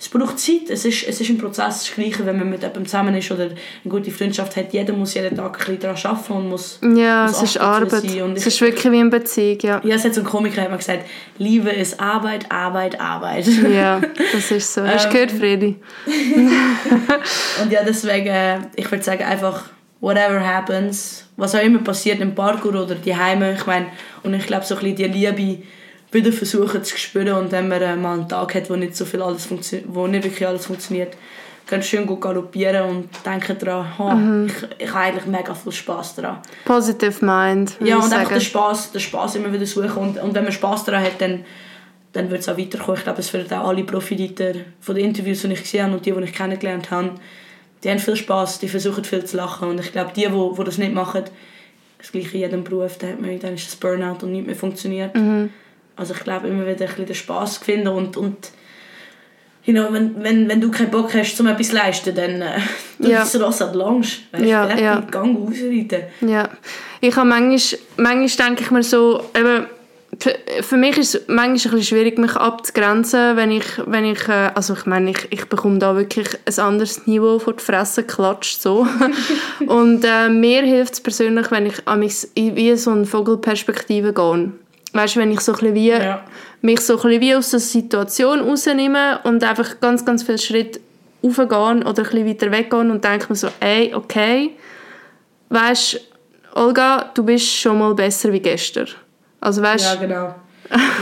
es 0.00 0.08
braucht 0.08 0.40
Zeit. 0.40 0.70
Es 0.70 0.84
ist, 0.84 1.06
es 1.06 1.20
ist 1.20 1.30
ein 1.30 1.38
Prozess. 1.38 1.84
Das 1.84 1.94
Gleiche, 1.94 2.26
wenn 2.26 2.36
man 2.36 2.50
mit 2.50 2.62
jemandem 2.62 2.84
zusammen 2.84 3.14
ist 3.14 3.30
oder 3.30 3.44
eine 3.44 3.54
gute 3.88 4.10
Freundschaft 4.10 4.56
hat. 4.56 4.72
Jeder 4.72 4.92
muss 4.92 5.14
jeden 5.14 5.36
Tag 5.36 5.52
ein 5.52 5.76
bisschen 5.76 5.80
daran 5.80 5.96
arbeiten 6.04 6.32
und 6.32 6.48
muss 6.48 6.80
Ja, 6.82 7.26
muss 7.26 7.36
es 7.36 7.42
ist 7.42 7.60
Arbeit. 7.60 8.20
Und 8.20 8.36
es 8.36 8.46
ist 8.46 8.60
wirklich 8.60 8.92
wie 8.92 8.98
eine 8.98 9.10
Beziehung, 9.10 9.58
ja. 9.62 9.80
Ja, 9.84 9.96
es 9.96 10.04
hat 10.04 10.14
so 10.14 10.20
ein 10.20 10.26
Komiker 10.26 10.62
hat 10.62 10.76
gesagt, 10.76 11.04
Liebe 11.38 11.70
ist 11.70 12.00
Arbeit, 12.00 12.50
Arbeit, 12.50 13.00
Arbeit. 13.00 13.46
Ja, 13.46 14.00
das 14.32 14.50
ist 14.50 14.74
so. 14.74 14.82
Hast 14.82 15.06
du 15.06 15.10
gehört, 15.10 15.32
ähm, 15.32 15.38
Freddy? 15.38 15.76
und 17.62 17.72
ja, 17.72 17.82
deswegen, 17.84 18.28
äh, 18.28 18.58
ich 18.74 18.90
würde 18.90 19.04
sagen, 19.04 19.24
einfach 19.24 19.64
whatever 20.00 20.40
happens, 20.40 21.24
was 21.36 21.54
auch 21.54 21.62
immer 21.62 21.80
passiert 21.80 22.20
im 22.20 22.34
Parkour 22.34 22.74
oder 22.74 22.94
die 22.94 23.16
Heime, 23.16 23.54
ich 23.54 23.66
meine, 23.66 23.86
und 24.22 24.34
ich 24.34 24.46
glaube 24.46 24.64
so 24.64 24.76
ein 24.76 24.80
bisschen 24.80 24.96
die 24.96 25.04
Liebe 25.04 25.62
wieder 26.10 26.32
versuchen 26.32 26.82
zu 26.84 26.96
spüren 26.96 27.34
und 27.34 27.52
wenn 27.52 27.68
man 27.68 27.82
äh, 27.82 27.96
mal 27.96 28.14
einen 28.14 28.28
Tag 28.28 28.54
hat, 28.54 28.70
wo 28.70 28.76
nicht 28.76 28.96
so 28.96 29.04
viel 29.04 29.20
alles 29.20 29.48
wo 29.86 30.06
nicht 30.06 30.24
wirklich 30.24 30.46
alles 30.46 30.66
funktioniert, 30.66 31.16
ganz 31.66 31.84
schön 31.86 32.06
gut 32.06 32.22
galoppieren 32.22 32.88
und 32.88 33.08
denken 33.26 33.58
daran, 33.58 33.92
oh, 33.98 34.10
mhm. 34.10 34.46
ich, 34.46 34.86
ich 34.86 34.94
habe 34.94 35.04
eigentlich 35.04 35.26
mega 35.26 35.54
viel 35.54 35.72
Spaß 35.72 36.14
daran. 36.14 36.38
Positive 36.64 37.22
Mind. 37.24 37.76
Ja, 37.80 37.96
und 37.96 38.10
einfach 38.10 38.32
den 38.32 38.40
Spaß, 38.40 38.92
den 38.92 39.00
Spaß 39.00 39.36
immer 39.36 39.52
wieder 39.52 39.66
suchen 39.66 39.96
und, 39.96 40.18
und 40.18 40.34
wenn 40.34 40.44
man 40.44 40.52
Spaß 40.52 40.84
daran 40.84 41.02
hat, 41.02 41.20
dann 41.20 41.44
dann 42.12 42.30
wird 42.30 42.40
es 42.40 42.48
auch 42.48 42.58
weiterkommen. 42.58 42.96
Ich 42.96 43.04
glaube, 43.04 43.20
es 43.20 43.32
werden 43.32 43.52
auch 43.52 43.68
alle 43.68 43.84
Profiteter 43.84 44.52
von 44.80 44.94
den 44.94 45.06
Interviews, 45.06 45.42
die 45.42 45.52
ich 45.52 45.62
gesehen 45.62 45.84
habe 45.84 45.94
und 45.94 46.06
die, 46.06 46.12
die 46.12 46.24
ich 46.24 46.32
kennengelernt 46.32 46.90
habe, 46.90 47.12
die 47.82 47.90
haben 47.90 47.98
viel 47.98 48.16
Spaß, 48.16 48.58
die 48.58 48.68
versuchen 48.68 49.04
viel 49.04 49.24
zu 49.24 49.36
lachen. 49.36 49.68
Und 49.68 49.80
ich 49.80 49.92
glaube, 49.92 50.12
die, 50.14 50.26
die, 50.26 50.54
die 50.58 50.64
das 50.64 50.78
nicht 50.78 50.92
machen, 50.92 51.24
das 51.98 52.12
gleiche 52.12 52.34
in 52.34 52.40
jedem 52.40 52.64
Beruf, 52.64 52.98
dann, 52.98 53.10
hat 53.10 53.20
man, 53.20 53.38
dann 53.38 53.54
ist 53.54 53.66
das 53.66 53.76
Burnout 53.76 54.24
und 54.24 54.32
nichts 54.32 54.46
mehr 54.46 54.56
funktioniert. 54.56 55.14
Mhm. 55.14 55.50
Also 55.96 56.14
ich 56.14 56.20
glaube, 56.20 56.48
immer 56.48 56.66
wieder 56.66 56.82
ein 56.82 56.86
bisschen 56.86 57.06
den 57.06 57.14
Spass 57.14 57.58
finden 57.58 57.88
und, 57.88 58.16
und 58.16 58.52
you 59.64 59.74
know, 59.74 59.92
wenn, 59.92 60.22
wenn, 60.22 60.48
wenn 60.48 60.60
du 60.60 60.70
keinen 60.70 60.90
Bock 60.90 61.12
hast, 61.14 61.38
um 61.40 61.46
etwas 61.48 61.68
zu 61.68 61.74
leisten, 61.74 62.14
dann 62.14 62.40
äh, 62.40 62.60
du 62.98 63.10
ja. 63.10 63.20
das 63.20 63.38
Ross 63.40 63.60
an 63.60 63.74
Lounge. 63.74 64.06
Weißt, 64.32 64.44
ja, 64.44 64.76
ja. 64.76 65.00
Gang 65.00 65.36
ausreiten. 65.36 66.04
Ja. 66.20 66.48
Ich 67.00 67.14
habe 67.16 67.28
manchmal, 67.28 67.80
manchmal 67.96 68.48
denke 68.48 68.62
ich 68.62 68.70
mir 68.70 68.82
so, 68.82 69.24
eben, 69.36 69.66
für, 70.62 70.76
mich 70.76 70.96
ist 70.96 71.14
es 71.14 71.28
manchmal 71.28 71.48
ein 71.48 71.52
bisschen 71.54 71.82
schwierig, 71.82 72.18
mich 72.18 72.34
abzugrenzen, 72.34 73.36
wenn 73.36 73.50
ich, 73.50 73.64
wenn 73.86 74.04
ich 74.04 74.26
äh, 74.28 74.50
also 74.54 74.74
ich 74.74 74.86
meine, 74.86 75.10
ich, 75.10 75.28
ich 75.30 75.44
bekomme 75.46 75.78
da 75.78 75.96
wirklich 75.96 76.28
ein 76.46 76.58
anderes 76.64 77.06
Niveau 77.06 77.38
vor 77.38 77.52
die 77.52 77.62
Fresse 77.62 78.02
klatscht, 78.02 78.60
so. 78.60 78.86
und 79.66 80.04
äh, 80.04 80.28
mir 80.28 80.62
hilft 80.62 80.94
es 80.94 81.00
persönlich, 81.00 81.50
wenn 81.50 81.66
ich 81.66 81.86
an 81.86 82.00
mich 82.00 82.26
wie 82.34 82.74
so 82.76 82.90
eine 82.90 83.04
Vogelperspektive 83.04 84.12
gehe. 84.12 84.52
Weißt 84.92 85.16
du, 85.16 85.20
wenn 85.20 85.30
ich 85.30 85.40
so 85.40 85.52
ein 85.52 85.74
wie, 85.74 85.90
ja. 85.90 86.24
mich 86.62 86.80
so 86.80 87.00
ein 87.00 87.20
wie 87.20 87.34
aus 87.34 87.50
der 87.50 87.60
Situation 87.60 88.40
rausnehme 88.40 89.20
und 89.24 89.44
einfach 89.44 89.78
ganz, 89.80 90.04
ganz 90.04 90.22
viele 90.22 90.38
Schritte 90.38 90.80
raufgehen 91.22 91.82
oder 91.82 92.02
ein 92.02 92.10
bisschen 92.10 92.26
weiter 92.26 92.50
weggehen 92.50 92.90
und 92.90 93.04
denke 93.04 93.26
mir 93.28 93.36
so, 93.36 93.48
ey, 93.60 93.94
okay, 93.94 94.52
weißt 95.50 96.00
Olga, 96.54 97.10
du 97.14 97.22
bist 97.22 97.46
schon 97.46 97.78
mal 97.78 97.94
besser 97.94 98.32
wie 98.32 98.40
gestern. 98.40 98.88
Also 99.40 99.62
weißt 99.62 99.84
Ja, 99.84 99.94
genau. 99.94 100.34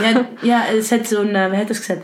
ja, 0.01 0.25
ja, 0.41 0.63
es 0.77 0.91
hat 0.91 1.07
so 1.07 1.19
ein, 1.19 1.33
wer 1.33 1.57
hat 1.57 1.67
gesagt? 1.67 2.03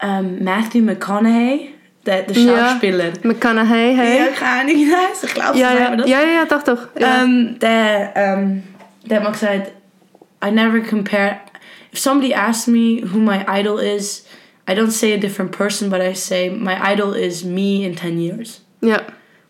Ähm, 0.00 0.44
Matthew 0.44 0.82
McConaughey, 0.82 1.74
der, 2.04 2.22
der 2.22 2.34
Schauspieler. 2.34 3.06
Ja, 3.06 3.12
McConaughey, 3.22 3.94
hey. 3.96 4.18
Ja, 4.18 4.26
keine 4.32 4.60
Ahnung, 4.60 4.76
wie 4.76 4.94
heißt. 4.94 5.24
Ich 5.24 5.34
glaube, 5.34 5.58
ja, 5.58 5.74
ja. 5.74 5.96
das. 5.96 6.08
Ja, 6.08 6.20
ja, 6.22 6.44
doch, 6.44 6.62
doch. 6.62 6.88
Ja. 6.98 7.22
Ähm, 7.22 7.58
der, 7.60 8.12
ähm, 8.14 8.62
der 9.04 9.18
hat 9.18 9.24
mal 9.24 9.32
gesagt, 9.32 9.72
I 10.44 10.50
never 10.50 10.80
compare... 10.80 11.38
If 11.92 12.00
somebody 12.00 12.34
asks 12.34 12.66
me 12.66 13.02
who 13.02 13.18
my 13.18 13.44
idol 13.48 13.78
is, 13.78 14.26
I 14.68 14.74
don't 14.74 14.90
say 14.90 15.12
a 15.12 15.16
different 15.16 15.52
person, 15.52 15.90
but 15.90 16.00
I 16.00 16.14
say 16.14 16.50
my 16.50 16.76
idol 16.80 17.14
is 17.14 17.44
me 17.44 17.84
in 17.84 17.94
10 17.94 18.18
years. 18.18 18.60
Ja. 18.80 19.00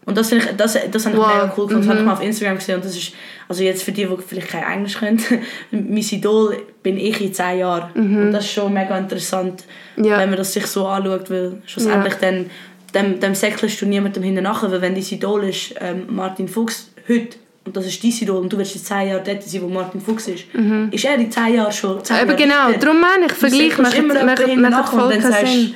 Und 0.07 0.19
das 0.19 0.29
finde 0.29 0.45
ich, 0.45 0.57
das, 0.57 0.79
das 0.91 1.07
habe 1.07 1.17
ich 1.17 1.23
wow. 1.23 1.35
mega 1.35 1.55
cool 1.57 1.67
gefunden. 1.67 1.77
Das 1.77 1.89
habe 1.89 1.97
ich 1.97 2.01
mhm. 2.01 2.07
mal 2.07 2.13
auf 2.13 2.23
Instagram 2.23 2.57
gesehen 2.57 2.77
und 2.77 2.85
das 2.85 2.97
ist, 2.97 3.13
also 3.49 3.63
jetzt 3.63 3.83
für 3.83 3.93
die, 3.93 4.05
die 4.05 4.17
vielleicht 4.27 4.49
kein 4.49 4.65
Englisch 4.65 4.99
können, 4.99 5.23
mein 5.71 5.97
Idol 5.97 6.63
bin 6.83 6.99
ich 6.99 7.21
in 7.21 7.33
10 7.33 7.59
Jahren. 7.59 7.91
Mhm. 7.95 8.19
Und 8.19 8.33
das 8.33 8.45
ist 8.45 8.53
schon 8.53 8.73
mega 8.73 8.97
interessant, 8.99 9.65
ja. 9.97 10.19
wenn 10.19 10.29
man 10.29 10.39
das 10.39 10.53
sich 10.53 10.67
so 10.67 10.87
anschaut, 10.87 11.31
weil 11.31 11.63
schlussendlich 11.67 12.15
ja. 12.15 12.21
dann, 12.21 12.51
dem, 12.95 13.21
dem 13.21 13.35
säckelst 13.35 13.81
du 13.81 13.87
niemandem 13.87 14.23
hinterher 14.23 14.51
nachher, 14.51 14.71
weil 14.71 14.83
wenn 14.83 14.95
dein 14.95 15.05
Idol 15.05 15.45
ist 15.45 15.75
ähm, 15.81 16.05
Martin 16.09 16.49
Fuchs 16.49 16.91
heute, 17.09 17.39
und 17.67 17.75
das 17.75 17.87
ist 17.87 18.05
dein 18.05 18.11
Idol 18.11 18.43
und 18.43 18.53
du 18.53 18.59
willst 18.59 18.77
in 18.77 18.83
10 18.83 19.09
Jahren 19.09 19.23
dort 19.25 19.43
sein, 19.43 19.63
wo 19.63 19.69
Martin 19.69 20.01
Fuchs 20.03 20.29
ist, 20.29 20.55
mhm. 20.55 20.91
ist 20.93 21.05
er 21.07 21.15
in 21.15 21.31
10 21.31 21.55
Jahren 21.55 21.73
schon 21.73 22.05
10 22.05 22.17
Jahre 22.17 22.37
genau, 22.37 22.73
darum 22.79 23.01
meine 23.01 23.27
ich, 23.27 23.33
Vergleich 23.33 23.79
macht, 23.79 24.03
macht, 24.03 24.57
macht 24.57 24.89
voll 24.91 25.19
keinen 25.19 25.47
Sinn 25.47 25.75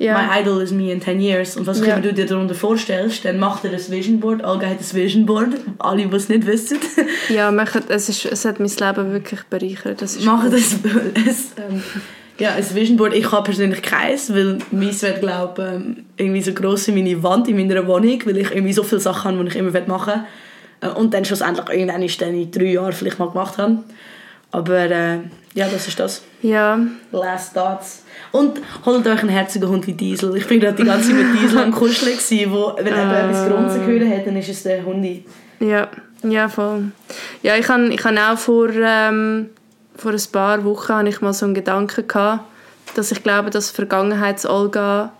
ja. 0.00 0.14
my 0.18 0.40
idol 0.40 0.62
is 0.62 0.72
me 0.72 0.90
in 0.90 1.00
10 1.00 1.20
years. 1.20 1.56
Und 1.56 1.66
was 1.66 1.84
ja. 1.84 2.00
du 2.00 2.12
dir 2.12 2.26
darunter 2.26 2.54
vorstellst, 2.54 3.24
dann 3.24 3.38
macht 3.38 3.64
er 3.64 3.72
ein 3.72 3.90
Vision 3.90 4.18
Board. 4.18 4.42
Olga 4.42 4.66
hat 4.66 4.78
ein 4.80 4.94
Vision 4.94 5.26
Board. 5.26 5.48
Alle, 5.78 6.06
die 6.06 6.16
es 6.16 6.28
nicht 6.28 6.46
wissen. 6.46 6.78
ja, 7.28 7.50
machen, 7.50 7.82
es, 7.88 8.08
ist, 8.08 8.24
es 8.24 8.44
hat 8.44 8.58
mein 8.60 8.70
Leben 8.70 9.12
wirklich 9.12 9.42
bereichert. 9.44 10.00
Das 10.00 10.18
machen 10.24 10.50
das. 10.50 10.72
es, 11.28 11.52
ähm, 11.58 11.82
ja, 12.38 12.54
ein 12.54 12.74
Vision 12.74 12.96
Board. 12.96 13.14
Ich 13.14 13.30
habe 13.30 13.44
persönlich 13.44 13.82
keins, 13.82 14.32
weil 14.32 14.58
meins 14.70 15.02
wird, 15.02 15.20
glaube 15.20 15.62
ähm, 15.62 16.04
irgendwie 16.16 16.40
so 16.40 16.52
gross 16.54 16.86
wie 16.88 16.92
meine 16.92 17.22
Wand 17.22 17.48
in 17.48 17.56
meiner 17.56 17.86
Wohnung, 17.86 18.20
weil 18.24 18.38
ich 18.38 18.50
irgendwie 18.50 18.72
so 18.72 18.82
viele 18.82 19.02
Sachen 19.02 19.32
habe, 19.32 19.44
die 19.44 19.50
ich 19.50 19.56
immer 19.56 19.78
machen 19.86 20.24
will. 20.80 20.90
Und 20.92 21.12
dann 21.12 21.26
schlussendlich 21.26 21.68
irgendwann 21.68 22.02
ist 22.02 22.20
dann 22.22 22.34
in 22.34 22.50
drei 22.50 22.72
Jahren 22.72 22.94
vielleicht 22.94 23.18
mal 23.18 23.28
gemacht 23.28 23.58
haben. 23.58 23.84
Aber 24.50 24.90
äh, 24.90 25.18
ja, 25.52 25.68
das 25.68 25.86
ist 25.88 26.00
das. 26.00 26.22
Ja. 26.42 26.78
Last 27.12 27.54
Thoughts. 27.54 28.04
Und 28.32 28.60
holt 28.84 29.06
euch 29.06 29.20
einen 29.20 29.28
herzigen 29.28 29.68
Hund 29.68 29.86
wie 29.86 29.92
Diesel. 29.92 30.36
Ich 30.36 30.46
bin 30.46 30.60
gerade 30.60 30.76
die 30.76 30.84
ganze 30.84 31.08
Zeit 31.08 31.16
mit 31.16 31.40
Diesel 31.40 31.58
am 31.58 31.72
Kuscheln 31.72 32.12
gewesen, 32.12 32.52
wo, 32.52 32.72
wenn 32.76 32.92
er 32.92 33.08
uh. 33.08 33.28
etwas 33.28 33.48
Grunzen 33.48 33.86
gehört 33.86 34.18
hat, 34.18 34.26
dann 34.26 34.36
ist 34.36 34.48
es 34.48 34.62
der 34.62 34.84
Hundi. 34.84 35.24
Ja, 35.58 35.88
ja 36.22 36.48
voll. 36.48 36.92
Ja, 37.42 37.56
ich 37.56 37.68
habe 37.68 37.88
ich 37.88 38.04
hab 38.04 38.16
auch 38.16 38.38
vor, 38.38 38.70
ähm, 38.70 39.50
vor 39.96 40.12
ein 40.12 40.22
paar 40.32 40.64
Wochen 40.64 41.06
ich 41.06 41.20
mal 41.20 41.34
so 41.34 41.46
einen 41.46 41.54
Gedanken 41.54 42.06
gehabt, 42.08 42.44
dass 42.94 43.12
ich 43.12 43.22
glaube, 43.22 43.50
dass 43.50 43.70
Vergangenheits-Olga 43.70 45.12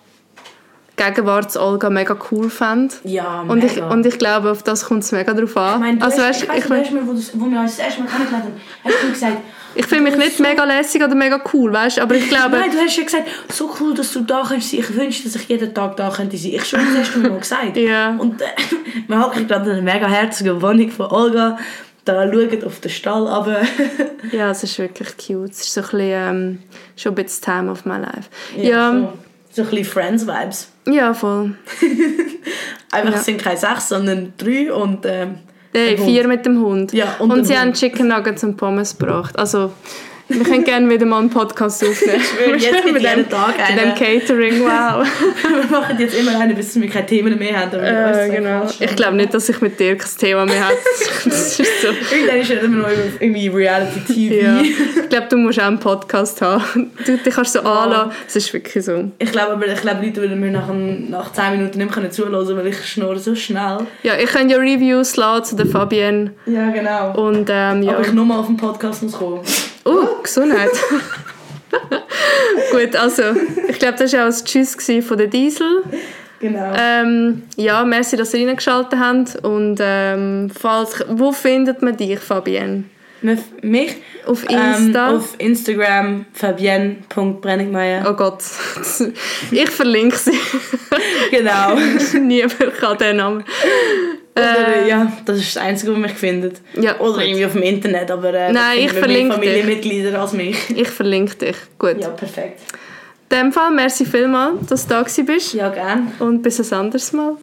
Gegenwarts-Olga 1.00 1.88
mega 1.88 2.14
cool 2.30 2.50
fände. 2.50 2.94
Ja, 3.04 3.40
Und 3.48 3.64
ich, 3.64 3.76
mega. 3.76 3.88
und 3.88 4.04
ich 4.04 4.18
glaube, 4.18 4.50
auf 4.50 4.62
das 4.62 4.84
kommt 4.84 5.02
es 5.02 5.12
mega 5.12 5.32
drauf 5.32 5.56
an. 5.56 5.74
Ich 5.74 5.80
meine, 5.80 6.02
also, 6.02 6.18
weißt, 6.18 6.42
ich 6.42 6.48
ich, 6.48 6.64
du 6.64 6.74
hast 6.74 6.90
mir, 6.92 7.06
wo, 7.06 7.12
du, 7.12 7.20
wo 7.34 7.50
wir 7.50 7.60
uns 7.60 7.76
das 7.76 7.86
erste 7.86 8.02
Mal 8.02 8.08
kennengelernt 8.08 8.44
haben, 8.44 8.60
hast 8.84 9.02
du 9.02 9.10
gesagt, 9.10 9.36
ich 9.38 9.59
finde 9.86 10.10
mich 10.10 10.16
nicht 10.16 10.40
mega 10.40 10.64
lässig 10.64 11.02
oder 11.02 11.14
mega 11.14 11.40
cool, 11.52 11.72
weißt 11.72 12.00
aber 12.00 12.14
ich 12.16 12.28
glaube... 12.28 12.56
Nein, 12.58 12.70
du 12.70 12.78
hast 12.78 12.96
ja 12.96 13.04
gesagt, 13.04 13.28
so 13.52 13.70
cool, 13.80 13.94
dass 13.94 14.12
du 14.12 14.20
da 14.22 14.42
kannst 14.46 14.70
sein. 14.70 14.80
Ich 14.80 14.94
wünsche, 14.96 15.22
dass 15.24 15.36
ich 15.36 15.48
jeden 15.48 15.72
Tag 15.74 15.96
da 15.96 16.10
könnte 16.10 16.36
sein. 16.36 16.52
Ich 16.54 16.64
schwöre, 16.64 16.82
das 16.84 17.06
hast 17.06 17.14
du 17.14 17.20
mir 17.20 17.30
mal 17.30 17.38
gesagt. 17.38 17.76
Ja. 17.76 18.16
Und 18.18 18.40
äh, 18.42 18.46
wir 19.06 19.20
hocken 19.24 19.46
gerade 19.46 19.70
in 19.70 19.76
einer 19.76 19.82
mega 19.94 20.08
herzigen 20.08 20.60
Wohnung 20.60 20.90
von 20.90 21.06
Olga. 21.06 21.58
Da 22.04 22.24
schauen 22.32 22.64
auf 22.64 22.80
den 22.80 22.90
Stall 22.90 23.26
runter. 23.28 23.62
Ja, 24.32 24.50
es 24.50 24.62
ist 24.62 24.78
wirklich 24.78 25.16
cute. 25.16 25.50
Es 25.50 25.60
ist 25.60 25.74
so 25.74 25.80
ein 25.80 25.84
bisschen, 25.86 26.00
ähm, 26.10 26.58
schon 26.96 27.12
ein 27.12 27.14
bisschen 27.24 27.42
Time 27.44 27.70
of 27.70 27.84
my 27.84 27.96
life. 27.98 28.28
ja. 28.56 28.92
Ja, 28.92 28.92
So, 28.92 29.12
so 29.52 29.62
ein 29.62 29.68
bisschen 29.70 29.84
Friends-Vibes. 29.84 30.68
ja, 30.86 31.12
voll. 31.14 31.54
Einfach 32.92 33.12
Ja. 33.12 33.18
es 33.18 33.24
sind 33.24 33.42
keine 33.42 33.56
sechs, 33.56 33.88
sondern 33.88 34.32
drei 34.36 34.72
und 34.72 35.04
ähm, 35.06 35.38
Der 35.74 35.96
Hund. 35.96 36.08
vier 36.08 36.26
mit 36.26 36.44
dem 36.46 36.60
Hund. 36.60 36.92
Ja, 36.92 37.16
und 37.18 37.32
und 37.32 37.44
sie 37.44 37.56
haben 37.56 37.68
Hund. 37.68 37.76
Chicken 37.76 38.08
Nuggets 38.08 38.42
und 38.44 38.56
Pommes 38.56 38.98
gebracht. 38.98 39.38
Also, 39.38 39.72
wir 40.30 40.44
können 40.44 40.64
gerne 40.64 40.88
wieder 40.88 41.06
mal 41.06 41.18
einen 41.18 41.30
Podcast 41.30 41.82
aufnehmen. 41.88 42.20
schwöre, 42.20 42.56
jetzt 42.56 42.84
mit 42.84 43.02
jeden 43.02 43.28
Tag 43.28 43.54
Mit 43.58 43.78
dem 43.78 43.88
einen. 43.88 43.94
Catering, 43.94 44.60
wow. 44.60 45.06
wir 45.70 45.78
machen 45.78 45.96
jetzt 45.98 46.14
immer 46.14 46.38
einen, 46.38 46.54
bis 46.54 46.80
wir 46.80 46.88
keine 46.88 47.06
Themen 47.06 47.38
mehr 47.38 47.60
haben. 47.60 47.72
wir 47.72 47.80
äh, 47.82 48.28
genau. 48.30 48.60
quatschen. 48.60 48.86
Ich 48.86 48.96
glaube 48.96 49.16
nicht, 49.16 49.34
dass 49.34 49.48
ich 49.48 49.60
mit 49.60 49.78
dir 49.78 49.96
kein 49.96 50.10
Thema 50.18 50.46
mehr 50.46 50.64
habe. 50.66 50.76
Das 51.24 51.60
ist 51.60 51.82
so. 51.82 51.88
Irgendwann 51.88 52.36
ist 52.38 52.50
ja 52.50 52.60
immer 52.60 52.76
noch 52.78 52.88
irgendwie 53.18 53.48
Reality-TV. 53.48 54.34
Ja. 54.34 54.60
Ich 54.62 55.08
glaube, 55.08 55.26
du 55.28 55.36
musst 55.36 55.60
auch 55.60 55.64
einen 55.64 55.78
Podcast 55.78 56.40
haben. 56.40 56.90
Du 57.04 57.16
dich 57.16 57.34
kannst 57.34 57.52
so 57.52 57.60
anlassen. 57.60 58.12
Es 58.26 58.36
ist 58.36 58.52
wirklich 58.54 58.84
so. 58.84 59.10
Ich 59.18 59.30
glaube, 59.30 59.52
aber 59.52 59.66
ich 59.66 59.80
glaube, 59.80 60.04
Leute 60.04 60.20
würden 60.22 60.40
mir 60.40 60.50
nach, 60.50 60.68
nach 61.08 61.32
10 61.32 61.58
Minuten 61.58 61.78
nicht 61.78 61.96
mehr 61.96 62.10
zuhören, 62.10 62.56
weil 62.56 62.66
ich 62.68 62.86
schnurre 62.86 63.18
so 63.18 63.34
schnell. 63.34 63.78
Ja, 64.02 64.14
ich 64.18 64.30
kann 64.30 64.48
ja 64.48 64.56
Reviews 64.56 65.16
laden 65.16 65.44
zu 65.44 65.56
der 65.56 65.66
Fabienne. 65.66 66.32
Ja, 66.46 66.70
genau. 66.70 67.12
Und 67.14 67.48
ähm, 67.50 67.82
ja. 67.82 67.92
Aber 67.92 68.00
ich 68.00 68.12
nur 68.12 68.24
mal 68.24 68.38
auf 68.38 68.46
den 68.46 68.56
Podcast 68.56 69.02
muss 69.02 69.12
kommen. 69.12 69.40
Oh, 69.90 70.22
Gesundheit. 70.22 70.70
Gut, 72.70 72.96
also, 72.96 73.22
ich 73.68 73.78
glaube, 73.78 73.98
das 73.98 74.12
war 74.12 74.22
auch 74.22 74.26
das 74.26 74.44
Tschüss 74.44 74.76
von 75.06 75.18
der 75.18 75.26
Diesel. 75.26 75.82
Genau. 76.40 76.72
Ähm, 76.76 77.42
ja, 77.56 77.84
merci, 77.84 78.16
dass 78.16 78.32
ihr 78.34 78.48
reingeschaltet 78.48 78.98
habt. 78.98 79.36
Und 79.44 79.78
ähm, 79.80 80.50
falls, 80.50 81.04
wo 81.08 81.32
findet 81.32 81.82
man 81.82 81.96
dich, 81.96 82.18
Fabienne? 82.18 82.84
Mich- 83.22 83.38
Mich 83.62 83.96
Auf 84.26 84.42
Insta? 84.48 85.10
Ähm, 85.10 85.16
auf 85.16 85.34
Instagram 85.38 86.26
fabienne.brennigmeier. 86.32 88.06
Oh 88.08 88.14
Gott, 88.14 88.42
ich 89.50 89.70
verlinke 89.70 90.16
sie. 90.16 90.32
Genau. 91.30 91.76
Niemand 92.20 92.74
kann 92.78 92.98
den 92.98 93.16
Namen. 93.16 93.44
Oder, 94.34 94.86
ja, 94.86 95.12
das 95.24 95.38
ist 95.38 95.54
das 95.54 95.62
Einzige, 95.62 95.92
was 95.92 95.98
mich 95.98 96.12
findet. 96.12 96.60
Ja, 96.74 96.98
Oder 96.98 97.14
gut. 97.14 97.22
irgendwie 97.24 97.46
auf 97.46 97.52
dem 97.52 97.62
Internet, 97.62 98.10
aber 98.10 98.32
äh, 98.34 98.52
Nein, 98.52 98.78
ich 98.80 98.92
verlinke. 98.92 99.34
Familienmitglieder 99.34 100.20
als 100.20 100.32
mich. 100.32 100.56
Ich 100.70 100.88
verlinke 100.88 101.36
dich. 101.36 101.56
Gut. 101.78 101.96
Ja, 102.00 102.08
perfekt. 102.08 102.60
In 103.30 103.36
dem 103.38 103.52
Fall, 103.52 103.70
merci 103.70 104.04
vielmals, 104.04 104.66
dass 104.68 104.86
du 104.88 104.94
da 104.94 105.02
bist. 105.24 105.54
Ja, 105.54 105.68
gern. 105.68 106.12
Und 106.18 106.42
bis 106.42 106.58
ein 106.72 106.78
anderes 106.78 107.12
Mal. 107.12 107.36